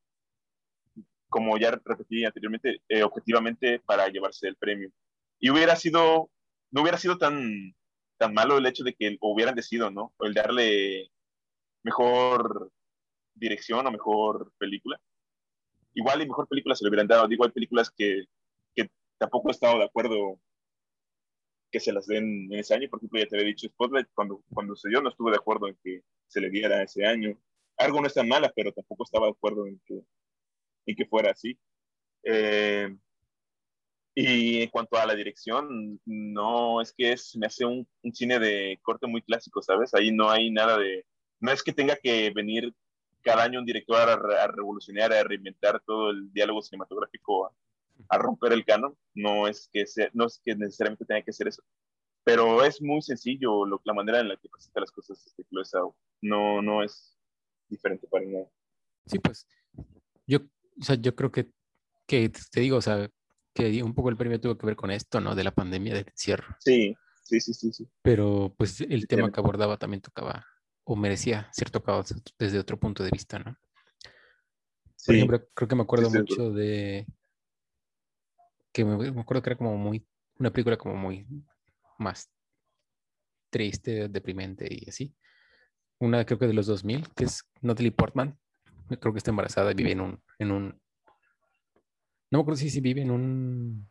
como 1.28 1.58
ya 1.58 1.70
repetí 1.70 2.24
anteriormente, 2.24 2.82
eh, 2.88 3.02
objetivamente 3.02 3.80
para 3.80 4.08
llevarse 4.08 4.48
el 4.48 4.56
premio. 4.56 4.90
Y 5.38 5.50
hubiera 5.50 5.76
sido, 5.76 6.30
no 6.70 6.82
hubiera 6.82 6.98
sido 6.98 7.18
tan 7.18 7.74
tan 8.18 8.34
malo 8.34 8.58
el 8.58 8.66
hecho 8.66 8.84
de 8.84 8.94
que 8.94 9.16
hubieran 9.20 9.54
decidido, 9.54 9.90
¿no? 9.90 10.12
El 10.20 10.34
darle 10.34 11.10
mejor 11.82 12.70
dirección 13.34 13.86
o 13.86 13.90
mejor 13.90 14.52
película. 14.58 15.00
Igual 15.94 16.22
y 16.22 16.26
mejor 16.26 16.48
película 16.48 16.74
se 16.74 16.84
le 16.84 16.90
hubieran 16.90 17.06
dado. 17.06 17.26
Digo, 17.28 17.44
hay 17.44 17.50
películas 17.50 17.90
que, 17.90 18.24
que 18.74 18.90
tampoco 19.16 19.48
he 19.48 19.52
estado 19.52 19.78
de 19.78 19.84
acuerdo 19.84 20.38
que 21.70 21.80
se 21.80 21.92
las 21.92 22.06
den 22.06 22.52
en 22.52 22.58
ese 22.58 22.74
año. 22.74 22.88
Por 22.90 22.98
ejemplo, 22.98 23.20
ya 23.20 23.26
te 23.26 23.36
había 23.36 23.48
dicho 23.48 23.68
Spotlight, 23.68 24.08
cuando, 24.14 24.42
cuando 24.52 24.76
se 24.76 24.88
dio 24.88 25.00
no 25.00 25.08
estuve 25.08 25.30
de 25.30 25.38
acuerdo 25.38 25.68
en 25.68 25.78
que 25.82 26.02
se 26.26 26.40
le 26.40 26.50
diera 26.50 26.82
ese 26.82 27.06
año. 27.06 27.38
Algo 27.78 28.00
no 28.00 28.06
es 28.06 28.14
tan 28.14 28.28
mala, 28.28 28.52
pero 28.54 28.72
tampoco 28.72 29.04
estaba 29.04 29.26
de 29.26 29.32
acuerdo 29.32 29.66
en 29.66 29.80
que, 29.86 30.00
en 30.86 30.96
que 30.96 31.06
fuera 31.06 31.30
así. 31.30 31.58
Eh, 32.24 32.96
y 34.14 34.62
en 34.62 34.70
cuanto 34.70 34.96
a 34.96 35.06
la 35.06 35.14
dirección, 35.14 36.00
no, 36.04 36.80
es 36.80 36.92
que 36.92 37.12
es, 37.12 37.36
me 37.36 37.46
hace 37.46 37.64
un, 37.64 37.86
un, 38.02 38.14
cine 38.14 38.38
de 38.40 38.78
corte 38.82 39.06
muy 39.06 39.22
clásico, 39.22 39.62
¿sabes? 39.62 39.94
Ahí 39.94 40.10
no 40.10 40.28
hay 40.28 40.50
nada 40.50 40.76
de, 40.76 41.06
no 41.40 41.52
es 41.52 41.62
que 41.62 41.72
tenga 41.72 41.96
que 41.96 42.30
venir 42.30 42.74
cada 43.22 43.44
año 43.44 43.60
un 43.60 43.66
director 43.66 43.96
a, 43.96 44.14
a 44.42 44.46
revolucionar, 44.48 45.12
a 45.12 45.22
reinventar 45.22 45.80
todo 45.86 46.10
el 46.10 46.32
diálogo 46.32 46.62
cinematográfico, 46.62 47.46
a, 47.46 47.52
a 48.08 48.18
romper 48.18 48.52
el 48.52 48.64
canon, 48.64 48.96
no 49.14 49.46
es, 49.48 49.68
que 49.72 49.86
sea, 49.86 50.10
no 50.12 50.26
es 50.26 50.40
que 50.44 50.54
necesariamente 50.54 51.04
tenga 51.04 51.22
que 51.22 51.32
ser 51.32 51.48
eso, 51.48 51.62
pero 52.24 52.64
es 52.64 52.82
muy 52.82 53.02
sencillo 53.02 53.64
lo, 53.64 53.80
la 53.84 53.94
manera 53.94 54.20
en 54.20 54.28
la 54.28 54.36
que 54.36 54.48
presenta 54.48 54.80
las 54.80 54.92
cosas 54.92 55.24
este 55.26 55.44
Chloe. 55.44 55.92
No, 56.20 56.60
no 56.62 56.82
es 56.82 57.17
diferente 57.68 58.06
para 58.06 58.24
nada. 58.24 58.50
Sí, 59.06 59.18
pues 59.18 59.46
yo, 60.26 60.38
o 60.80 60.84
sea, 60.84 60.96
yo 60.96 61.14
creo 61.14 61.32
que, 61.32 61.50
que 62.06 62.28
te 62.28 62.60
digo, 62.60 62.76
o 62.76 62.82
sea, 62.82 63.10
que 63.54 63.82
un 63.82 63.94
poco 63.94 64.10
el 64.10 64.16
premio 64.16 64.40
tuvo 64.40 64.56
que 64.56 64.66
ver 64.66 64.76
con 64.76 64.90
esto, 64.90 65.20
¿no? 65.20 65.34
De 65.34 65.44
la 65.44 65.52
pandemia, 65.52 65.94
del 65.94 66.06
encierro. 66.08 66.56
Sí, 66.60 66.96
sí, 67.22 67.40
sí, 67.40 67.54
sí. 67.54 67.72
sí. 67.72 67.88
Pero 68.02 68.54
pues 68.56 68.80
el 68.80 69.06
tema 69.06 69.32
que 69.32 69.40
abordaba 69.40 69.76
también 69.76 70.00
tocaba 70.00 70.46
o 70.84 70.96
merecía 70.96 71.48
ser 71.52 71.70
tocado 71.70 72.04
desde 72.38 72.58
otro 72.58 72.78
punto 72.78 73.02
de 73.02 73.10
vista, 73.10 73.38
¿no? 73.38 73.56
Por 75.04 75.14
ejemplo, 75.14 75.48
creo 75.54 75.68
que 75.68 75.76
me 75.76 75.82
acuerdo 75.82 76.10
mucho 76.10 76.50
de 76.50 77.06
que 78.72 78.84
me, 78.84 78.96
me, 79.10 79.20
acuerdo 79.20 79.42
que 79.42 79.50
era 79.50 79.56
como 79.56 79.76
muy 79.76 80.06
una 80.38 80.52
película 80.52 80.76
como 80.76 80.94
muy 80.94 81.26
más 81.98 82.30
triste, 83.50 84.08
deprimente 84.08 84.66
y 84.70 84.88
así. 84.88 85.14
Una 86.00 86.24
creo 86.24 86.38
que 86.38 86.46
de 86.46 86.54
los 86.54 86.66
2000, 86.66 87.08
que 87.14 87.24
es 87.24 87.48
Natalie 87.60 87.92
Portman. 87.92 88.38
Creo 89.00 89.12
que 89.12 89.18
está 89.18 89.30
embarazada 89.30 89.72
y 89.72 89.74
vive 89.74 89.92
en 89.92 90.00
un, 90.00 90.22
en 90.38 90.52
un 90.52 90.80
no 92.30 92.38
me 92.38 92.42
acuerdo 92.42 92.58
si, 92.58 92.70
si 92.70 92.80
vive 92.80 93.02
en 93.02 93.10
un 93.10 93.88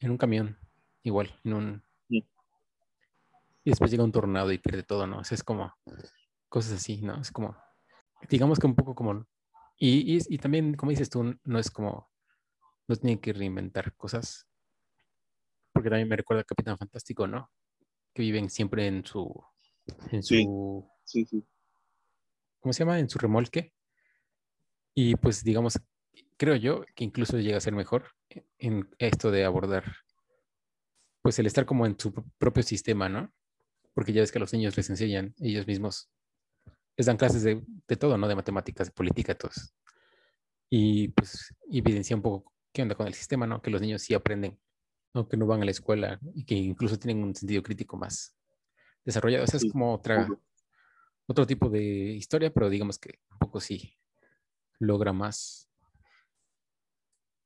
en 0.00 0.10
un 0.10 0.18
camión, 0.18 0.58
igual, 1.02 1.38
en 1.44 1.52
un 1.54 1.82
y 3.64 3.70
después 3.70 3.90
llega 3.90 4.04
un 4.04 4.12
tornado 4.12 4.52
y 4.52 4.58
pierde 4.58 4.82
todo, 4.82 5.06
¿no? 5.06 5.22
es 5.22 5.42
como 5.42 5.74
cosas 6.50 6.74
así, 6.74 7.00
¿no? 7.00 7.20
Es 7.20 7.32
como, 7.32 7.56
digamos 8.28 8.58
que 8.58 8.66
un 8.66 8.74
poco 8.74 8.94
como, 8.94 9.26
y, 9.78 10.16
y, 10.16 10.20
y 10.28 10.38
también, 10.38 10.74
como 10.74 10.90
dices 10.90 11.08
tú, 11.08 11.34
no 11.42 11.58
es 11.58 11.70
como, 11.70 12.10
no 12.86 12.96
tiene 12.96 13.18
que 13.20 13.32
reinventar 13.32 13.94
cosas, 13.96 14.46
porque 15.72 15.88
también 15.88 16.08
me 16.08 16.16
recuerda 16.16 16.42
a 16.42 16.44
Capitán 16.44 16.76
Fantástico, 16.76 17.26
¿no? 17.26 17.50
Que 18.12 18.22
viven 18.22 18.50
siempre 18.50 18.86
en 18.86 19.04
su, 19.04 19.42
en 20.10 20.22
su, 20.22 20.88
sí, 21.04 21.24
sí, 21.24 21.44
¿cómo 22.60 22.72
se 22.72 22.80
llama? 22.80 22.98
En 22.98 23.08
su 23.08 23.18
remolque. 23.18 23.72
Y 24.94 25.16
pues 25.16 25.44
digamos, 25.44 25.80
creo 26.36 26.56
yo 26.56 26.84
que 26.94 27.04
incluso 27.04 27.38
llega 27.38 27.58
a 27.58 27.60
ser 27.60 27.74
mejor 27.74 28.12
en 28.58 28.88
esto 28.98 29.30
de 29.30 29.44
abordar, 29.44 29.84
pues 31.22 31.38
el 31.38 31.46
estar 31.46 31.66
como 31.66 31.86
en 31.86 31.98
su 31.98 32.12
propio 32.38 32.62
sistema, 32.62 33.08
¿no? 33.08 33.32
Porque 33.92 34.12
ya 34.12 34.20
ves 34.20 34.32
que 34.32 34.38
a 34.38 34.40
los 34.40 34.52
niños 34.52 34.76
les 34.76 34.88
enseñan 34.90 35.34
ellos 35.40 35.66
mismos, 35.66 36.10
les 36.96 37.06
dan 37.06 37.16
clases 37.16 37.42
de, 37.42 37.62
de 37.88 37.96
todo, 37.96 38.16
¿no? 38.16 38.28
De 38.28 38.34
matemáticas, 38.34 38.88
de 38.88 38.92
política, 38.92 39.34
todos. 39.34 39.74
Y 40.70 41.08
pues 41.08 41.54
evidencia 41.70 42.16
un 42.16 42.22
poco 42.22 42.52
qué 42.72 42.82
onda 42.82 42.94
con 42.94 43.06
el 43.06 43.14
sistema, 43.14 43.46
¿no? 43.46 43.60
Que 43.60 43.70
los 43.70 43.80
niños 43.80 44.02
sí 44.02 44.14
aprenden 44.14 44.58
que 45.30 45.36
no 45.36 45.46
van 45.46 45.62
a 45.62 45.64
la 45.64 45.70
escuela 45.70 46.18
y 46.34 46.44
que 46.44 46.54
incluso 46.56 46.98
tienen 46.98 47.22
un 47.22 47.34
sentido 47.34 47.62
crítico 47.62 47.96
más 47.96 48.34
desarrollado. 49.04 49.44
O 49.44 49.46
sea, 49.46 49.58
es 49.58 49.70
como 49.70 49.94
otra, 49.94 50.28
otro 51.26 51.46
tipo 51.46 51.68
de 51.68 51.82
historia, 51.82 52.52
pero 52.52 52.68
digamos 52.68 52.98
que 52.98 53.20
un 53.30 53.38
poco 53.38 53.60
sí 53.60 53.96
logra 54.78 55.12
más. 55.12 55.68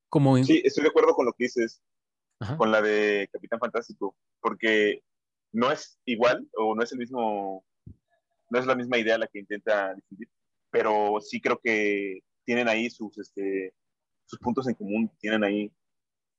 Como 0.08 0.42
Sí, 0.42 0.62
estoy 0.64 0.84
de 0.84 0.90
acuerdo 0.90 1.14
con 1.14 1.26
lo 1.26 1.32
que 1.32 1.44
dices, 1.44 1.82
con 2.56 2.70
la 2.70 2.80
de 2.80 3.28
Capitán 3.32 3.58
Fantástico, 3.58 4.16
porque 4.40 5.02
no 5.52 5.70
es 5.70 6.00
igual 6.04 6.48
o 6.56 6.74
no 6.74 6.82
es 6.82 6.92
el 6.92 6.98
mismo, 6.98 7.64
no 8.50 8.58
es 8.58 8.66
la 8.66 8.74
misma 8.74 8.98
idea 8.98 9.18
la 9.18 9.26
que 9.26 9.40
intenta 9.40 9.94
difundir, 9.94 10.28
pero 10.70 11.18
sí 11.20 11.40
creo 11.40 11.60
que 11.62 12.20
tienen 12.44 12.68
ahí 12.68 12.88
sus, 12.88 13.18
este, 13.18 13.74
sus 14.24 14.38
puntos 14.38 14.66
en 14.66 14.74
común, 14.74 15.10
tienen 15.18 15.44
ahí 15.44 15.70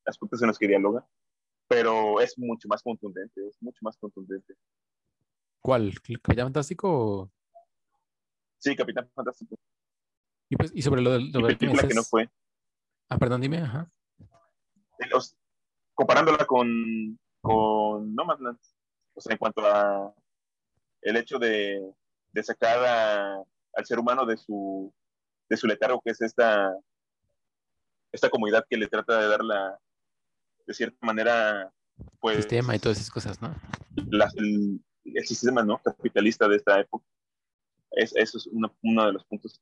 las 0.03 0.17
puntos 0.17 0.41
en 0.41 0.47
los 0.47 0.57
que 0.57 0.67
dialogan 0.67 1.05
pero 1.70 2.20
es 2.20 2.38
mucho 2.38 2.67
más 2.67 2.82
contundente, 2.82 3.47
es 3.47 3.61
mucho 3.61 3.78
más 3.84 3.95
contundente. 3.95 4.55
¿Cuál? 5.62 5.93
¿Capitán 6.22 6.47
Fantástico? 6.47 7.32
Sí, 8.57 8.76
Capitán 8.76 9.10
Fantástico. 9.14 9.55
Y, 10.49 10.55
pues, 10.55 10.72
y 10.74 10.82
sobre 10.82 11.01
lo 11.01 11.12
del... 11.12 11.32
Lo 11.32 11.47
que 11.47 11.93
no 11.93 12.03
fue. 12.03 12.30
Ah, 13.10 13.18
perdón, 13.18 13.41
dime, 13.41 13.57
ajá. 13.57 13.91
comparándola 15.93 16.45
con, 16.45 17.20
con 17.41 18.16
Nomadland, 18.16 18.60
o 19.14 19.22
sea, 19.22 19.34
en 19.34 19.38
cuanto 19.38 19.66
a 19.66 20.14
el 21.01 21.18
hecho 21.18 21.39
de, 21.39 21.93
de 22.32 22.43
sacar 22.43 23.43
al 23.74 23.86
ser 23.86 23.99
humano 23.99 24.26
de 24.26 24.38
su, 24.38 24.93
de 25.49 25.57
su 25.57 25.68
letargo, 25.68 26.01
que 26.01 26.12
es 26.12 26.22
esta, 26.22 26.74
esta 28.12 28.30
comunidad 28.30 28.66
que 28.70 28.78
le 28.78 28.88
trata 28.88 29.20
de 29.20 29.28
dar 29.28 29.43
la, 29.43 29.80
de 30.68 30.74
cierta 30.74 31.05
manera, 31.05 31.72
pues... 32.20 32.38
Sistema 32.38 32.76
y 32.76 32.80
todas 32.80 32.99
esas 32.99 33.12
cosas, 33.12 33.41
¿no? 33.41 33.55
el, 34.36 34.82
sistema, 35.24 35.64
¿no? 35.64 35.82
Capitalista 35.82 36.47
de 36.47 36.58
esta 36.58 36.80
época. 36.80 37.06
Es, 37.91 38.16
eso 38.16 38.38
es 38.38 38.47
uno 38.47 39.06
de 39.06 39.14
los 39.14 39.26
puntos 39.26 39.60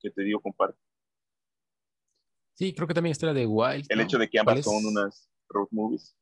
que, 0.00 0.10
te 0.10 0.22
digo, 0.22 0.40
comparto. 0.40 0.78
Sí, 2.54 2.74
creo 2.74 2.88
que 2.88 2.94
también 2.94 3.12
está 3.12 3.26
la 3.26 3.34
de 3.34 3.46
Wild. 3.46 3.86
El 3.88 4.00
hecho 4.00 4.18
de 4.18 4.28
que 4.28 4.38
ambas 4.38 4.64
son 4.64 4.84
unas 4.84 5.30
road 5.48 5.68
movies. 5.70 6.16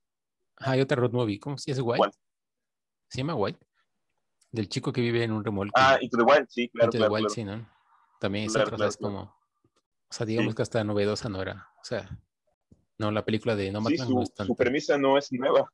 Ah, 0.59 0.73
hay 0.73 0.81
otra 0.81 0.97
road 0.97 1.13
movie. 1.13 1.39
¿Cómo 1.39 1.57
se 1.57 1.73
llama? 1.73 1.99
Wild? 1.99 2.13
¿Se 3.09 3.19
llama 3.19 3.35
Wild? 3.35 3.59
Del 4.51 4.69
chico 4.69 4.93
que 4.93 5.01
vive 5.01 5.23
en 5.23 5.33
un 5.33 5.45
remolque. 5.45 5.73
Ah, 5.77 5.99
Into 6.01 6.17
the 6.17 6.23
Wild, 6.23 6.47
sí, 6.49 6.69
claro. 6.69 6.87
Into 6.87 6.99
the 6.99 7.13
Wild, 7.13 7.31
sí, 7.31 7.45
¿no? 7.45 7.69
También 8.21 8.47
es 8.47 8.57
otra, 8.57 8.87
es 8.87 8.97
como. 8.97 9.23
O 9.23 10.13
sea, 10.13 10.27
digamos 10.27 10.55
que 10.55 10.63
hasta 10.63 10.83
novedosa 10.85 11.29
no 11.29 11.43
era. 11.43 11.69
O 11.81 11.85
sea, 11.85 12.09
no, 12.99 13.11
la 13.11 13.25
película 13.25 13.55
de 13.57 13.71
No 13.73 13.85
sí, 13.85 13.99
su, 13.99 14.25
su 14.47 14.57
premisa 14.57 14.97
no 14.97 15.19
es 15.19 15.31
nueva. 15.33 15.71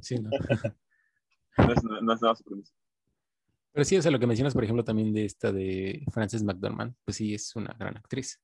Sí, 0.00 0.16
no. 0.16 0.30
no, 1.58 1.72
es, 1.72 1.82
no 1.84 2.12
es 2.12 2.20
nueva 2.20 2.36
su 2.36 2.44
premisa. 2.44 2.74
Pero 3.72 3.84
sí, 3.84 3.96
o 3.96 4.02
sea, 4.02 4.10
lo 4.10 4.18
que 4.18 4.26
mencionas, 4.26 4.54
por 4.54 4.64
ejemplo, 4.64 4.84
también 4.84 5.12
de 5.12 5.24
esta 5.24 5.52
de 5.52 6.04
Frances 6.12 6.42
McDormand, 6.42 6.94
pues 7.04 7.16
sí, 7.16 7.34
es 7.34 7.54
una 7.54 7.74
gran 7.78 7.96
actriz. 7.96 8.40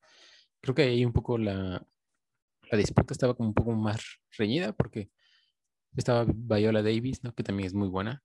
Creo 0.61 0.73
que 0.73 0.83
ahí 0.83 1.03
un 1.03 1.13
poco 1.13 1.37
la, 1.37 1.85
la 2.71 2.77
disputa 2.77 3.13
estaba 3.13 3.35
como 3.35 3.49
un 3.49 3.55
poco 3.55 3.73
más 3.73 4.01
reñida 4.37 4.73
porque 4.73 5.09
estaba 5.95 6.25
Viola 6.27 6.81
Davis, 6.81 7.23
¿no? 7.23 7.33
Que 7.35 7.43
también 7.43 7.67
es 7.67 7.73
muy 7.73 7.89
buena. 7.89 8.23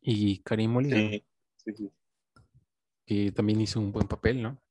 Y 0.00 0.38
Karim 0.42 0.72
Molina. 0.72 0.96
Sí, 0.96 1.24
sí, 1.56 1.72
sí. 1.74 1.92
Que 3.06 3.32
también 3.32 3.60
hizo 3.60 3.80
un 3.80 3.92
buen 3.92 4.06
papel, 4.06 4.42
¿no? 4.42 4.62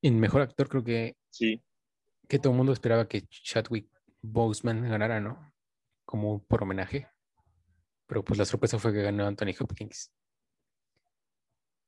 En 0.00 0.18
Mejor 0.18 0.42
Actor 0.42 0.68
creo 0.68 0.84
que 0.84 1.16
sí 1.30 1.62
que 2.32 2.38
todo 2.38 2.54
el 2.54 2.56
mundo 2.56 2.72
esperaba 2.72 3.06
que 3.06 3.26
Chadwick 3.28 3.90
Boseman 4.22 4.88
ganara, 4.88 5.20
¿no? 5.20 5.52
Como 6.06 6.42
por 6.42 6.62
homenaje. 6.62 7.08
Pero 8.12 8.22
pues 8.22 8.36
la 8.38 8.44
sorpresa 8.44 8.78
fue 8.78 8.92
que 8.92 9.00
ganó 9.00 9.26
Anthony 9.26 9.54
Hopkins. 9.58 10.12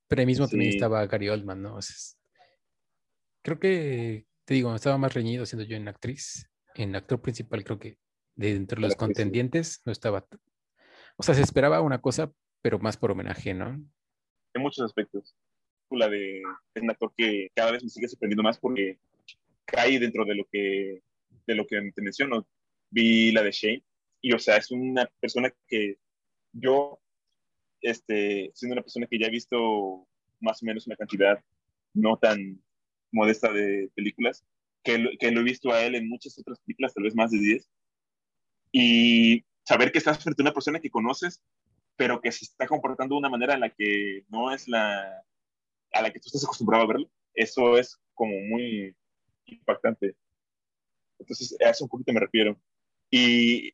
Pero 0.09 0.21
ahí 0.21 0.25
mismo 0.25 0.49
también 0.49 0.71
estaba 0.73 1.07
Gary 1.07 1.29
Oldman, 1.29 1.61
¿no? 1.61 1.79
creo 3.43 3.59
que, 3.59 4.27
te 4.47 4.55
digo, 4.55 4.75
estaba 4.75 4.97
más 4.97 5.13
reñido 5.13 5.45
siendo 5.45 5.67
yo 5.67 5.77
en 5.77 5.87
actriz. 5.87 6.51
En 6.77 6.97
actor 6.97 7.21
principal 7.21 7.63
creo 7.63 7.79
que 7.79 7.99
de 8.37 8.53
entre 8.53 8.81
los 8.81 8.97
contendientes 8.97 9.83
no 9.85 9.93
estaba... 9.93 10.27
O 11.19 11.23
sea, 11.23 11.35
se 11.35 11.43
esperaba 11.43 11.83
una 11.83 12.01
cosa, 12.01 12.33
pero 12.63 12.79
más 12.79 12.97
por 12.97 13.11
homenaje, 13.11 13.53
¿no? 13.53 13.87
En 14.55 14.63
muchos 14.63 14.83
aspectos. 14.83 15.37
La 15.91 16.09
de 16.09 16.41
es 16.75 16.83
un 16.83 16.91
actor 16.91 17.13
que 17.15 17.51
cada 17.55 17.73
vez 17.73 17.85
me 17.85 17.91
sigue 17.91 18.09
sorprendiendo 18.09 18.43
más 18.43 18.59
porque 18.59 18.99
cae 19.67 19.99
dentro 19.99 20.25
de 20.25 20.37
lo 20.37 20.47
que, 20.51 21.03
de 21.47 21.55
lo 21.55 21.67
que 21.67 21.93
te 21.95 22.01
menciono. 22.01 22.49
Vi 22.89 23.31
la 23.31 23.43
de 23.43 23.53
Shane 23.53 23.85
y, 24.23 24.33
o 24.33 24.39
sea, 24.39 24.57
es 24.57 24.71
una 24.71 25.05
persona 25.21 25.53
que 25.69 25.99
yo, 26.55 27.01
este, 27.81 28.51
siendo 28.55 28.75
una 28.75 28.83
persona 28.83 29.07
que 29.07 29.19
ya 29.19 29.27
he 29.27 29.31
visto 29.31 30.07
más 30.41 30.63
o 30.63 30.67
menos 30.67 30.87
una 30.87 30.97
cantidad 30.97 31.43
no 31.93 32.17
tan 32.17 32.63
modesta 33.13 33.53
de 33.53 33.91
películas, 33.95 34.45
que 34.83 34.99
lo, 34.99 35.11
que 35.19 35.31
lo 35.31 35.41
he 35.41 35.45
visto 35.45 35.73
a 35.73 35.83
él 35.83 35.95
en 35.95 36.09
muchas 36.09 36.39
otras 36.39 36.59
películas, 36.61 36.95
tal 36.95 37.05
vez 37.05 37.15
más 37.15 37.31
de 37.31 37.39
10, 37.39 37.71
y 38.73 39.45
saber 39.65 39.93
que 39.93 39.99
estás 39.99 40.23
frente 40.23 40.43
a 40.43 40.45
una 40.45 40.55
persona 40.55 40.81
que 40.81 40.91
conoces, 40.91 41.43
pero 41.97 42.21
que 42.21 42.33
se 42.33 42.45
está 42.45 42.67
comportando 42.67 43.15
de 43.15 43.21
una 43.21 43.29
manera 43.29 43.55
en 43.55 43.61
la 43.61 43.71
que 43.71 44.25
no 44.29 44.53
es 44.53 44.67
la 44.69 45.23
a 45.93 46.03
la 46.03 46.11
que 46.13 46.19
tú 46.19 46.27
estás 46.27 46.45
acostumbrado 46.45 46.83
a 46.83 46.89
verlo, 46.89 47.09
eso 47.35 47.79
es 47.79 48.01
como 48.15 48.35
muy, 48.49 48.97
impactante. 49.47 50.17
Entonces, 51.19 51.57
a 51.61 51.71
eso 51.71 51.85
un 51.85 51.91
poquito 51.91 52.13
me 52.13 52.21
refiero. 52.21 52.59
Y, 53.11 53.73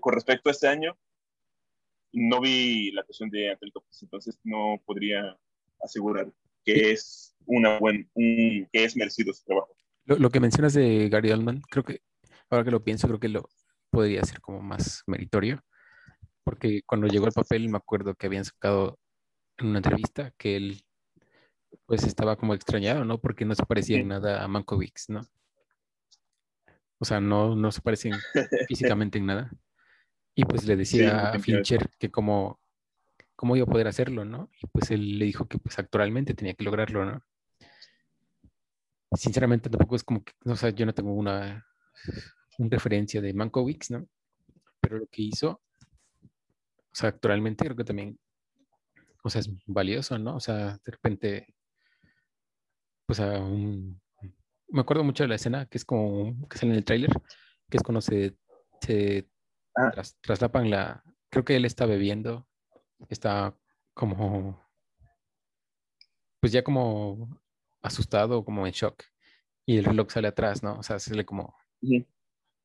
con 0.00 0.12
respecto 0.12 0.48
a 0.48 0.52
este 0.52 0.68
año, 0.68 0.98
no 2.12 2.40
vi 2.40 2.90
la 2.92 3.00
actuación 3.00 3.30
de 3.30 3.50
Anthony 3.50 3.72
entonces 4.02 4.38
no 4.44 4.82
podría 4.84 5.38
asegurar 5.82 6.32
que 6.64 6.92
es 6.92 7.34
una 7.46 7.78
buen, 7.78 8.08
que 8.14 8.68
es 8.72 8.96
merecido 8.96 9.32
su 9.32 9.44
trabajo. 9.44 9.76
Lo, 10.04 10.30
que 10.30 10.40
mencionas 10.40 10.74
de 10.74 11.08
Gary 11.08 11.30
Oldman, 11.30 11.60
creo 11.62 11.84
que, 11.84 12.00
ahora 12.50 12.64
que 12.64 12.70
lo 12.70 12.84
pienso, 12.84 13.06
creo 13.08 13.20
que 13.20 13.28
lo 13.28 13.48
podría 13.90 14.22
ser 14.24 14.40
como 14.40 14.60
más 14.60 15.02
meritorio, 15.06 15.60
porque 16.44 16.82
cuando 16.86 17.06
llegó 17.06 17.26
el 17.26 17.32
papel 17.32 17.68
me 17.68 17.76
acuerdo 17.76 18.14
que 18.14 18.26
habían 18.26 18.44
sacado 18.44 18.98
en 19.58 19.68
una 19.68 19.78
entrevista 19.78 20.32
que 20.36 20.56
él 20.56 20.82
pues 21.86 22.04
estaba 22.04 22.36
como 22.36 22.54
extrañado, 22.54 23.04
¿no? 23.04 23.20
Porque 23.20 23.44
no 23.44 23.54
se 23.54 23.64
parecía 23.64 23.98
en 23.98 24.08
nada 24.08 24.42
a 24.42 24.48
Mankovic, 24.48 24.98
¿no? 25.08 25.22
O 26.98 27.04
sea, 27.04 27.20
no, 27.20 27.56
no 27.56 27.72
se 27.72 27.80
parecen 27.80 28.12
físicamente 28.68 29.18
en 29.18 29.26
nada. 29.26 29.50
Y 30.34 30.44
pues 30.44 30.64
le 30.66 30.76
decía 30.76 31.30
a 31.30 31.38
Fincher 31.38 31.90
que 31.98 32.10
cómo, 32.10 32.58
cómo 33.36 33.56
iba 33.56 33.64
a 33.64 33.70
poder 33.70 33.88
hacerlo, 33.88 34.24
¿no? 34.24 34.50
Y 34.62 34.66
pues 34.68 34.90
él 34.90 35.18
le 35.18 35.26
dijo 35.26 35.46
que 35.46 35.58
pues 35.58 35.78
actualmente 35.78 36.34
tenía 36.34 36.54
que 36.54 36.64
lograrlo, 36.64 37.04
¿no? 37.04 37.22
Sinceramente 39.14 39.68
tampoco 39.68 39.96
es 39.96 40.04
como 40.04 40.24
que, 40.24 40.32
o 40.46 40.56
sea, 40.56 40.70
yo 40.70 40.86
no 40.86 40.94
tengo 40.94 41.12
una, 41.12 41.66
una 42.58 42.68
referencia 42.70 43.20
de 43.20 43.34
Mankowicz, 43.34 43.90
¿no? 43.90 44.08
Pero 44.80 44.98
lo 44.98 45.06
que 45.06 45.22
hizo, 45.22 45.60
o 46.20 46.94
sea, 46.94 47.10
actualmente 47.10 47.64
creo 47.64 47.76
que 47.76 47.84
también, 47.84 48.18
o 49.22 49.28
sea, 49.28 49.40
es 49.40 49.50
valioso, 49.66 50.18
¿no? 50.18 50.36
O 50.36 50.40
sea, 50.40 50.78
de 50.84 50.90
repente, 50.90 51.54
pues 53.06 53.20
a 53.20 53.38
un, 53.38 54.00
me 54.68 54.80
acuerdo 54.80 55.04
mucho 55.04 55.24
de 55.24 55.28
la 55.28 55.34
escena 55.34 55.66
que 55.66 55.78
es 55.78 55.84
como, 55.84 56.48
que 56.48 56.58
sale 56.58 56.72
en 56.72 56.78
el 56.78 56.84
tráiler, 56.84 57.10
que 57.68 57.76
es 57.76 57.82
cuando 57.82 58.00
se, 58.00 58.36
se 58.80 59.28
ah. 59.76 59.92
traslapan 60.20 60.70
la, 60.70 61.04
creo 61.30 61.44
que 61.44 61.56
él 61.56 61.64
está 61.64 61.86
bebiendo, 61.86 62.46
está 63.08 63.56
como, 63.94 64.62
pues 66.40 66.52
ya 66.52 66.62
como 66.62 67.40
asustado, 67.82 68.44
como 68.44 68.66
en 68.66 68.72
shock, 68.72 69.04
y 69.66 69.78
el 69.78 69.84
reloj 69.84 70.10
sale 70.10 70.28
atrás, 70.28 70.62
¿no? 70.62 70.78
O 70.78 70.82
sea, 70.82 70.98
se 70.98 71.14
le 71.14 71.24
como, 71.24 71.54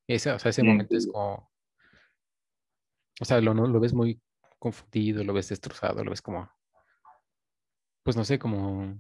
ese, 0.08 0.32
o 0.32 0.40
sea, 0.40 0.50
ese 0.50 0.64
momento 0.64 0.96
es 0.96 1.08
como, 1.08 1.52
o 3.20 3.26
sea, 3.26 3.42
lo, 3.42 3.54
lo 3.54 3.80
ves 3.80 3.94
muy 3.94 4.22
confundido, 4.60 5.24
lo 5.24 5.34
ves 5.34 5.50
destrozado, 5.50 6.04
lo 6.04 6.12
ves 6.12 6.22
como, 6.22 6.50
pues 8.04 8.16
no 8.16 8.24
sé, 8.24 8.40
como 8.40 9.00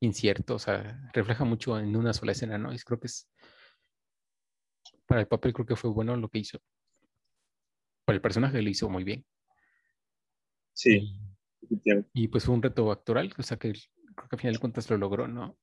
incierto, 0.00 0.56
o 0.56 0.58
sea, 0.58 1.10
refleja 1.12 1.44
mucho 1.44 1.78
en 1.78 1.96
una 1.96 2.12
sola 2.12 2.32
escena, 2.32 2.58
¿no? 2.58 2.72
Y 2.72 2.78
creo 2.78 3.00
que 3.00 3.06
es, 3.06 3.28
para 5.06 5.20
el 5.20 5.28
papel 5.28 5.52
creo 5.52 5.66
que 5.66 5.76
fue 5.76 5.90
bueno 5.90 6.16
lo 6.16 6.28
que 6.28 6.38
hizo. 6.38 6.58
Para 8.04 8.16
el 8.16 8.22
personaje 8.22 8.60
lo 8.60 8.68
hizo 8.68 8.88
muy 8.88 9.04
bien. 9.04 9.24
Sí. 10.72 11.18
Y, 12.12 12.28
pues 12.28 12.44
fue 12.44 12.54
un 12.54 12.62
reto 12.62 12.90
actoral, 12.90 13.32
o 13.38 13.42
sea 13.42 13.56
que 13.56 13.72
creo 13.72 14.28
que 14.28 14.36
al 14.36 14.40
final 14.40 14.54
de 14.54 14.60
cuentas 14.60 14.90
lo 14.90 14.98
logró, 14.98 15.26
¿no? 15.26 15.56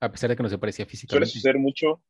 A 0.00 0.10
pesar 0.10 0.30
de 0.30 0.36
que 0.36 0.42
no 0.42 0.48
se 0.48 0.58
parecía 0.58 0.86
físicamente. 0.86 1.26
Suele 1.26 1.40
suceder 1.40 1.58
mucho. 1.58 2.02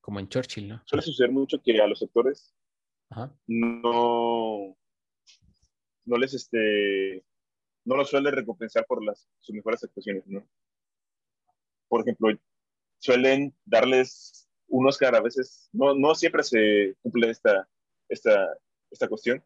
Como 0.00 0.18
en 0.18 0.28
Churchill, 0.28 0.68
¿no? 0.68 0.82
Suele 0.86 1.02
suceder 1.02 1.30
mucho 1.30 1.60
que 1.62 1.80
a 1.80 1.86
los 1.86 2.02
actores 2.02 2.54
no 3.46 4.76
no 6.04 6.16
les 6.16 6.34
este 6.34 7.24
no 7.84 7.96
los 7.96 8.10
suele 8.10 8.30
recompensar 8.30 8.86
por 8.86 9.04
las 9.04 9.28
sus 9.40 9.54
mejores 9.54 9.82
actuaciones, 9.82 10.26
¿no? 10.26 10.46
Por 11.88 12.02
ejemplo, 12.02 12.28
suelen 12.98 13.54
darles 13.64 14.48
un 14.70 14.88
Oscar 14.88 15.14
a 15.14 15.20
veces, 15.20 15.68
no, 15.72 15.94
no 15.94 16.14
siempre 16.14 16.42
se 16.42 16.94
cumple 17.02 17.30
esta, 17.30 17.68
esta, 18.08 18.48
esta 18.90 19.08
cuestión, 19.08 19.44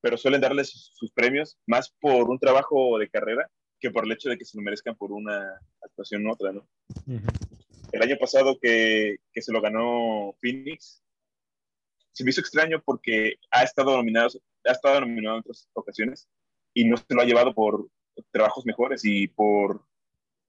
pero 0.00 0.16
suelen 0.16 0.40
darles 0.40 0.90
sus, 0.94 1.10
premios 1.12 1.58
más 1.66 1.90
por 2.00 2.30
un 2.30 2.38
trabajo 2.38 2.98
de 2.98 3.08
carrera 3.08 3.48
que 3.80 3.90
por 3.90 4.04
el 4.04 4.12
hecho 4.12 4.28
de 4.28 4.36
que 4.36 4.44
se 4.44 4.56
lo 4.56 4.62
merezcan 4.62 4.96
por 4.96 5.12
una 5.12 5.60
actuación 5.82 6.26
u 6.26 6.32
otra, 6.32 6.52
¿no? 6.52 6.68
El 7.92 8.02
año 8.02 8.16
pasado 8.18 8.58
que, 8.60 9.16
que, 9.32 9.42
se 9.42 9.52
lo 9.52 9.60
ganó 9.60 10.34
Phoenix, 10.40 11.02
se 12.12 12.24
me 12.24 12.30
hizo 12.30 12.40
extraño 12.40 12.82
porque 12.84 13.36
ha 13.50 13.62
estado 13.62 13.96
nominado, 13.96 14.28
ha 14.64 14.72
estado 14.72 15.00
nominado 15.00 15.36
en 15.36 15.40
otras 15.40 15.68
ocasiones 15.72 16.28
y 16.74 16.84
no 16.84 16.96
se 16.96 17.14
lo 17.14 17.22
ha 17.22 17.24
llevado 17.24 17.54
por 17.54 17.88
trabajos 18.30 18.66
mejores 18.66 19.04
y 19.04 19.28
por, 19.28 19.84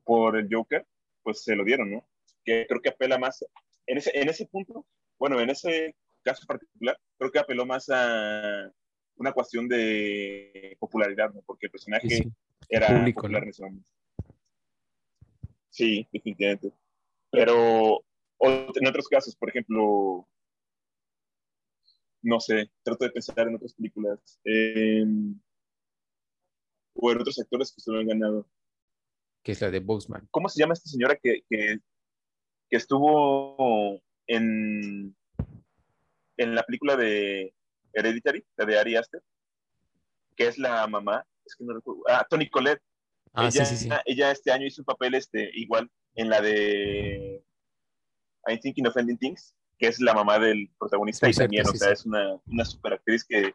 por 0.03 0.37
el 0.37 0.47
Joker, 0.51 0.85
pues 1.21 1.43
se 1.43 1.55
lo 1.55 1.63
dieron, 1.63 1.91
¿no? 1.91 2.07
Que 2.43 2.65
creo 2.67 2.81
que 2.81 2.89
apela 2.89 3.17
más, 3.17 3.45
en 3.89 3.97
ese, 3.97 4.11
en 4.13 4.29
ese 4.29 4.45
punto, 4.45 4.85
bueno, 5.17 5.39
en 5.39 5.49
ese 5.49 5.95
caso 6.23 6.45
particular, 6.45 6.97
creo 7.17 7.31
que 7.31 7.39
apeló 7.39 7.65
más 7.65 7.89
a 7.89 8.71
una 9.15 9.33
cuestión 9.33 9.67
de 9.67 10.77
popularidad, 10.79 11.33
¿no? 11.33 11.41
Porque 11.41 11.65
el 11.65 11.71
personaje 11.71 12.23
era 12.69 12.87
Público, 12.87 13.21
popular 13.21 13.43
en 13.43 13.49
ese 13.49 13.63
momento. 13.63 13.89
Sí, 15.71 16.07
definitivamente. 16.11 16.71
Pero 17.31 18.03
en 18.39 18.87
otros 18.87 19.07
casos, 19.07 19.35
por 19.35 19.49
ejemplo, 19.49 20.27
no 22.21 22.39
sé, 22.39 22.69
trato 22.83 23.05
de 23.05 23.11
pensar 23.11 23.47
en 23.47 23.55
otras 23.55 23.73
películas. 23.73 24.39
Eh, 24.45 25.03
o 26.93 27.11
en 27.11 27.21
otros 27.21 27.39
actores 27.39 27.71
que 27.71 27.81
se 27.81 27.91
lo 27.91 27.99
han 27.99 28.07
ganado. 28.07 28.47
Que 29.43 29.53
es 29.53 29.61
la 29.61 29.71
de 29.71 29.79
Boseman. 29.79 30.27
¿Cómo 30.29 30.47
se 30.47 30.59
llama 30.59 30.73
esta 30.73 30.89
señora 30.89 31.15
que, 31.15 31.41
que, 31.49 31.79
que 32.69 32.77
estuvo 32.77 34.01
en, 34.27 35.15
en 36.37 36.55
la 36.55 36.63
película 36.63 36.95
de 36.95 37.53
Hereditary, 37.93 38.45
la 38.57 38.65
de 38.65 38.79
Ari 38.79 38.95
Aster? 38.95 39.21
Que 40.35 40.47
es 40.47 40.57
la 40.57 40.85
mamá, 40.87 41.25
es 41.45 41.55
que 41.55 41.63
no 41.63 41.73
recuerdo. 41.73 42.03
Ah, 42.07 42.25
Tony 42.29 42.49
Collette. 42.49 42.81
Ah, 43.33 43.47
ella, 43.47 43.65
sí, 43.65 43.75
sí, 43.75 43.83
sí. 43.85 43.89
ella 44.05 44.31
este 44.31 44.51
año 44.51 44.65
hizo 44.65 44.81
un 44.81 44.85
papel 44.85 45.13
este, 45.13 45.51
igual 45.53 45.89
en 46.15 46.29
la 46.29 46.41
de 46.41 47.43
I 48.47 48.59
Thinking 48.59 48.87
of 48.87 48.97
Ending 48.97 49.17
Things, 49.17 49.55
que 49.77 49.87
es 49.87 49.99
la 49.99 50.13
mamá 50.13 50.39
del 50.39 50.69
protagonista 50.79 51.29
y 51.29 51.33
también, 51.33 51.67
o 51.67 51.73
sea, 51.73 51.91
es 51.91 52.05
una, 52.05 52.39
una 52.47 52.65
super 52.65 52.93
actriz 52.93 53.23
que 53.23 53.53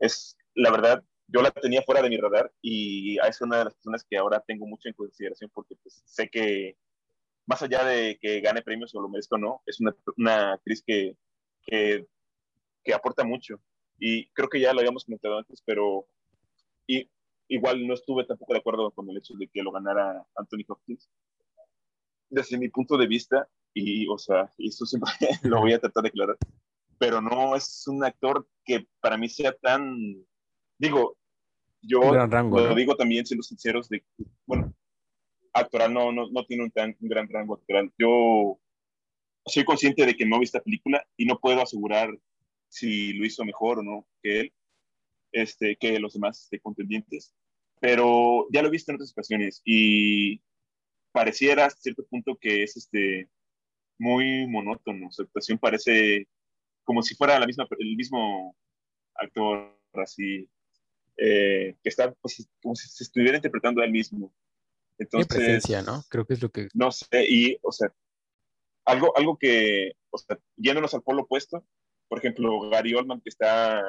es, 0.00 0.36
la 0.54 0.70
verdad, 0.70 1.04
yo 1.28 1.42
la 1.42 1.50
tenía 1.50 1.82
fuera 1.82 2.02
de 2.02 2.08
mi 2.08 2.16
radar 2.16 2.52
y 2.60 3.18
es 3.18 3.40
una 3.40 3.58
de 3.58 3.64
las 3.64 3.74
personas 3.74 4.04
que 4.08 4.18
ahora 4.18 4.42
tengo 4.46 4.66
mucho 4.66 4.88
en 4.88 4.94
consideración 4.94 5.50
porque 5.54 5.76
pues, 5.76 6.02
sé 6.04 6.28
que 6.28 6.76
más 7.50 7.62
allá 7.62 7.84
de 7.84 8.16
que 8.20 8.40
gane 8.40 8.62
premios 8.62 8.94
o 8.94 9.00
lo 9.00 9.08
merezca 9.08 9.34
o 9.34 9.38
no, 9.38 9.60
es 9.66 9.80
una, 9.80 9.92
una 10.16 10.52
actriz 10.52 10.84
que, 10.86 11.16
que, 11.66 12.06
que, 12.84 12.94
aporta 12.94 13.24
mucho. 13.24 13.60
Y 13.98 14.28
creo 14.30 14.48
que 14.48 14.60
ya 14.60 14.72
lo 14.72 14.78
habíamos 14.78 15.04
comentado 15.04 15.36
antes, 15.36 15.60
pero 15.66 16.06
y, 16.86 17.10
igual 17.48 17.84
no 17.88 17.94
estuve 17.94 18.24
tampoco 18.24 18.52
de 18.52 18.60
acuerdo 18.60 18.92
con 18.92 19.10
el 19.10 19.16
hecho 19.16 19.34
de 19.36 19.48
que 19.48 19.64
lo 19.64 19.72
ganara 19.72 20.24
Anthony 20.36 20.64
Hopkins. 20.68 21.10
Desde 22.28 22.56
mi 22.56 22.68
punto 22.68 22.96
de 22.96 23.08
vista, 23.08 23.48
y 23.74 24.06
o 24.06 24.16
sea, 24.16 24.52
y 24.56 24.68
esto 24.68 24.86
siempre 24.86 25.10
lo 25.42 25.58
voy 25.58 25.72
a 25.72 25.80
tratar 25.80 26.04
de 26.04 26.10
aclarar, 26.10 26.36
pero 26.98 27.20
no 27.20 27.56
es 27.56 27.84
un 27.88 28.04
actor 28.04 28.46
que 28.64 28.86
para 29.00 29.16
mí 29.16 29.28
sea 29.28 29.52
tan, 29.54 30.24
digo, 30.78 31.16
yo 31.82 32.00
lo 32.12 32.74
digo 32.76 32.94
también, 32.94 33.26
siendo 33.26 33.42
sinceros, 33.42 33.88
de, 33.88 34.04
bueno, 34.46 34.72
actoral 35.52 35.92
no, 35.92 36.12
no, 36.12 36.28
no 36.30 36.44
tiene 36.46 36.64
un, 36.64 36.70
tan, 36.70 36.96
un 37.00 37.08
gran 37.08 37.28
rango 37.28 37.54
actoral. 37.54 37.92
Yo 37.98 38.58
soy 39.46 39.64
consciente 39.64 40.06
de 40.06 40.14
que 40.14 40.26
no 40.26 40.38
vi 40.38 40.44
esta 40.44 40.60
película 40.60 41.06
y 41.16 41.26
no 41.26 41.38
puedo 41.38 41.62
asegurar 41.62 42.10
si 42.68 43.12
lo 43.14 43.26
hizo 43.26 43.44
mejor 43.44 43.80
o 43.80 43.82
no 43.82 44.06
que 44.22 44.40
él, 44.40 44.52
este, 45.32 45.76
que 45.76 45.98
los 45.98 46.14
demás 46.14 46.48
de 46.50 46.60
contendientes, 46.60 47.34
pero 47.80 48.46
ya 48.52 48.62
lo 48.62 48.68
he 48.68 48.72
visto 48.72 48.92
en 48.92 48.96
otras 48.96 49.12
ocasiones 49.12 49.62
y 49.64 50.40
pareciera 51.12 51.66
hasta 51.66 51.80
cierto 51.80 52.04
punto 52.06 52.36
que 52.36 52.62
es 52.62 52.76
este, 52.76 53.28
muy 53.98 54.46
monótono. 54.46 55.10
Su 55.10 55.22
actuación 55.22 55.58
parece 55.58 56.28
como 56.84 57.02
si 57.02 57.14
fuera 57.14 57.38
la 57.38 57.46
misma, 57.46 57.66
el 57.78 57.96
mismo 57.96 58.56
actor 59.14 59.76
así 59.94 60.48
eh, 61.16 61.76
que 61.82 61.88
está 61.88 62.12
pues, 62.14 62.48
como 62.62 62.74
si 62.74 62.88
se 62.88 63.04
estuviera 63.04 63.36
interpretando 63.36 63.82
a 63.82 63.84
él 63.84 63.92
mismo. 63.92 64.32
Entonces, 65.00 65.28
presencia, 65.28 65.82
¿no? 65.82 66.04
Creo 66.10 66.26
que 66.26 66.34
es 66.34 66.42
lo 66.42 66.50
que... 66.50 66.68
No 66.74 66.92
sé, 66.92 67.24
y, 67.26 67.58
o 67.62 67.72
sea, 67.72 67.92
algo, 68.84 69.16
algo 69.16 69.38
que, 69.38 69.92
o 70.10 70.18
sea, 70.18 70.38
yéndonos 70.56 70.92
al 70.92 71.02
polo 71.02 71.22
opuesto, 71.22 71.64
por 72.06 72.18
ejemplo, 72.18 72.68
Gary 72.68 72.92
Oldman, 72.94 73.22
que 73.22 73.30
está, 73.30 73.82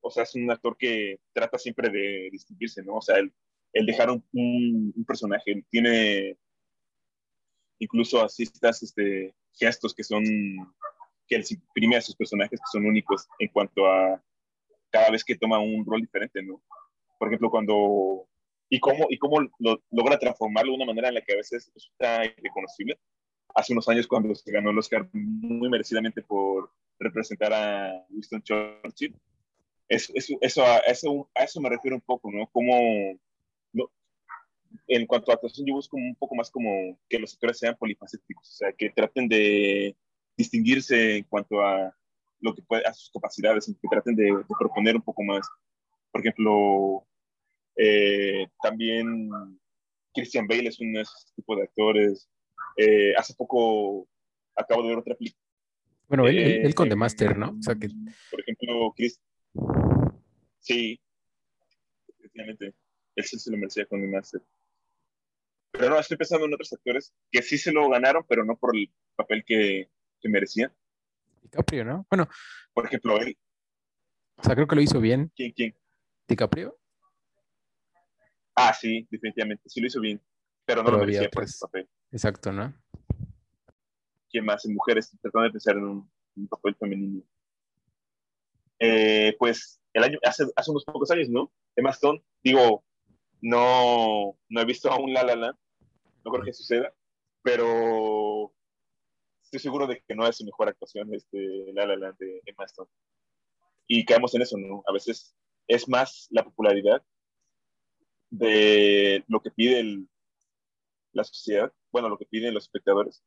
o 0.00 0.10
sea, 0.10 0.24
es 0.24 0.34
un 0.34 0.50
actor 0.50 0.76
que 0.76 1.18
trata 1.32 1.56
siempre 1.56 1.88
de 1.88 2.28
distinguirse, 2.30 2.82
¿no? 2.82 2.96
O 2.96 3.00
sea, 3.00 3.16
el, 3.16 3.32
el 3.72 3.86
dejar 3.86 4.10
un, 4.10 4.22
un, 4.32 5.04
personaje, 5.06 5.64
tiene 5.70 6.36
incluso 7.78 8.22
así 8.22 8.42
estas 8.42 8.82
este, 8.82 9.34
gestos 9.54 9.94
que 9.94 10.04
son, 10.04 10.24
que 11.26 11.36
él 11.36 11.44
imprime 11.48 11.96
a 11.96 12.02
sus 12.02 12.16
personajes 12.16 12.60
que 12.60 12.70
son 12.70 12.84
únicos 12.84 13.26
en 13.38 13.48
cuanto 13.48 13.86
a 13.86 14.22
cada 14.90 15.10
vez 15.10 15.24
que 15.24 15.36
toma 15.36 15.58
un 15.58 15.86
rol 15.86 16.02
diferente, 16.02 16.42
¿no? 16.42 16.62
Por 17.18 17.28
ejemplo, 17.28 17.50
cuando... 17.50 18.28
Y 18.70 18.80
cómo, 18.80 19.06
y 19.08 19.18
cómo 19.18 19.40
lo, 19.58 19.82
logra 19.90 20.18
transformarlo 20.18 20.72
de 20.72 20.76
una 20.76 20.86
manera 20.86 21.08
en 21.08 21.14
la 21.14 21.22
que 21.22 21.32
a 21.32 21.36
veces 21.36 21.70
está 21.74 22.24
irreconocible. 22.24 22.98
Hace 23.54 23.72
unos 23.72 23.88
años 23.88 24.06
cuando 24.06 24.34
se 24.34 24.52
ganó 24.52 24.70
el 24.70 24.78
Oscar 24.78 25.08
muy 25.12 25.68
merecidamente 25.70 26.22
por 26.22 26.70
representar 26.98 27.52
a 27.52 28.06
Winston 28.10 28.42
Churchill. 28.42 29.16
Es, 29.88 30.12
eso, 30.14 30.62
a, 30.62 30.78
eso, 30.78 31.30
a 31.34 31.44
eso 31.44 31.60
me 31.60 31.70
refiero 31.70 31.96
un 31.96 32.02
poco, 32.02 32.30
¿no? 32.30 32.46
Como, 32.48 33.18
no, 33.72 33.90
en 34.86 35.06
cuanto 35.06 35.30
a 35.30 35.34
actuación, 35.34 35.66
yo 35.66 35.74
busco 35.74 35.96
un 35.96 36.14
poco 36.14 36.34
más 36.34 36.50
como 36.50 36.98
que 37.08 37.18
los 37.18 37.32
actores 37.32 37.58
sean 37.58 37.76
polifacéticos, 37.76 38.48
o 38.48 38.52
sea, 38.52 38.72
que 38.72 38.90
traten 38.90 39.28
de 39.28 39.96
distinguirse 40.36 41.18
en 41.18 41.24
cuanto 41.24 41.60
a 41.60 41.94
lo 42.40 42.54
que 42.54 42.62
puede, 42.62 42.84
a 42.84 42.92
sus 42.92 43.10
capacidades, 43.10 43.66
que 43.66 43.88
traten 43.88 44.14
de, 44.14 44.30
proponer 44.58 44.96
un 44.96 45.02
poco 45.02 45.22
más. 45.22 45.48
Por 46.12 46.20
ejemplo, 46.20 47.06
eh, 47.78 48.48
también 48.60 49.30
Christian 50.12 50.48
Bale 50.48 50.68
es 50.68 50.80
un 50.80 50.92
de 50.92 51.02
esos 51.02 51.32
tipos 51.36 51.56
de 51.56 51.62
actores. 51.62 52.28
Eh, 52.76 53.14
hace 53.16 53.34
poco 53.34 54.08
acabo 54.54 54.82
de 54.82 54.88
ver 54.88 54.98
otra 54.98 55.14
película 55.14 55.42
Bueno, 56.08 56.26
él, 56.26 56.38
él, 56.38 56.74
con 56.74 56.88
The 56.88 56.96
Master, 56.96 57.36
¿no? 57.38 57.50
O 57.50 57.62
sea 57.62 57.76
que... 57.76 57.88
Por 58.30 58.40
ejemplo, 58.40 58.92
Chris. 58.96 59.20
Sí, 60.58 61.00
efectivamente. 62.18 62.74
Él 63.14 63.24
sí 63.24 63.38
se 63.38 63.50
lo 63.50 63.56
merecía 63.56 63.86
con 63.86 64.00
The 64.00 64.08
Master. 64.08 64.42
Pero 65.70 65.90
no, 65.90 66.00
estoy 66.00 66.16
pensando 66.16 66.46
en 66.46 66.54
otros 66.54 66.72
actores 66.72 67.14
que 67.30 67.42
sí 67.42 67.56
se 67.56 67.70
lo 67.70 67.88
ganaron, 67.88 68.24
pero 68.28 68.44
no 68.44 68.56
por 68.56 68.76
el 68.76 68.90
papel 69.14 69.44
que, 69.44 69.88
que 70.20 70.28
merecían. 70.28 70.72
DiCaprio, 71.42 71.84
¿no? 71.84 72.06
Bueno. 72.10 72.28
Por 72.72 72.86
ejemplo, 72.86 73.20
él. 73.20 73.38
O 74.36 74.42
sea, 74.42 74.54
creo 74.54 74.66
que 74.66 74.76
lo 74.76 74.82
hizo 74.82 75.00
bien. 75.00 75.30
¿Quién, 75.36 75.52
quién? 75.52 75.76
DiCaprio. 76.26 76.77
Ah, 78.60 78.74
sí, 78.74 79.06
definitivamente. 79.08 79.68
Sí 79.68 79.80
lo 79.80 79.86
hizo 79.86 80.00
bien. 80.00 80.20
Pero 80.64 80.82
no 80.82 80.90
lo 80.90 80.98
merecía 80.98 81.30
por 81.30 81.44
ese 81.44 81.58
papel. 81.60 81.88
Exacto, 82.10 82.52
¿no? 82.52 82.74
¿Quién 84.30 84.44
más? 84.44 84.64
En 84.64 84.74
mujeres, 84.74 85.16
tratando 85.22 85.44
de 85.44 85.52
pensar 85.52 85.76
en 85.76 85.84
un, 85.84 86.48
papel 86.48 86.74
femenino. 86.74 87.22
Eh, 88.80 89.36
pues 89.38 89.80
el 89.92 90.02
año, 90.02 90.18
hace, 90.24 90.44
hace 90.56 90.70
unos 90.70 90.84
pocos 90.84 91.10
años, 91.12 91.28
¿no? 91.28 91.52
Emma 91.76 91.90
Stone, 91.90 92.22
digo, 92.42 92.84
no, 93.40 94.36
no 94.48 94.60
he 94.60 94.64
visto 94.64 94.90
aún 94.90 95.12
La 95.12 95.22
La 95.22 95.36
Land, 95.36 95.56
no 96.24 96.30
creo 96.30 96.44
que 96.44 96.52
suceda, 96.52 96.92
pero 97.42 98.52
estoy 99.42 99.60
seguro 99.60 99.86
de 99.86 100.02
que 100.06 100.14
no 100.14 100.26
es 100.26 100.36
su 100.36 100.44
mejor 100.44 100.68
actuación 100.68 101.12
este 101.14 101.72
La 101.72 101.86
La 101.86 101.96
Land 101.96 102.18
de 102.18 102.42
Emma 102.44 102.64
Stone. 102.64 102.90
Y 103.86 104.04
caemos 104.04 104.34
en 104.34 104.42
eso, 104.42 104.56
¿no? 104.58 104.82
A 104.86 104.92
veces 104.92 105.34
es 105.66 105.88
más 105.88 106.26
la 106.30 106.44
popularidad 106.44 107.02
de 108.30 109.24
lo 109.28 109.40
que 109.40 109.50
pide 109.50 110.06
la 111.12 111.24
sociedad, 111.24 111.72
bueno, 111.90 112.08
lo 112.08 112.18
que 112.18 112.26
piden 112.26 112.54
los 112.54 112.64
espectadores, 112.64 113.22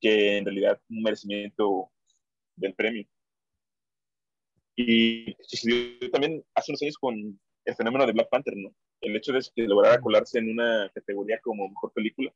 que 0.00 0.38
en 0.38 0.44
realidad 0.44 0.80
un 0.88 1.02
merecimiento 1.02 1.90
del 2.56 2.74
premio. 2.74 3.06
Y 4.76 5.36
sucedió 5.42 6.10
también 6.10 6.44
hace 6.54 6.72
unos 6.72 6.82
años 6.82 6.98
con 6.98 7.40
el 7.64 7.74
fenómeno 7.74 8.06
de 8.06 8.12
Black 8.12 8.28
Panther, 8.30 8.56
¿no? 8.56 8.74
El 9.00 9.16
hecho 9.16 9.32
de 9.32 9.40
que 9.54 9.62
lograra 9.62 10.00
colarse 10.00 10.38
en 10.38 10.50
una 10.50 10.90
categoría 10.94 11.38
como 11.40 11.68
mejor 11.68 11.92
película. 11.92 12.32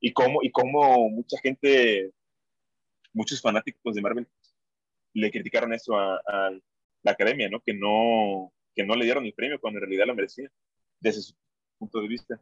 Y 0.00 0.12
cómo, 0.12 0.40
y 0.42 0.50
cómo 0.50 1.08
mucha 1.08 1.38
gente, 1.38 2.12
muchos 3.12 3.40
fanáticos 3.40 3.94
de 3.94 4.02
Marvel, 4.02 4.28
le 5.14 5.30
criticaron 5.30 5.72
eso 5.72 5.96
a, 5.96 6.20
la 7.02 7.12
academia, 7.12 7.48
¿no? 7.50 7.60
Que, 7.60 7.74
¿no? 7.74 8.52
que 8.74 8.84
no 8.84 8.96
le 8.96 9.04
dieron 9.04 9.26
el 9.26 9.34
premio 9.34 9.60
cuando 9.60 9.78
en 9.78 9.82
realidad 9.82 10.06
lo 10.06 10.14
merecía, 10.14 10.50
desde 11.00 11.22
su 11.22 11.34
punto 11.78 12.00
de 12.00 12.08
vista. 12.08 12.40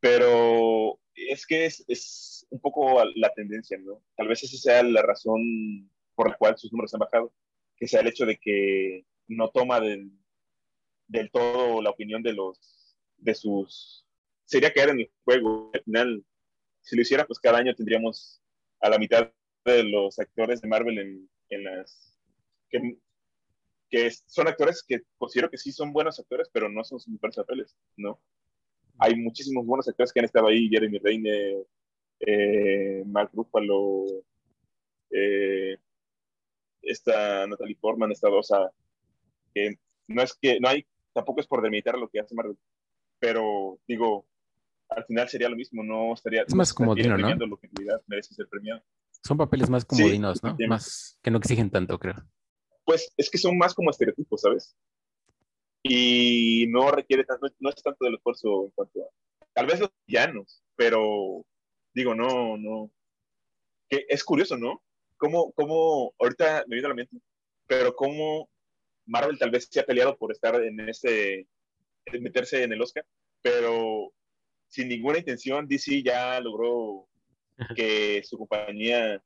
Pero 0.00 0.98
es 1.14 1.46
que 1.46 1.66
es, 1.66 1.84
es 1.88 2.46
un 2.50 2.60
poco 2.60 3.02
la 3.14 3.32
tendencia, 3.34 3.78
¿no? 3.78 4.02
Tal 4.16 4.28
vez 4.28 4.42
esa 4.42 4.56
sea 4.56 4.82
la 4.82 5.02
razón 5.02 5.90
por 6.14 6.30
la 6.30 6.36
cual 6.36 6.56
sus 6.56 6.72
números 6.72 6.94
han 6.94 7.00
bajado, 7.00 7.32
que 7.76 7.88
sea 7.88 8.00
el 8.00 8.08
hecho 8.08 8.26
de 8.26 8.38
que 8.38 9.04
no 9.28 9.50
toma 9.50 9.80
del, 9.80 10.10
del 11.08 11.30
todo 11.30 11.82
la 11.82 11.90
opinión 11.90 12.22
de 12.22 12.32
los 12.32 12.96
de 13.18 13.34
sus 13.34 14.06
sería 14.44 14.72
caer 14.72 14.90
en 14.90 15.00
el 15.00 15.10
juego 15.24 15.70
al 15.72 15.82
final 15.82 16.24
si 16.82 16.96
lo 16.96 17.02
hiciera 17.02 17.26
pues 17.26 17.38
cada 17.38 17.58
año 17.58 17.74
tendríamos 17.74 18.42
a 18.80 18.90
la 18.90 18.98
mitad 18.98 19.32
de 19.64 19.82
los 19.84 20.18
actores 20.18 20.60
de 20.60 20.68
Marvel 20.68 20.98
en, 20.98 21.30
en 21.48 21.64
las 21.64 22.16
que, 22.68 22.98
que, 23.88 24.10
son 24.10 24.48
actores 24.48 24.84
que 24.86 25.02
considero 25.18 25.50
que 25.50 25.58
sí 25.58 25.72
son 25.72 25.92
buenos 25.92 26.18
actores 26.18 26.48
pero 26.52 26.68
no 26.68 26.84
son 26.84 27.00
sus 27.00 27.12
mejores 27.12 27.36
papeles 27.36 27.76
no 27.96 28.20
hay 28.98 29.14
muchísimos 29.16 29.66
buenos 29.66 29.88
actores 29.88 30.12
que 30.12 30.20
han 30.20 30.26
estado 30.26 30.48
ahí 30.48 30.68
Jeremy 30.68 30.98
Renner 30.98 31.66
eh, 32.20 33.02
Mark 33.06 33.30
Ruffalo 33.32 34.04
eh, 35.10 35.76
esta 36.82 37.46
Natalie 37.46 37.76
Portman 37.80 38.12
esta 38.12 38.28
o 38.28 38.42
sea 38.42 38.70
que 39.54 39.76
no 40.08 40.22
es 40.22 40.34
que 40.34 40.60
no 40.60 40.68
hay 40.68 40.86
tampoco 41.16 41.40
es 41.40 41.46
por 41.46 41.62
delimitar 41.62 41.98
lo 41.98 42.08
que 42.08 42.20
hace 42.20 42.34
Marvel, 42.34 42.58
pero 43.18 43.80
digo, 43.88 44.26
al 44.90 45.04
final 45.06 45.28
sería 45.28 45.48
lo 45.48 45.56
mismo, 45.56 45.82
no 45.82 46.12
estaría. 46.12 46.42
Es 46.42 46.54
más 46.54 46.74
comodino, 46.74 47.16
¿no? 47.16 47.46
Lo 47.46 47.56
que 47.56 47.68
merece 48.06 48.34
ser 48.34 48.46
premiado. 48.48 48.82
Son 49.24 49.38
papeles 49.38 49.70
más 49.70 49.84
comodinos, 49.84 50.42
¿no? 50.42 50.54
Más 50.68 51.18
que 51.22 51.30
no 51.30 51.38
exigen 51.38 51.70
tanto, 51.70 51.98
creo. 51.98 52.16
Pues 52.86 53.12
es 53.16 53.28
que 53.28 53.36
son 53.36 53.58
más 53.58 53.74
como 53.74 53.90
estereotipos, 53.90 54.40
¿sabes? 54.40 54.74
Y 55.82 56.66
no 56.68 56.90
requiere 56.90 57.24
tanto, 57.24 57.48
no 57.58 57.68
es 57.68 57.82
tanto 57.82 58.04
del 58.04 58.14
esfuerzo 58.14 58.64
en 58.64 58.70
cuanto 58.70 59.02
a. 59.02 59.08
Tal 59.52 59.66
vez 59.66 59.80
los 59.80 59.90
villanos, 60.06 60.62
pero 60.76 61.44
digo, 61.92 62.14
no, 62.14 62.56
no. 62.56 62.90
Que 63.88 64.06
es 64.08 64.24
curioso, 64.24 64.56
¿no? 64.56 64.82
Cómo, 65.18 65.52
cómo, 65.52 66.14
ahorita 66.18 66.64
me 66.68 66.76
viene 66.76 66.86
a 66.86 66.90
la 66.90 66.94
mente, 66.94 67.16
pero 67.66 67.94
cómo 67.94 68.48
Marvel 69.06 69.38
tal 69.38 69.50
vez 69.50 69.68
se 69.70 69.80
ha 69.80 69.86
peleado 69.86 70.16
por 70.16 70.30
estar 70.30 70.62
en 70.62 70.80
ese, 70.88 71.46
meterse 72.20 72.62
en 72.62 72.72
el 72.72 72.82
Oscar, 72.82 73.04
pero 73.42 74.12
sin 74.68 74.88
ninguna 74.88 75.18
intención, 75.18 75.66
DC 75.66 76.02
ya 76.02 76.40
logró 76.40 77.08
que 77.74 78.22
su 78.24 78.36
compañía 78.38 79.22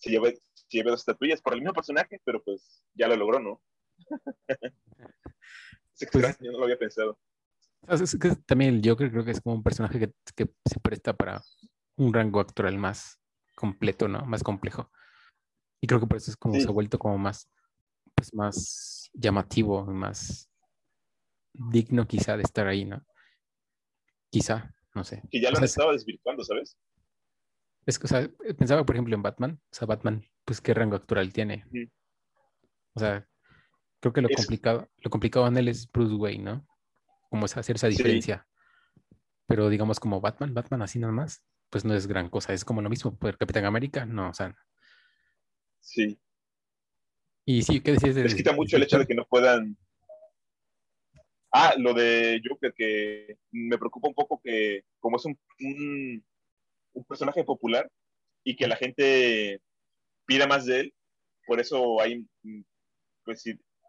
se 0.00 0.10
lleve, 0.10 0.38
se 0.54 0.78
lleve 0.78 0.90
dos 0.90 1.00
estatuillas 1.00 1.40
por 1.40 1.54
el 1.54 1.60
mismo 1.60 1.74
personaje, 1.74 2.20
pero 2.24 2.42
pues 2.42 2.82
ya 2.94 3.08
lo 3.08 3.16
logró, 3.16 3.40
¿no? 3.40 3.62
es 5.98 6.08
pues 6.10 6.24
extraño, 6.24 6.52
no 6.52 6.58
lo 6.58 6.64
había 6.64 6.78
pensado. 6.78 7.18
también 8.46 8.74
el 8.74 8.88
Joker 8.88 9.10
creo 9.10 9.24
que 9.24 9.30
es 9.30 9.40
como 9.40 9.56
un 9.56 9.62
personaje 9.62 9.98
que, 9.98 10.12
que, 10.34 10.50
se 10.64 10.80
presta 10.80 11.16
para 11.16 11.42
un 11.96 12.12
rango 12.12 12.40
actoral 12.40 12.78
más 12.78 13.18
completo, 13.54 14.08
¿no? 14.08 14.24
Más 14.26 14.42
complejo. 14.42 14.90
Y 15.80 15.86
creo 15.86 16.00
que 16.00 16.06
por 16.06 16.18
eso 16.18 16.30
es 16.30 16.36
como 16.36 16.54
se 16.54 16.68
ha 16.68 16.72
vuelto 16.72 16.98
como 16.98 17.18
más, 17.18 17.48
pues 18.14 18.34
más 18.34 19.10
llamativo, 19.14 19.84
más 19.86 20.50
digno 21.52 22.06
quizá 22.06 22.36
de 22.36 22.42
estar 22.42 22.66
ahí, 22.66 22.84
¿no? 22.84 23.04
Quizá, 24.30 24.74
no 24.94 25.04
sé. 25.04 25.22
Que 25.30 25.40
ya 25.40 25.50
lo 25.50 25.58
estaba 25.58 25.92
desvirtuando, 25.92 26.44
¿sabes? 26.44 26.76
Es 27.86 27.98
que, 27.98 28.06
o 28.06 28.08
sea, 28.08 28.28
pensaba, 28.58 28.84
por 28.84 28.96
ejemplo, 28.96 29.14
en 29.14 29.22
Batman. 29.22 29.60
O 29.62 29.74
sea, 29.74 29.86
Batman, 29.86 30.24
pues, 30.44 30.60
¿qué 30.60 30.74
rango 30.74 30.96
actual 30.96 31.32
tiene? 31.32 31.64
O 32.94 33.00
sea, 33.00 33.26
creo 34.00 34.12
que 34.12 34.22
lo 34.22 34.28
complicado, 34.28 34.90
lo 34.98 35.10
complicado 35.10 35.46
en 35.46 35.56
él 35.56 35.68
es 35.68 35.90
Bruce 35.90 36.14
Wayne, 36.14 36.44
¿no? 36.44 36.68
Como 37.30 37.46
es 37.46 37.56
hacer 37.56 37.76
esa 37.76 37.86
diferencia. 37.86 38.46
Pero 39.46 39.68
digamos 39.68 40.00
como 40.00 40.20
Batman, 40.20 40.52
Batman 40.52 40.82
así 40.82 40.98
nada 40.98 41.12
más, 41.12 41.44
pues 41.70 41.84
no 41.84 41.94
es 41.94 42.08
gran 42.08 42.28
cosa. 42.28 42.52
Es 42.52 42.64
como 42.64 42.82
lo 42.82 42.90
mismo, 42.90 43.16
por 43.16 43.38
Capitán 43.38 43.64
América, 43.64 44.04
no, 44.04 44.30
o 44.30 44.34
sea. 44.34 44.56
Sí. 45.80 46.18
Y 47.44 47.62
sí, 47.62 47.80
¿qué 47.80 47.92
decías? 47.92 48.16
De, 48.16 48.24
Les 48.24 48.34
quita 48.34 48.52
mucho 48.52 48.76
el 48.76 48.82
hecho 48.82 48.98
de 48.98 49.06
que 49.06 49.14
no 49.14 49.24
puedan... 49.24 49.76
Ah, 51.52 51.74
lo 51.78 51.94
de 51.94 52.42
Joker, 52.46 52.74
que 52.74 53.38
me 53.52 53.78
preocupa 53.78 54.08
un 54.08 54.14
poco 54.14 54.40
que 54.42 54.84
como 54.98 55.16
es 55.16 55.24
un, 55.24 55.38
un, 55.60 56.24
personaje 57.04 57.44
popular 57.44 57.90
y 58.44 58.56
que 58.56 58.66
la 58.66 58.76
gente 58.76 59.60
pida 60.26 60.46
más 60.46 60.66
de 60.66 60.80
él, 60.80 60.94
por 61.46 61.60
eso 61.60 62.00
hay 62.00 62.26
pues, 63.24 63.44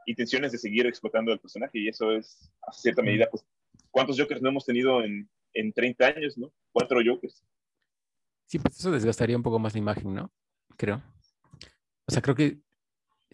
intenciones 0.05 0.51
de 0.51 0.57
seguir 0.57 0.85
explotando 0.85 1.31
el 1.31 1.39
personaje 1.39 1.79
y 1.79 1.87
eso 1.87 2.11
es 2.11 2.51
a 2.67 2.71
cierta 2.71 3.01
medida, 3.01 3.27
pues, 3.29 3.45
¿cuántos 3.91 4.19
Jokers 4.19 4.41
no 4.41 4.49
hemos 4.49 4.65
tenido 4.65 5.03
en, 5.03 5.29
en 5.53 5.73
30 5.73 6.05
años, 6.05 6.37
no? 6.37 6.51
Cuatro 6.71 6.99
Jokers. 7.05 7.43
Sí, 8.45 8.59
pues 8.59 8.79
eso 8.79 8.91
desgastaría 8.91 9.35
un 9.35 9.43
poco 9.43 9.59
más 9.59 9.73
la 9.73 9.79
imagen, 9.79 10.13
¿no? 10.13 10.31
Creo. 10.77 11.03
O 12.05 12.11
sea, 12.11 12.21
creo 12.21 12.35
que 12.35 12.59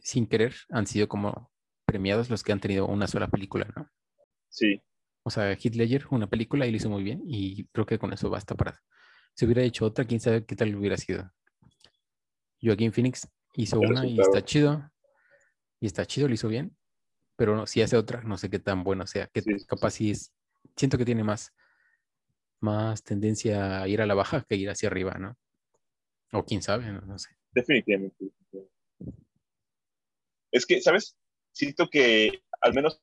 sin 0.03 0.27
querer, 0.27 0.53
han 0.69 0.85
sido 0.85 1.07
como 1.07 1.51
premiados 1.85 2.29
los 2.29 2.43
que 2.43 2.51
han 2.51 2.59
tenido 2.59 2.87
una 2.87 3.07
sola 3.07 3.27
película, 3.27 3.67
¿no? 3.75 3.89
Sí. 4.49 4.81
O 5.23 5.29
sea, 5.29 5.51
Heath 5.53 5.75
Ledger, 5.75 6.05
una 6.11 6.27
película 6.27 6.67
y 6.67 6.71
lo 6.71 6.77
hizo 6.77 6.89
muy 6.89 7.03
bien 7.03 7.21
y 7.25 7.65
creo 7.67 7.85
que 7.85 7.97
con 7.97 8.13
eso 8.13 8.29
basta 8.29 8.55
para... 8.55 8.81
Si 9.35 9.45
hubiera 9.45 9.63
hecho 9.63 9.85
otra, 9.85 10.05
quién 10.05 10.19
sabe 10.19 10.45
qué 10.45 10.55
tal 10.55 10.75
hubiera 10.75 10.97
sido. 10.97 11.31
Joaquín 12.61 12.93
Phoenix 12.93 13.27
hizo 13.55 13.79
una 13.79 14.05
y 14.05 14.19
está 14.19 14.43
chido. 14.43 14.91
Y 15.79 15.87
está 15.87 16.05
chido, 16.05 16.27
lo 16.27 16.33
hizo 16.33 16.47
bien. 16.47 16.77
Pero 17.35 17.55
no, 17.55 17.65
si 17.65 17.81
hace 17.81 17.97
otra, 17.97 18.21
no 18.21 18.37
sé 18.37 18.49
qué 18.49 18.59
tan 18.59 18.83
bueno 18.83 19.07
sea. 19.07 19.27
Que 19.27 19.41
capaz 19.67 19.91
sí 19.91 20.11
es... 20.11 20.31
Siento 20.77 20.97
que 20.97 21.05
tiene 21.05 21.23
más, 21.23 21.53
más 22.59 23.03
tendencia 23.03 23.81
a 23.81 23.87
ir 23.87 24.01
a 24.01 24.05
la 24.05 24.13
baja 24.13 24.45
que 24.47 24.55
ir 24.55 24.69
hacia 24.69 24.87
arriba, 24.87 25.17
¿no? 25.17 25.37
O 26.31 26.45
quién 26.45 26.61
sabe, 26.61 26.91
no 26.91 27.19
sé. 27.19 27.29
Definitivamente. 27.51 28.31
Es 30.51 30.65
que, 30.65 30.81
¿sabes? 30.81 31.17
Siento 31.51 31.89
que 31.89 32.43
al 32.61 32.73
menos 32.73 32.99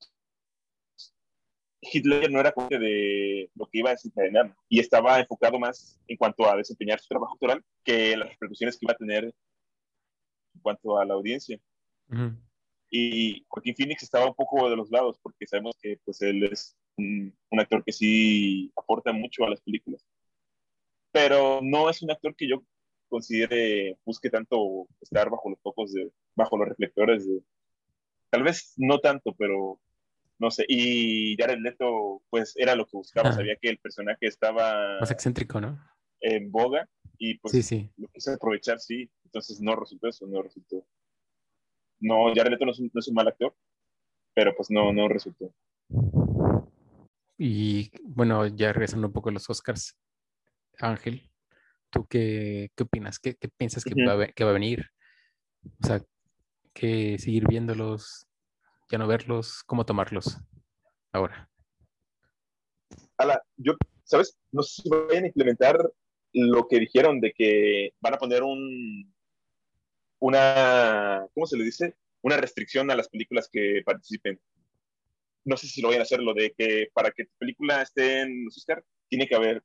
Hitler 1.80 2.30
no 2.30 2.40
era 2.40 2.52
consciente 2.52 2.84
de 2.84 3.50
lo 3.54 3.66
que 3.66 3.78
iba 3.78 3.90
a 3.90 3.94
desencadenar 3.94 4.54
y 4.68 4.80
estaba 4.80 5.18
enfocado 5.18 5.58
más 5.58 5.98
en 6.06 6.16
cuanto 6.16 6.48
a 6.48 6.56
desempeñar 6.56 7.00
su 7.00 7.08
trabajo 7.08 7.34
actoral 7.34 7.64
que 7.84 8.16
las 8.16 8.28
repercusiones 8.30 8.76
que 8.76 8.84
iba 8.84 8.92
a 8.92 8.96
tener 8.96 9.24
en 9.24 10.60
cuanto 10.60 10.98
a 10.98 11.04
la 11.04 11.14
audiencia. 11.14 11.58
Y 12.90 13.44
Joaquín 13.48 13.76
Phoenix 13.76 14.02
estaba 14.02 14.26
un 14.26 14.34
poco 14.34 14.68
de 14.68 14.76
los 14.76 14.90
lados 14.90 15.18
porque 15.22 15.46
sabemos 15.46 15.76
que 15.80 15.98
pues, 16.04 16.20
él 16.22 16.44
es 16.44 16.76
un, 16.96 17.34
un, 17.50 17.60
actor 17.60 17.84
que 17.84 17.92
sí 17.92 18.72
aporta 18.76 19.12
mucho 19.12 19.44
a 19.44 19.50
las 19.50 19.60
películas. 19.60 20.04
Pero 21.12 21.60
no 21.62 21.88
es 21.88 22.02
un 22.02 22.10
actor 22.10 22.34
que 22.34 22.48
yo 22.48 22.62
considere, 23.08 23.96
busque 24.04 24.28
tanto 24.28 24.86
estar 25.00 25.30
bajo 25.30 25.50
los 25.50 25.60
focos 25.60 25.92
de, 25.92 26.10
bajo 26.34 26.56
los 26.56 26.68
reflectores 26.68 27.26
de, 27.26 27.42
tal 28.30 28.42
vez 28.42 28.72
no 28.76 28.98
tanto, 29.00 29.34
pero 29.34 29.78
no 30.40 30.50
sé, 30.50 30.64
y 30.66 31.36
Jared 31.36 31.58
Leto, 31.58 32.22
pues 32.30 32.54
era 32.56 32.74
lo 32.74 32.86
que 32.86 32.96
buscaba, 32.96 33.30
sabía 33.30 33.56
que 33.60 33.68
el 33.68 33.78
personaje 33.78 34.26
estaba... 34.26 34.98
Más 34.98 35.10
excéntrico, 35.10 35.60
¿no? 35.60 35.78
En 36.18 36.50
boga, 36.50 36.88
y 37.18 37.38
pues 37.38 37.52
sí, 37.52 37.62
sí. 37.62 37.90
lo 37.98 38.08
quise 38.08 38.32
aprovechar, 38.32 38.80
sí, 38.80 39.10
entonces 39.24 39.60
no 39.60 39.76
resultó 39.76 40.08
eso, 40.08 40.26
no 40.26 40.42
resultó. 40.42 40.86
No, 42.00 42.32
Jared 42.34 42.52
Leto 42.52 42.64
no 42.64 42.72
es 42.72 42.80
un, 42.80 42.90
no 42.92 42.98
es 42.98 43.08
un 43.08 43.14
mal 43.14 43.28
actor, 43.28 43.54
pero 44.34 44.54
pues 44.56 44.70
no, 44.70 44.90
no 44.94 45.08
resultó. 45.08 45.54
Y 47.36 47.90
bueno, 48.02 48.46
ya 48.46 48.72
regresando 48.72 49.08
un 49.08 49.12
poco 49.12 49.28
a 49.28 49.32
los 49.32 49.48
Oscars, 49.50 49.94
Ángel, 50.78 51.30
¿tú 51.90 52.06
qué, 52.06 52.70
qué 52.74 52.82
opinas? 52.84 53.18
¿Qué, 53.18 53.34
qué 53.34 53.48
piensas 53.48 53.84
que, 53.84 53.94
va 53.94 54.24
a, 54.24 54.28
que, 54.28 54.44
va 54.44 54.50
a, 54.50 54.54
venir? 54.54 54.86
O 55.82 55.86
sea, 55.86 56.02
que 56.72 57.18
seguir 57.18 57.46
viéndolos, 57.46 58.26
ya 58.90 58.98
no 58.98 59.06
verlos, 59.06 59.62
¿cómo 59.64 59.86
tomarlos 59.86 60.38
ahora? 61.12 61.48
Ala, 63.16 63.42
yo, 63.56 63.74
¿sabes? 64.04 64.38
No 64.50 64.62
sé 64.62 64.82
si 64.82 64.88
vayan 64.88 65.24
a 65.24 65.28
implementar 65.28 65.78
lo 66.32 66.68
que 66.68 66.78
dijeron 66.78 67.20
de 67.20 67.32
que 67.32 67.94
van 68.00 68.14
a 68.14 68.18
poner 68.18 68.42
un, 68.42 69.14
una, 70.18 71.26
¿cómo 71.34 71.46
se 71.46 71.56
le 71.56 71.64
dice? 71.64 71.96
Una 72.22 72.36
restricción 72.36 72.90
a 72.90 72.96
las 72.96 73.08
películas 73.08 73.48
que 73.50 73.82
participen 73.84 74.40
no 75.44 75.56
sé 75.56 75.66
si 75.66 75.80
lo 75.80 75.88
vayan 75.88 76.00
a 76.00 76.04
hacer, 76.04 76.20
lo 76.20 76.34
de 76.34 76.52
que 76.56 76.88
para 76.92 77.10
que 77.10 77.24
tu 77.24 77.32
película 77.38 77.82
esté 77.82 78.20
en 78.20 78.44
los 78.44 78.56
Oscar, 78.56 78.84
tiene 79.08 79.26
que 79.26 79.34
haber 79.34 79.62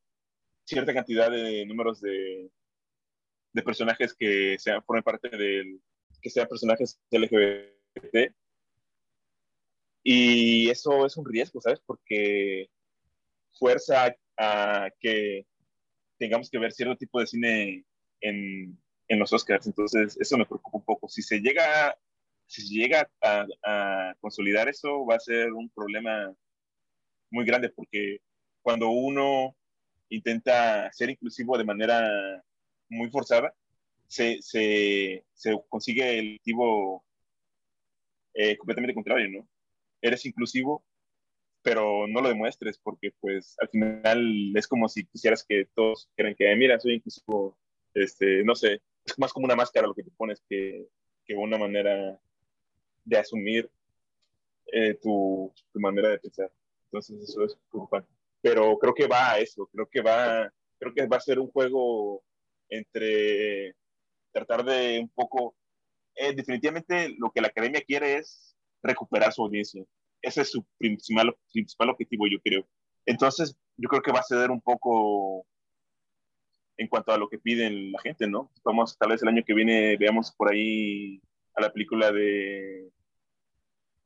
cierta 0.64 0.94
cantidad 0.94 1.30
de 1.30 1.66
números 1.66 2.02
de, 2.02 2.50
de 3.54 3.62
personajes 3.62 4.14
que 4.14 4.58
sean, 4.60 4.84
formen 4.84 5.04
parte 5.04 5.30
del, 5.30 5.82
que 6.22 6.30
sean 6.30 6.48
personajes 6.48 7.00
LGBT. 7.12 8.34
Y 10.08 10.70
eso 10.70 11.06
es 11.06 11.18
un 11.18 11.26
riesgo, 11.26 11.60
¿sabes? 11.62 11.82
Porque 11.86 12.70
fuerza 13.58 14.16
a 14.38 14.90
que 15.00 15.48
tengamos 16.20 16.50
que 16.50 16.60
ver 16.60 16.72
cierto 16.72 16.96
tipo 16.96 17.20
de 17.20 17.28
cine 17.28 17.86
en, 18.22 18.78
en 19.08 19.20
los 19.20 19.34
Oscars. 19.34 19.66
Entonces, 19.66 20.16
eso 20.20 20.38
me 20.38 20.46
preocupa 20.46 20.78
un 20.78 20.86
poco. 20.86 21.10
Si 21.10 21.24
se 21.24 21.40
llega 21.40 21.98
si 22.48 22.62
llega 22.68 23.10
a, 23.22 24.16
consolidar 24.20 24.70
eso, 24.70 25.06
va 25.06 25.16
a 25.16 25.20
ser 25.20 25.52
un 25.54 25.70
problema 25.70 26.34
muy 27.32 27.46
grande 27.46 27.70
porque 27.70 28.20
cuando 28.62 28.90
uno 28.90 29.56
intenta 30.10 30.92
ser 30.94 31.10
inclusivo 31.10 31.58
de 31.58 31.64
manera 31.64 32.44
muy 32.90 33.10
forzada, 33.10 33.54
se, 34.08 34.42
se, 34.42 35.26
se 35.34 35.60
consigue 35.70 36.20
el 36.20 36.36
objetivo 36.36 37.04
eh, 38.34 38.58
completamente 38.58 38.94
contrario, 38.94 39.30
¿no? 39.30 39.48
Eres 40.06 40.24
inclusivo, 40.28 40.84
pero 41.64 42.06
no 42.08 42.22
lo 42.22 42.30
demuestres 42.30 42.78
porque 42.78 43.12
pues 43.20 43.56
al 43.60 43.70
final 43.70 44.56
es 44.56 44.68
como 44.68 44.88
si 44.88 45.04
quisieras 45.06 45.44
que 45.44 45.68
todos 45.74 46.08
quieran 46.16 46.36
que, 46.36 46.56
mira, 46.56 46.80
soy 46.80 46.94
inclusivo, 46.94 47.58
este, 47.96 48.44
no 48.44 48.54
sé, 48.54 48.84
es 49.04 49.18
más 49.18 49.34
como 49.34 49.46
una 49.46 49.56
máscara 49.56 49.88
lo 49.88 49.96
que 49.96 50.04
te 50.04 50.12
pones 50.12 50.44
que, 50.48 50.88
que 51.26 51.34
una 51.34 51.58
manera 51.58 52.20
de 53.04 53.18
asumir 53.18 53.68
eh, 54.68 54.94
tu, 55.02 55.52
tu, 55.74 55.80
manera 55.80 56.10
de 56.10 56.20
pensar. 56.20 56.52
Entonces 56.86 57.28
eso 57.28 57.44
es 57.44 57.58
preocupante. 57.72 58.12
Pero 58.42 58.78
creo 58.78 58.94
que 58.94 59.08
va 59.08 59.32
a 59.32 59.40
eso, 59.40 59.66
creo 59.74 59.88
que 59.90 60.02
va, 60.02 60.54
creo 60.78 60.94
que 60.94 61.08
va 61.08 61.18
a 61.18 61.22
ser 61.22 61.40
un 61.40 61.50
juego 61.50 62.24
entre 62.70 63.76
tratar 64.32 64.64
de 64.64 65.00
un 65.00 65.10
poco, 65.10 65.56
eh, 66.14 66.36
definitivamente 66.36 67.10
lo 67.18 67.32
que 67.32 67.42
la 67.42 67.48
academia 67.48 67.82
quiere 67.82 68.18
es 68.18 68.55
recuperar 68.86 69.34
su 69.34 69.44
audiencia. 69.44 69.84
Ese 70.22 70.42
es 70.42 70.52
su 70.52 70.66
principal, 70.78 71.36
principal 71.52 71.90
objetivo, 71.90 72.28
yo 72.28 72.40
creo. 72.44 72.68
Entonces, 73.06 73.56
yo 73.78 73.90
creo 73.90 74.02
que 74.02 74.12
va 74.12 74.20
a 74.20 74.24
ceder 74.24 74.52
un 74.52 74.62
poco 74.62 75.46
en 76.78 76.88
cuanto 76.88 77.12
a 77.12 77.18
lo 77.18 77.30
que 77.30 77.40
piden 77.40 77.92
la 77.92 78.00
gente, 78.02 78.28
¿no? 78.28 78.52
Vamos, 78.64 78.98
tal 78.98 79.10
vez 79.10 79.22
el 79.22 79.30
año 79.30 79.44
que 79.46 79.54
viene 79.54 79.96
veamos 79.98 80.34
por 80.36 80.52
ahí 80.52 81.22
a 81.56 81.62
la 81.62 81.72
película 81.72 82.12
de 82.12 82.92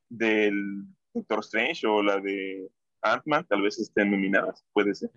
del 0.10 0.86
Doctor 1.14 1.40
Strange 1.40 1.86
o 1.88 2.02
la 2.02 2.20
de 2.20 2.70
Ant-Man, 3.02 3.46
tal 3.48 3.62
vez 3.62 3.80
estén 3.80 4.12
nominadas, 4.12 4.66
puede 4.74 4.94
ser. 4.96 5.12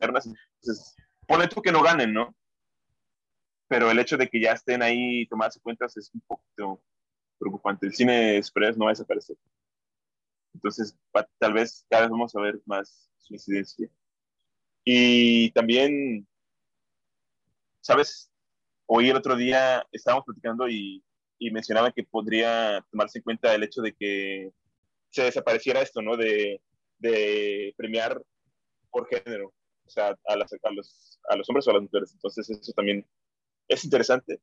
Entonces, 0.00 0.96
pone 1.26 1.48
tú 1.48 1.60
que 1.60 1.72
no 1.72 1.82
ganen, 1.82 2.12
¿no? 2.12 2.34
Pero 3.68 3.90
el 3.90 3.98
hecho 3.98 4.16
de 4.16 4.28
que 4.28 4.40
ya 4.40 4.52
estén 4.52 4.82
ahí 4.82 5.26
tomadas 5.26 5.58
cuentas 5.62 5.96
es 5.96 6.10
un 6.14 6.22
poquito 6.22 6.80
preocupante. 7.38 7.86
El 7.86 7.94
cine 7.94 8.36
express 8.36 8.76
no 8.76 8.84
va 8.84 8.90
a 8.90 8.94
desaparecer. 8.94 9.36
Entonces, 10.54 10.96
tal 11.38 11.52
vez 11.52 11.86
cada 11.88 12.02
vez 12.02 12.10
vamos 12.10 12.34
a 12.34 12.40
ver 12.40 12.60
más 12.66 13.10
su 13.18 13.34
incidencia. 13.34 13.88
Y 14.84 15.50
también, 15.52 16.26
¿sabes? 17.80 18.30
Hoy 18.86 19.10
el 19.10 19.16
otro 19.16 19.36
día 19.36 19.86
estábamos 19.92 20.24
platicando 20.24 20.68
y 20.68 21.04
y 21.38 21.50
mencionaba 21.50 21.92
que 21.92 22.02
podría 22.02 22.84
tomarse 22.90 23.18
en 23.18 23.24
cuenta 23.24 23.54
el 23.54 23.62
hecho 23.62 23.80
de 23.80 23.94
que 23.94 24.52
se 25.10 25.22
desapareciera 25.22 25.80
esto, 25.80 26.02
¿no? 26.02 26.16
De, 26.16 26.60
de 26.98 27.72
premiar 27.76 28.20
por 28.90 29.08
género, 29.08 29.54
o 29.84 29.90
sea, 29.90 30.18
a, 30.26 30.36
las, 30.36 30.52
a, 30.52 30.70
los, 30.70 31.20
a 31.28 31.36
los 31.36 31.48
hombres 31.48 31.66
o 31.66 31.70
a 31.70 31.74
las 31.74 31.82
mujeres. 31.82 32.12
Entonces 32.12 32.50
eso 32.50 32.72
también 32.72 33.06
es 33.68 33.84
interesante 33.84 34.40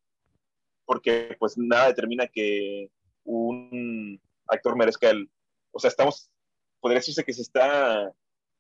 porque 0.85 1.35
pues 1.39 1.57
nada 1.57 1.87
determina 1.87 2.27
que 2.27 2.89
un 3.23 4.19
actor 4.47 4.77
merezca 4.77 5.09
el, 5.09 5.29
o 5.71 5.79
sea, 5.79 5.89
estamos, 5.89 6.31
podría 6.79 6.99
decirse 6.99 7.23
que 7.23 7.33
se 7.33 7.41
está 7.41 8.13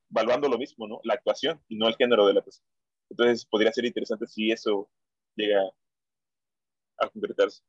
evaluando 0.09 0.49
lo 0.49 0.57
mismo, 0.57 0.87
¿no? 0.87 0.99
La 1.03 1.13
actuación 1.13 1.61
y 1.67 1.77
no 1.77 1.87
el 1.87 1.95
género 1.95 2.27
de 2.27 2.33
la 2.33 2.43
persona. 2.43 2.67
Entonces 3.09 3.45
podría 3.45 3.71
ser 3.71 3.85
interesante 3.85 4.27
si 4.27 4.51
eso 4.51 4.89
llega 5.35 5.61
a 6.97 7.09
concretarse. 7.09 7.61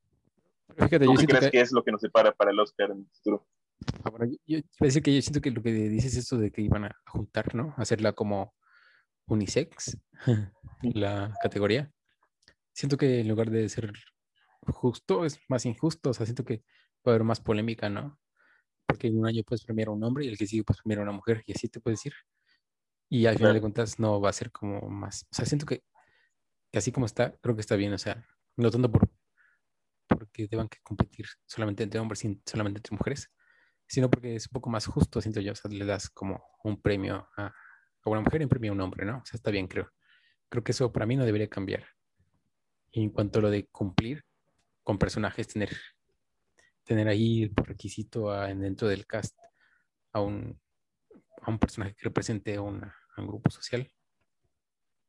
Fíjate, 0.75 1.05
yo 1.05 1.15
qué 1.15 1.27
crees 1.27 1.51
que... 1.51 1.61
es 1.61 1.73
lo 1.73 1.85
que 1.85 1.93
nos 1.93 2.01
separa 2.01 2.33
para 2.33 2.51
el 2.51 2.59
Oscar 2.59 2.91
en 2.91 3.01
el 3.01 3.07
futuro? 3.13 3.47
Ahora, 4.05 4.27
yo, 4.27 4.37
yo 4.47 4.61
decir 4.81 5.03
que 5.03 5.15
yo 5.15 5.23
siento 5.23 5.41
que 5.41 5.51
lo 5.51 5.63
que 5.63 5.71
dices 5.71 6.13
es 6.13 6.19
esto 6.21 6.39
de 6.39 6.51
que 6.51 6.63
iban 6.63 6.85
a 6.85 6.97
juntar, 7.07 7.55
¿no? 7.55 7.75
Hacerla 7.77 8.15
como 8.15 8.55
unisex, 9.27 9.99
la 10.83 11.33
categoría. 11.43 11.91
Siento 12.73 12.97
que 12.97 13.21
en 13.21 13.29
lugar 13.29 13.51
de 13.51 13.69
ser 13.69 13.93
justo, 14.73 15.25
es 15.25 15.41
más 15.49 15.67
injusto. 15.67 16.11
O 16.11 16.15
sea, 16.15 16.27
siento 16.27 16.45
que 16.45 16.63
puede 17.03 17.17
haber 17.17 17.25
más 17.25 17.41
polémica, 17.41 17.89
¿no? 17.89 18.19
Porque 18.87 19.09
en 19.09 19.19
un 19.19 19.27
año 19.27 19.43
puedes 19.45 19.65
premiar 19.65 19.89
a 19.89 19.93
un 19.93 20.05
hombre 20.05 20.25
y 20.25 20.29
el 20.29 20.39
que 20.39 20.47
sigue 20.47 20.65
puedes 20.65 20.83
premiar 20.83 21.01
a 21.01 21.03
una 21.05 21.13
mujer, 21.13 21.43
y 21.47 21.53
así 21.53 21.69
te 21.69 21.81
puedes 21.81 22.05
ir. 22.07 22.15
Y 23.09 23.27
al 23.27 23.37
final 23.37 23.55
de 23.55 23.61
cuentas 23.61 23.99
no 24.01 24.21
va 24.21 24.31
a 24.31 24.33
ser 24.33 24.51
como 24.51 24.89
más. 24.89 25.27
O 25.31 25.35
sea, 25.35 25.47
siento 25.47 25.67
que, 25.67 25.85
que 26.73 26.79
así 26.79 26.93
como 26.93 27.07
está, 27.07 27.37
creo 27.39 27.55
que 27.55 27.61
está 27.61 27.77
bien. 27.77 27.93
O 27.93 27.99
sea, 27.99 28.25
no 28.57 28.71
tanto 28.71 28.91
por 28.91 29.09
porque 30.09 30.47
deban 30.49 30.69
que 30.69 30.79
competir 30.83 31.27
solamente 31.47 31.83
entre 31.83 32.01
hombres 32.01 32.25
y 32.25 32.41
solamente 32.47 32.79
entre 32.79 32.97
mujeres, 32.97 33.31
sino 33.87 34.11
porque 34.11 34.37
es 34.37 34.47
un 34.47 34.53
poco 34.53 34.71
más 34.71 34.87
justo, 34.87 35.21
siento 35.21 35.41
yo, 35.41 35.53
o 35.53 35.55
sea, 35.55 35.71
le 35.71 35.85
das 35.85 36.11
como 36.11 36.43
un 36.65 36.81
premio 36.81 37.29
a, 37.37 37.53
una 38.05 38.21
mujer 38.21 38.41
y 38.41 38.45
un 38.45 38.51
premio 38.51 38.71
a 38.71 38.75
un 38.75 38.81
hombre, 38.81 39.05
¿no? 39.05 39.19
O 39.19 39.27
sea, 39.27 39.37
está 39.37 39.51
bien, 39.51 39.67
creo. 39.67 39.91
Creo 40.49 40.63
que 40.63 40.71
eso 40.71 40.93
para 40.93 41.07
mí 41.07 41.17
no 41.17 41.25
debería 41.25 41.49
cambiar. 41.49 41.85
Y 42.93 43.03
en 43.03 43.11
cuanto 43.11 43.41
a 43.41 43.43
lo 43.43 43.51
de 43.51 43.67
cumplir 43.67 44.25
con 44.87 44.99
personajes, 44.99 45.49
tener, 45.49 45.77
tener 46.85 47.09
ahí 47.09 47.49
por 47.49 47.67
requisito 47.67 48.31
dentro 48.31 48.87
del 48.87 49.05
cast 49.05 49.37
a 50.13 50.21
un, 50.21 50.61
a 51.43 51.51
un 51.51 51.59
personaje 51.59 51.97
que 51.97 52.05
represente 52.05 52.55
a, 52.55 52.63
un 52.63 52.93
grupo 53.17 53.51
social, 53.51 53.91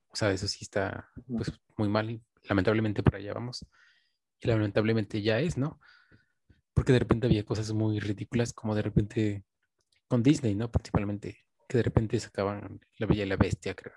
o 0.10 0.16
sea, 0.16 0.32
eso 0.32 0.48
sí 0.48 0.60
está 0.62 1.12
pues, 1.28 1.52
muy 1.78 1.90
mal 1.90 2.10
y 2.10 2.24
lamentablemente 2.50 3.04
por 3.04 3.18
allá 3.18 3.36
vamos 3.36 3.68
y 4.40 4.48
lamentablemente 4.48 5.22
ya 5.22 5.40
es, 5.40 5.60
¿no? 5.60 5.80
Porque 6.74 6.92
de 6.92 7.00
repente 7.00 7.28
había 7.28 7.46
cosas 7.46 7.72
muy 7.72 8.00
ridículas, 8.00 8.54
como 8.54 8.74
de 8.74 8.82
repente 8.82 9.46
con 10.08 10.24
Disney, 10.24 10.56
¿no? 10.56 10.72
Principalmente, 10.72 11.46
que 11.70 11.78
de 11.78 11.84
repente 11.84 12.20
sacaban 12.20 12.80
La 12.98 13.06
Bella 13.06 13.26
y 13.26 13.28
la 13.28 13.38
Bestia, 13.38 13.76
creo. 13.76 13.94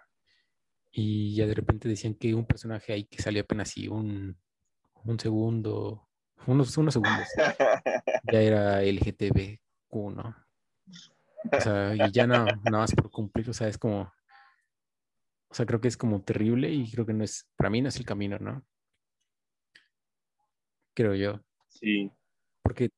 Y 0.91 1.35
ya 1.37 1.47
de 1.47 1.55
repente 1.55 1.89
decían 1.89 2.15
que 2.17 2.35
un 2.35 2.47
personaje 2.47 2.93
ahí 2.93 3.05
que 3.05 3.23
salía 3.23 3.43
apenas 3.43 3.71
así 3.71 3.89
un, 3.89 4.37
un 5.05 5.19
segundo, 5.19 6.09
unos, 6.47 6.77
unos 6.77 6.95
segundos, 6.95 7.27
ya 8.33 8.41
era 8.41 8.83
LGTBQ, 8.83 9.95
¿no? 10.15 10.37
O 11.53 11.61
sea, 11.61 11.95
y 11.95 12.11
ya 12.13 12.27
no, 12.27 12.45
nada 12.45 12.79
más 12.79 12.95
por 12.95 13.11
cumplir, 13.11 13.49
o 13.51 13.53
sea, 13.53 13.69
es 13.69 13.79
como, 13.79 14.13
o 15.49 15.55
sea, 15.55 15.67
creo 15.67 15.81
que 15.81 15.89
es 15.89 15.97
como 15.97 16.23
terrible 16.23 16.71
y 16.71 16.91
creo 16.91 17.07
que 17.07 17.15
no 17.15 17.25
es, 17.25 17.49
para 17.57 17.71
mí 17.71 17.81
no 17.81 17.89
es 17.89 17.97
el 17.97 18.05
camino, 18.05 18.39
¿no? 18.39 18.65
creo 21.01 21.15
yo. 21.15 21.41
Sí. 21.69 22.11
Porque, 22.63 22.91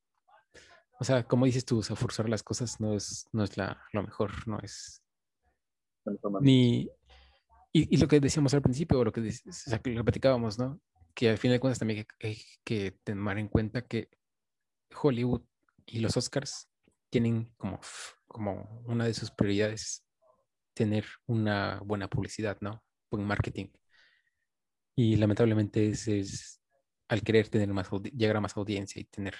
o 0.98 1.04
sea, 1.04 1.24
como 1.24 1.46
dices 1.46 1.64
tú, 1.64 1.78
o 1.78 1.82
sea, 1.82 1.96
forzar 1.96 2.28
las 2.28 2.42
cosas 2.42 2.80
no 2.80 2.94
es, 2.94 3.28
no 3.32 3.44
es 3.44 3.56
la, 3.56 3.80
lo 3.92 4.02
mejor, 4.02 4.46
no 4.48 4.58
es... 4.60 5.02
Ni, 6.40 6.88
Y, 7.72 7.96
lo 7.96 8.08
que 8.08 8.18
decíamos 8.18 8.54
al 8.54 8.62
principio, 8.62 9.04
lo 9.04 9.12
que, 9.12 9.20
o 9.20 9.88
lo 9.90 10.04
platicábamos, 10.04 10.58
¿no? 10.58 10.80
Que 11.14 11.30
al 11.30 11.38
final 11.38 11.56
de 11.56 11.60
cuentas 11.60 11.78
también 11.78 12.06
hay 12.20 12.38
que 12.64 12.92
tomar 13.04 13.38
en 13.38 13.48
cuenta 13.48 13.86
que 13.86 14.08
Hollywood 15.00 15.42
y 15.86 16.00
los 16.00 16.16
Oscars 16.16 16.68
tienen 17.10 17.52
como, 17.56 17.80
como 18.26 18.82
una 18.86 19.04
de 19.04 19.14
sus 19.14 19.30
prioridades 19.30 20.04
tener 20.74 21.04
una 21.26 21.80
buena 21.84 22.08
publicidad, 22.08 22.58
¿no? 22.60 22.82
Buen 23.10 23.24
marketing. 23.24 23.68
Y 24.96 25.16
lamentablemente 25.16 25.90
es, 25.90 26.08
es 26.08 26.62
al 27.08 27.22
querer 27.22 27.48
tener 27.48 27.68
más, 27.68 27.90
llegar 28.14 28.36
a 28.36 28.40
más 28.40 28.56
audiencia 28.56 29.00
y 29.00 29.04
tener 29.04 29.34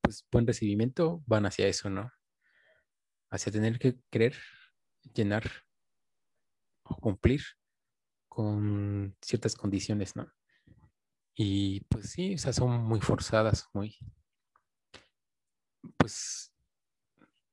pues 0.00 0.26
buen 0.30 0.46
recibimiento, 0.46 1.22
van 1.26 1.46
hacia 1.46 1.66
eso, 1.66 1.90
¿no? 1.90 2.10
Hacia 3.30 3.52
tener 3.52 3.78
que 3.78 3.98
querer 4.10 4.36
llenar 5.14 5.50
o 6.84 6.96
cumplir 6.96 7.42
con 8.34 9.16
ciertas 9.22 9.54
condiciones, 9.54 10.16
¿no? 10.16 10.28
Y 11.36 11.80
pues 11.82 12.10
sí, 12.10 12.34
o 12.34 12.38
sea, 12.38 12.52
son 12.52 12.82
muy 12.82 13.00
forzadas, 13.00 13.68
muy, 13.72 13.96
pues, 15.96 16.52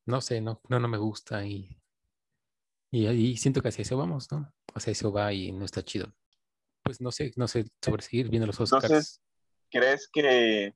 no 0.08 0.22
sé, 0.22 0.42
no, 0.42 0.60
no, 0.70 0.80
no 0.80 0.88
me 0.88 0.98
gusta 0.98 1.46
y, 1.46 1.80
y, 2.90 3.38
siento 3.38 3.62
que 3.62 3.68
hacia 3.68 3.84
eso 3.84 3.96
vamos, 3.96 4.32
¿no? 4.32 4.52
Hacia 4.74 4.92
eso 4.92 5.12
va 5.12 5.32
y 5.32 5.52
no 5.52 5.66
está 5.66 5.84
chido. 5.84 6.12
Pues 6.84 7.00
no 7.00 7.12
sé, 7.12 7.32
no 7.36 7.48
sé, 7.48 7.66
sobre 7.80 8.02
seguir 8.02 8.30
viendo 8.30 8.48
los 8.48 8.60
Oscars. 8.60 8.86
Entonces, 8.86 9.22
¿crees 9.70 10.10
que, 10.12 10.76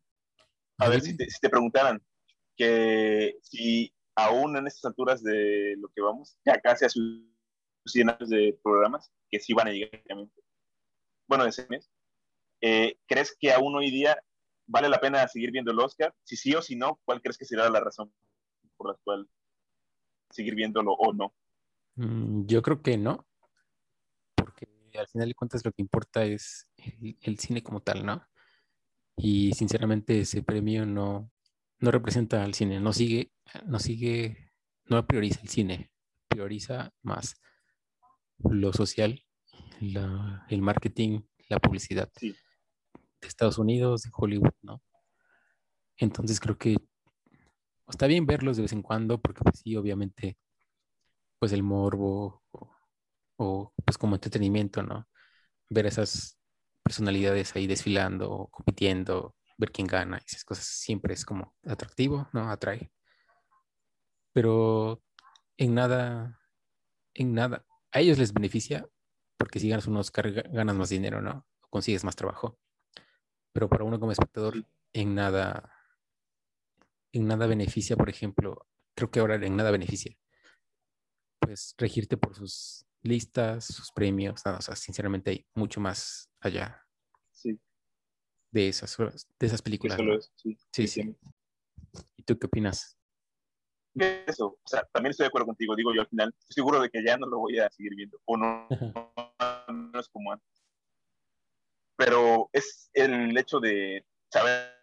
a 0.77 0.87
ver, 0.87 1.01
si 1.01 1.17
te, 1.17 1.27
si 1.27 1.39
te 1.39 1.49
preguntaran 1.49 1.99
que 2.55 3.37
si 3.41 3.91
aún 4.15 4.55
en 4.55 4.67
estas 4.67 4.85
alturas 4.85 5.23
de 5.23 5.75
lo 5.77 5.89
que 5.89 6.01
vamos, 6.01 6.37
ya 6.45 6.61
casi 6.61 6.85
a 6.85 6.89
sus 6.89 7.34
100 7.85 8.09
años 8.09 8.29
de 8.29 8.57
programas, 8.63 9.11
que 9.29 9.39
sí 9.39 9.53
van 9.53 9.67
a 9.67 9.71
llegar, 9.71 10.01
bueno, 11.27 11.43
de 11.43 11.49
ese 11.49 11.67
mes, 11.69 11.89
eh, 12.61 12.97
¿crees 13.07 13.35
que 13.39 13.51
aún 13.51 13.75
hoy 13.75 13.91
día 13.91 14.17
vale 14.67 14.89
la 14.89 14.99
pena 14.99 15.27
seguir 15.27 15.51
viendo 15.51 15.71
el 15.71 15.79
Oscar? 15.79 16.13
Si 16.23 16.35
sí 16.35 16.53
o 16.55 16.61
si 16.61 16.75
no, 16.75 16.99
¿cuál 17.05 17.21
crees 17.21 17.37
que 17.37 17.45
será 17.45 17.69
la 17.69 17.79
razón 17.79 18.13
por 18.77 18.89
la 18.89 18.97
cual 19.03 19.29
seguir 20.29 20.55
viéndolo 20.55 20.93
o 20.93 21.13
no? 21.13 21.33
Mm, 21.95 22.45
yo 22.45 22.61
creo 22.61 22.81
que 22.81 22.97
no, 22.97 23.25
porque 24.35 24.67
al 24.97 25.07
final 25.07 25.27
de 25.27 25.35
cuentas 25.35 25.63
lo 25.65 25.71
que 25.71 25.81
importa 25.81 26.25
es 26.25 26.69
el, 27.21 27.39
cine 27.39 27.63
como 27.63 27.81
tal, 27.81 28.05
¿no? 28.05 28.27
Y 29.17 29.53
sinceramente 29.53 30.21
ese 30.21 30.43
premio 30.43 30.85
no, 30.85 31.31
no 31.79 31.91
representa 31.91 32.43
al 32.43 32.53
cine, 32.53 32.79
no 32.79 32.93
sigue, 32.93 33.31
no 33.65 33.79
sigue, 33.79 34.51
no 34.85 35.05
prioriza 35.07 35.41
el 35.41 35.49
cine, 35.49 35.91
prioriza 36.27 36.91
más 37.01 37.35
lo 38.39 38.73
social, 38.73 39.23
el 39.81 40.61
marketing, 40.61 41.21
la 41.49 41.59
publicidad. 41.59 42.11
Sí 42.15 42.35
de 43.25 43.27
Estados 43.27 43.57
Unidos, 43.57 44.03
de 44.03 44.11
Hollywood, 44.13 44.53
¿no? 44.61 44.81
Entonces 45.97 46.39
creo 46.39 46.57
que 46.57 46.77
está 47.87 48.07
bien 48.07 48.25
verlos 48.25 48.57
de 48.57 48.63
vez 48.63 48.73
en 48.73 48.81
cuando, 48.81 49.21
porque 49.21 49.41
pues 49.41 49.59
sí, 49.59 49.75
obviamente, 49.75 50.37
pues 51.39 51.51
el 51.51 51.63
morbo 51.63 52.43
o, 53.37 53.73
pues 53.83 53.97
como 53.97 54.15
entretenimiento, 54.15 54.83
¿no? 54.83 55.07
Ver 55.69 55.85
esas 55.85 56.37
personalidades 56.83 57.55
ahí 57.55 57.67
desfilando, 57.67 58.47
compitiendo, 58.51 59.35
ver 59.57 59.71
quién 59.71 59.87
gana, 59.87 60.21
esas 60.25 60.43
cosas 60.43 60.65
siempre 60.65 61.13
es 61.13 61.25
como 61.25 61.55
atractivo, 61.65 62.29
¿no? 62.33 62.49
Atrae. 62.49 62.91
Pero 64.33 65.01
en 65.57 65.73
nada, 65.73 66.39
en 67.13 67.33
nada, 67.33 67.65
a 67.95 67.99
ellos 68.01 68.17
les 68.17 68.33
beneficia 68.33 68.87
porque 69.37 69.59
si 69.59 69.69
ganas 69.69 69.87
unos 69.87 70.11
ganas 70.11 70.75
más 70.75 70.89
dinero, 70.89 71.21
¿no? 71.21 71.45
O 71.61 71.67
consigues 71.69 72.03
más 72.03 72.15
trabajo 72.15 72.59
pero 73.55 73.69
para 73.69 73.85
uno 73.85 73.97
como 73.97 74.11
espectador 74.11 74.65
en 74.91 75.15
nada, 75.15 75.73
en 77.13 77.25
nada 77.25 77.47
beneficia, 77.47 77.95
por 77.95 78.09
ejemplo, 78.09 78.67
creo 78.93 79.09
que 79.09 79.21
ahora 79.21 79.35
en 79.35 79.55
nada 79.55 79.71
beneficia, 79.71 80.13
pues 81.39 81.73
regirte 81.77 82.17
por 82.17 82.35
sus 82.35 82.85
listas, 83.01 83.63
sus 83.63 83.93
premios, 83.93 84.45
o 84.45 84.61
sea, 84.61 84.75
sinceramente 84.75 85.31
hay 85.31 85.47
mucho 85.53 85.79
más 85.79 86.29
allá 86.41 86.85
de 88.51 88.67
esas, 88.67 88.97
de 88.97 89.47
esas 89.47 89.61
películas. 89.61 89.97
sí, 90.35 90.57
sí, 90.73 90.87
sí. 90.87 91.15
¿Y 92.17 92.23
tú 92.23 92.37
qué 92.37 92.47
opinas? 92.47 92.97
Eso, 93.95 94.57
o 94.61 94.67
sea, 94.67 94.83
también 94.91 95.11
estoy 95.11 95.23
de 95.23 95.27
acuerdo 95.29 95.47
contigo, 95.47 95.75
digo 95.75 95.93
yo 95.93 96.01
al 96.01 96.07
final, 96.07 96.33
estoy 96.37 96.53
seguro 96.53 96.81
de 96.81 96.89
que 96.89 97.03
ya 97.03 97.17
no 97.17 97.27
lo 97.27 97.39
voy 97.39 97.59
a 97.59 97.69
seguir 97.69 97.95
viendo, 97.95 98.19
o 98.25 98.35
no, 98.35 98.67
no 99.69 99.99
es 99.99 100.09
como 100.09 100.33
antes 100.33 100.55
pero 101.95 102.49
es 102.51 102.89
el 102.93 103.37
hecho 103.37 103.59
de 103.59 104.05
saber 104.29 104.73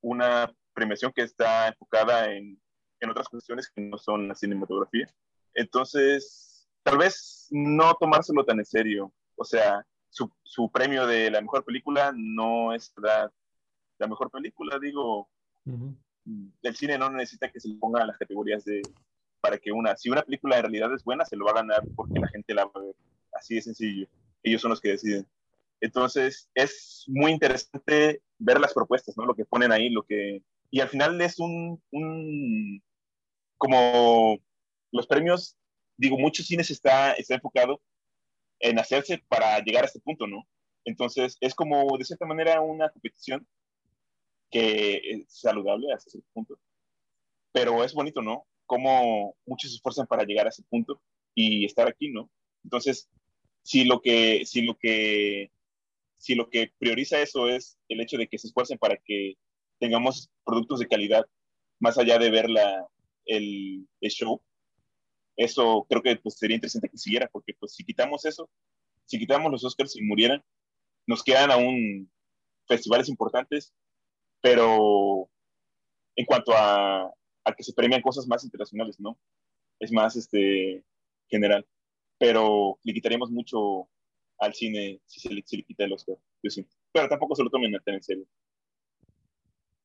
una 0.00 0.52
premiación 0.72 1.12
que 1.12 1.22
está 1.22 1.68
enfocada 1.68 2.32
en, 2.32 2.60
en 3.00 3.10
otras 3.10 3.28
cuestiones 3.28 3.70
que 3.70 3.82
no 3.82 3.98
son 3.98 4.28
la 4.28 4.34
cinematografía. 4.34 5.06
Entonces, 5.54 6.68
tal 6.82 6.98
vez 6.98 7.48
no 7.50 7.94
tomárselo 7.94 8.44
tan 8.44 8.58
en 8.58 8.64
serio. 8.64 9.12
O 9.36 9.44
sea, 9.44 9.84
su, 10.08 10.30
su 10.42 10.70
premio 10.70 11.06
de 11.06 11.30
la 11.30 11.40
mejor 11.40 11.64
película 11.64 12.12
no 12.16 12.72
es 12.72 12.92
la, 12.96 13.30
la 13.98 14.06
mejor 14.06 14.30
película, 14.30 14.78
digo. 14.78 15.28
El 16.62 16.76
cine 16.76 16.98
no 16.98 17.10
necesita 17.10 17.50
que 17.50 17.60
se 17.60 17.68
le 17.68 17.76
ponga 17.76 18.04
las 18.04 18.18
categorías 18.18 18.64
de 18.64 18.82
para 19.40 19.58
que 19.58 19.72
una, 19.72 19.96
si 19.96 20.10
una 20.10 20.22
película 20.22 20.56
en 20.56 20.62
realidad 20.62 20.92
es 20.92 21.04
buena, 21.04 21.24
se 21.24 21.36
lo 21.36 21.44
va 21.44 21.52
a 21.52 21.62
ganar 21.62 21.82
porque 21.94 22.18
la 22.18 22.28
gente 22.28 22.54
la 22.54 22.64
va 22.64 22.72
a 22.74 22.80
ver. 22.80 22.94
Así 23.32 23.54
de 23.54 23.62
sencillo. 23.62 24.08
Ellos 24.42 24.60
son 24.60 24.70
los 24.70 24.80
que 24.80 24.90
deciden. 24.90 25.26
Entonces, 25.80 26.50
es 26.54 27.04
muy 27.06 27.30
interesante 27.32 28.22
ver 28.38 28.60
las 28.60 28.74
propuestas, 28.74 29.16
¿no? 29.16 29.24
Lo 29.24 29.34
que 29.34 29.44
ponen 29.44 29.72
ahí, 29.72 29.90
lo 29.90 30.02
que... 30.02 30.42
Y 30.70 30.80
al 30.80 30.88
final 30.88 31.20
es 31.20 31.38
un, 31.38 31.80
un 31.92 32.82
como 33.56 34.38
los 34.92 35.06
premios, 35.06 35.56
digo, 35.96 36.18
muchos 36.18 36.46
cines 36.46 36.70
está, 36.70 37.12
está 37.12 37.34
enfocado 37.34 37.80
en 38.60 38.78
hacerse 38.78 39.22
para 39.28 39.60
llegar 39.60 39.84
a 39.84 39.86
este 39.86 40.00
punto, 40.00 40.26
¿no? 40.26 40.46
Entonces, 40.84 41.36
es 41.40 41.54
como, 41.54 41.96
de 41.96 42.04
cierta 42.04 42.26
manera, 42.26 42.60
una 42.60 42.90
competición 42.90 43.46
que 44.50 44.96
es 44.96 45.24
saludable 45.28 45.92
hasta 45.92 46.10
ese 46.10 46.22
punto. 46.32 46.58
Pero 47.52 47.82
es 47.84 47.94
bonito, 47.94 48.22
¿no? 48.22 48.46
Como 48.66 49.36
muchos 49.46 49.70
se 49.70 49.76
esfuerzan 49.76 50.06
para 50.06 50.24
llegar 50.24 50.46
a 50.46 50.50
ese 50.50 50.62
punto 50.64 51.00
y 51.34 51.64
estar 51.64 51.88
aquí, 51.88 52.10
¿no? 52.10 52.30
Entonces, 52.64 53.08
si 53.62 53.84
lo 53.84 54.00
que, 54.00 54.44
si 54.46 54.62
lo 54.62 54.76
que 54.76 55.50
si 56.18 56.34
lo 56.34 56.50
que 56.50 56.72
prioriza 56.78 57.20
eso 57.20 57.48
es 57.48 57.78
el 57.88 58.00
hecho 58.00 58.18
de 58.18 58.28
que 58.28 58.38
se 58.38 58.48
esfuercen 58.48 58.76
para 58.76 58.96
que 58.96 59.34
tengamos 59.78 60.30
productos 60.44 60.80
de 60.80 60.88
calidad, 60.88 61.24
más 61.78 61.96
allá 61.96 62.18
de 62.18 62.30
ver 62.30 62.50
la, 62.50 62.86
el, 63.24 63.86
show, 64.02 64.42
eso 65.36 65.86
creo 65.88 66.02
que 66.02 66.16
pues, 66.16 66.36
sería 66.36 66.56
interesante 66.56 66.88
que 66.88 66.98
siguiera, 66.98 67.28
porque 67.32 67.54
pues 67.58 67.72
si 67.74 67.84
quitamos 67.84 68.24
eso, 68.24 68.50
si 69.04 69.18
quitamos 69.18 69.50
los 69.52 69.64
Oscars 69.64 69.96
y 69.96 70.02
murieran, 70.02 70.42
nos 71.06 71.22
quedan 71.22 71.50
aún 71.52 72.10
festivales 72.66 73.08
importantes, 73.08 73.72
pero 74.40 75.28
en 76.16 76.24
cuanto 76.26 76.52
a, 76.52 77.04
a 77.44 77.52
que 77.56 77.62
se 77.62 77.72
premian 77.72 78.02
cosas 78.02 78.26
más 78.26 78.44
internacionales, 78.44 78.98
¿no? 78.98 79.18
Es 79.80 79.92
más 79.92 80.16
este, 80.16 80.84
general, 81.28 81.66
pero 82.18 82.78
le 82.82 82.92
quitaríamos 82.92 83.30
mucho 83.30 83.88
al 84.38 84.54
cine 84.54 85.00
si 85.06 85.20
se 85.20 85.32
le, 85.32 85.42
quita 85.42 85.84
el 85.84 85.92
Oscar, 85.92 86.16
yo 86.42 86.50
sí. 86.50 86.66
Pero 86.92 87.08
tampoco 87.08 87.34
se 87.34 87.44
lo 87.44 87.50
tomen 87.50 87.72
tan 87.84 87.94
en 87.94 88.02
serio. 88.02 88.26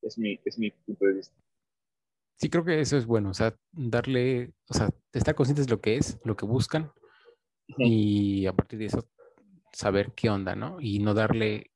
Es 0.02 0.18
mi, 0.18 0.38
es 0.44 0.58
mi 0.58 0.70
punto 0.70 1.06
de 1.06 1.14
vista. 1.14 1.34
Sí, 2.36 2.50
creo 2.50 2.64
que 2.64 2.80
eso 2.80 2.96
es 2.96 3.06
bueno, 3.06 3.30
o 3.30 3.34
sea, 3.34 3.56
darle, 3.72 4.52
o 4.68 4.74
sea, 4.74 4.90
estar 5.12 5.34
conscientes 5.34 5.66
de 5.66 5.70
lo 5.70 5.80
que 5.80 5.96
es, 5.96 6.18
lo 6.24 6.36
que 6.36 6.44
buscan, 6.44 6.92
y 7.66 8.46
a 8.46 8.52
partir 8.52 8.78
de 8.80 8.86
eso 8.86 9.08
saber 9.72 10.12
qué 10.14 10.30
onda, 10.30 10.54
¿no? 10.54 10.80
Y 10.80 10.98
no 10.98 11.14
darle, 11.14 11.70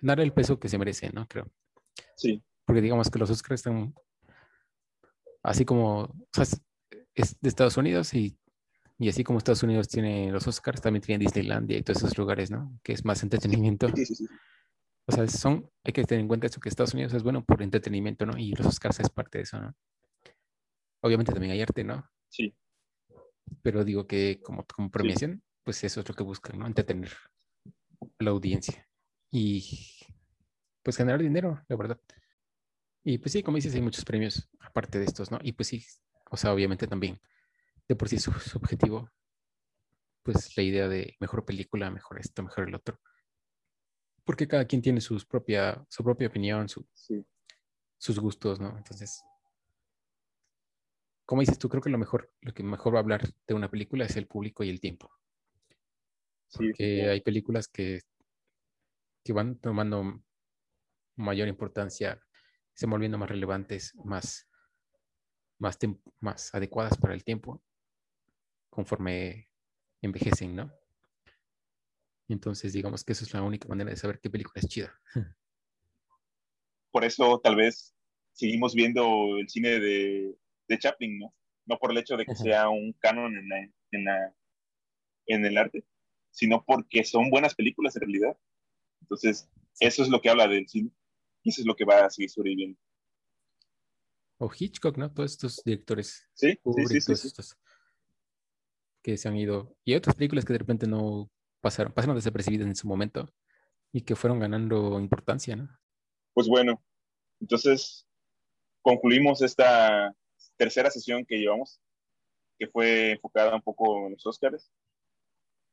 darle 0.00 0.24
el 0.24 0.32
peso 0.32 0.58
que 0.58 0.68
se 0.68 0.78
merece, 0.78 1.10
¿no? 1.12 1.26
Creo. 1.28 1.50
Sí. 2.16 2.42
Porque 2.64 2.80
digamos 2.80 3.10
que 3.10 3.18
los 3.18 3.30
Oscars 3.30 3.60
están 3.60 3.94
así 5.42 5.64
como, 5.64 6.00
o 6.02 6.26
sea, 6.32 6.44
es 7.14 7.40
de 7.40 7.48
Estados 7.48 7.76
Unidos 7.76 8.14
y 8.14 8.38
y 8.98 9.08
así 9.08 9.24
como 9.24 9.38
Estados 9.38 9.62
Unidos 9.62 9.88
tiene 9.88 10.30
los 10.30 10.46
Oscars, 10.46 10.80
también 10.80 11.02
tiene 11.02 11.24
Disneylandia 11.24 11.78
y 11.78 11.82
todos 11.82 11.98
esos 11.98 12.16
lugares, 12.16 12.50
¿no? 12.50 12.78
Que 12.82 12.92
es 12.92 13.04
más 13.04 13.22
entretenimiento. 13.22 13.88
O 15.06 15.12
sea, 15.12 15.26
son, 15.26 15.68
hay 15.82 15.92
que 15.92 16.04
tener 16.04 16.22
en 16.22 16.28
cuenta 16.28 16.46
eso, 16.46 16.60
que 16.60 16.68
Estados 16.68 16.94
Unidos 16.94 17.12
es 17.12 17.22
bueno 17.22 17.44
por 17.44 17.60
entretenimiento, 17.60 18.24
¿no? 18.24 18.38
Y 18.38 18.52
los 18.52 18.66
Oscars 18.66 19.00
es 19.00 19.10
parte 19.10 19.38
de 19.38 19.42
eso, 19.42 19.60
¿no? 19.60 19.74
Obviamente 21.02 21.32
también 21.32 21.52
hay 21.52 21.60
arte, 21.60 21.84
¿no? 21.84 22.08
Sí. 22.28 22.54
Pero 23.62 23.84
digo 23.84 24.06
que 24.06 24.40
como, 24.42 24.64
como 24.64 24.90
premiación, 24.90 25.42
pues 25.64 25.82
eso 25.84 26.00
es 26.00 26.08
lo 26.08 26.14
que 26.14 26.22
buscan, 26.22 26.58
¿no? 26.58 26.66
Entretener 26.66 27.12
a 28.00 28.24
la 28.24 28.30
audiencia. 28.30 28.88
Y 29.30 29.62
pues 30.84 30.96
generar 30.96 31.20
dinero, 31.20 31.64
la 31.66 31.76
verdad. 31.76 32.00
Y 33.02 33.18
pues 33.18 33.32
sí, 33.32 33.42
como 33.42 33.56
dices, 33.56 33.74
hay 33.74 33.82
muchos 33.82 34.04
premios 34.04 34.48
aparte 34.60 34.98
de 34.98 35.06
estos, 35.06 35.30
¿no? 35.30 35.38
Y 35.42 35.52
pues 35.52 35.68
sí, 35.68 35.84
o 36.30 36.36
sea, 36.36 36.52
obviamente 36.52 36.86
también 36.86 37.20
de 37.88 37.96
por 37.96 38.08
sí 38.08 38.18
su, 38.18 38.30
objetivo 38.56 39.10
pues 40.22 40.56
la 40.56 40.62
idea 40.62 40.88
de 40.88 41.16
mejor 41.20 41.44
película, 41.44 41.90
mejor 41.90 42.18
esto, 42.18 42.42
mejor 42.42 42.68
el 42.68 42.74
otro. 42.74 42.98
Porque 44.24 44.48
cada 44.48 44.64
quien 44.64 44.80
tiene 44.80 45.02
sus 45.02 45.26
propia, 45.26 45.84
su 45.88 46.02
propia 46.02 46.28
opinión, 46.28 46.66
su, 46.66 46.86
sus 47.98 48.18
gustos, 48.18 48.58
¿no? 48.58 48.74
Entonces, 48.78 49.22
como 51.26 51.42
dices 51.42 51.58
tú, 51.58 51.68
creo 51.68 51.82
que 51.82 51.90
lo 51.90 51.98
mejor, 51.98 52.32
lo 52.40 52.54
que 52.54 52.62
mejor 52.62 52.94
va 52.94 52.98
a 52.98 53.02
hablar 53.02 53.28
de 53.46 53.54
una 53.54 53.70
película 53.70 54.06
es 54.06 54.16
el 54.16 54.26
público 54.26 54.64
y 54.64 54.70
el 54.70 54.80
tiempo. 54.80 55.10
Porque 56.50 57.10
hay 57.10 57.20
películas 57.20 57.68
que, 57.68 58.00
que 59.22 59.32
van 59.34 59.58
tomando 59.58 60.22
mayor 61.16 61.48
importancia, 61.48 62.20
se 62.72 62.86
volviendo 62.86 63.18
más 63.18 63.28
relevantes, 63.28 63.94
más, 64.04 64.48
más, 65.58 65.78
más 66.20 66.54
adecuadas 66.54 66.96
para 66.98 67.14
el 67.14 67.24
tiempo, 67.24 67.62
conforme 68.68 69.48
envejecen, 70.02 70.56
¿no? 70.56 70.72
Entonces, 72.28 72.72
digamos 72.72 73.04
que 73.04 73.12
eso 73.12 73.24
es 73.24 73.32
la 73.34 73.42
única 73.42 73.68
manera 73.68 73.90
de 73.90 73.96
saber 73.96 74.18
qué 74.20 74.30
película 74.30 74.60
es 74.60 74.68
chida. 74.68 75.00
Por 76.90 77.04
eso 77.04 77.40
tal 77.40 77.56
vez 77.56 77.94
seguimos 78.32 78.74
viendo 78.74 79.38
el 79.38 79.48
cine 79.48 79.80
de, 79.80 80.36
de 80.68 80.78
Chaplin, 80.78 81.18
¿no? 81.18 81.34
No 81.66 81.78
por 81.78 81.90
el 81.90 81.98
hecho 81.98 82.16
de 82.16 82.26
que 82.26 82.34
sea 82.34 82.68
un 82.68 82.92
canon 82.98 83.36
en, 83.36 83.74
en, 83.90 84.04
la, 84.04 84.34
en 85.26 85.46
el 85.46 85.56
arte, 85.56 85.82
sino 86.30 86.62
porque 86.62 87.04
son 87.04 87.30
buenas 87.30 87.54
películas 87.54 87.96
en 87.96 88.02
realidad. 88.02 88.36
Entonces, 89.00 89.48
eso 89.80 90.02
es 90.02 90.10
lo 90.10 90.20
que 90.20 90.28
habla 90.28 90.46
del 90.46 90.68
cine 90.68 90.90
y 91.44 91.50
eso 91.50 91.60
es 91.60 91.66
lo 91.66 91.76
que 91.76 91.84
va 91.84 92.06
a 92.06 92.10
seguir 92.10 92.30
sobreviviendo. 92.30 92.78
O 94.38 94.50
Hitchcock, 94.52 94.96
¿no? 94.96 95.12
Todos 95.12 95.32
estos 95.32 95.62
directores. 95.62 96.28
Sí, 96.34 96.58
sí, 96.88 97.00
sí, 97.00 97.16
sí, 97.16 97.54
que 99.02 99.16
se 99.18 99.28
han 99.28 99.36
ido. 99.36 99.76
Y 99.84 99.94
otras 99.94 100.16
películas 100.16 100.44
que 100.44 100.54
de 100.54 100.58
repente 100.58 100.86
no 100.86 101.30
pasaron, 101.60 101.92
pasaron 101.92 102.16
desapercibidas 102.16 102.66
en 102.66 102.74
su 102.74 102.88
momento 102.88 103.32
y 103.92 104.00
que 104.00 104.16
fueron 104.16 104.40
ganando 104.40 104.98
importancia, 104.98 105.54
¿no? 105.54 105.68
Pues 106.32 106.48
bueno, 106.48 106.82
entonces 107.40 108.08
concluimos 108.80 109.42
esta 109.42 110.16
tercera 110.56 110.90
sesión 110.90 111.24
que 111.26 111.36
llevamos, 111.36 111.80
que 112.58 112.66
fue 112.66 113.12
enfocada 113.12 113.54
un 113.54 113.62
poco 113.62 114.06
en 114.06 114.12
los 114.14 114.26
Oscars. 114.26 114.72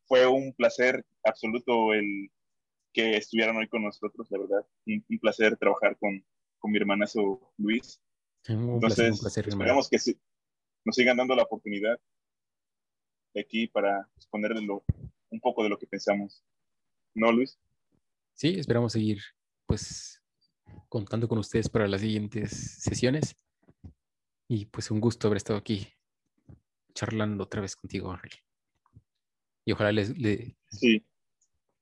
Fue 0.06 0.28
un 0.28 0.54
placer 0.54 1.06
absoluto 1.24 1.94
el 1.94 2.30
que 2.94 3.18
estuvieran 3.18 3.58
hoy 3.58 3.68
con 3.68 3.84
nosotros, 3.84 4.28
la 4.30 4.40
verdad. 4.40 4.68
Un, 4.86 5.20
placer 5.20 5.58
trabajar 5.58 5.98
con, 5.98 6.26
con 6.60 6.72
mi 6.72 6.78
hermanazo 6.78 7.54
Luis. 7.58 8.02
Entonces, 8.46 9.24
esperamos 9.38 9.90
que 9.90 9.98
nos 10.84 10.96
sigan 10.96 11.18
dando 11.18 11.36
la 11.36 11.44
oportunidad 11.44 12.00
de 13.34 13.42
aquí 13.42 13.68
para 13.68 14.10
exponerles 14.16 14.64
un 15.30 15.40
poco 15.40 15.64
de 15.64 15.70
lo 15.70 15.78
que 15.78 15.88
pensamos. 15.88 16.44
¿No, 17.14 17.32
Luis? 17.32 17.60
Sí, 18.34 18.56
esperamos 18.58 18.94
seguir 18.94 19.22
pues 19.66 20.22
contando 20.90 21.28
con 21.28 21.38
ustedes 21.38 21.70
para 21.70 21.88
las 21.88 22.02
siguientes 22.02 22.52
sesiones. 22.82 23.36
Y 24.48 24.66
pues 24.66 24.92
un 24.92 25.00
gusto 25.00 25.28
haber 25.28 25.38
estado 25.38 25.60
aquí 25.60 25.88
charlando 26.94 27.44
otra 27.46 27.62
vez 27.62 27.76
contigo, 27.76 28.12
Ángel. 28.12 28.32
Y 29.66 29.72
ojalá 29.72 29.92
les, 29.92 30.14
sí. 30.70 31.06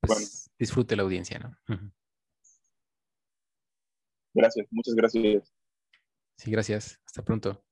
Pues, 0.02 0.49
disfrute 0.60 0.96
la 0.96 1.04
audiencia, 1.04 1.40
¿no? 1.40 1.58
Gracias, 4.34 4.68
muchas 4.70 4.94
gracias. 4.94 5.52
Sí, 6.38 6.52
gracias. 6.52 7.00
Hasta 7.06 7.24
pronto. 7.24 7.64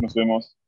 Nos 0.00 0.14
vemos. 0.14 0.56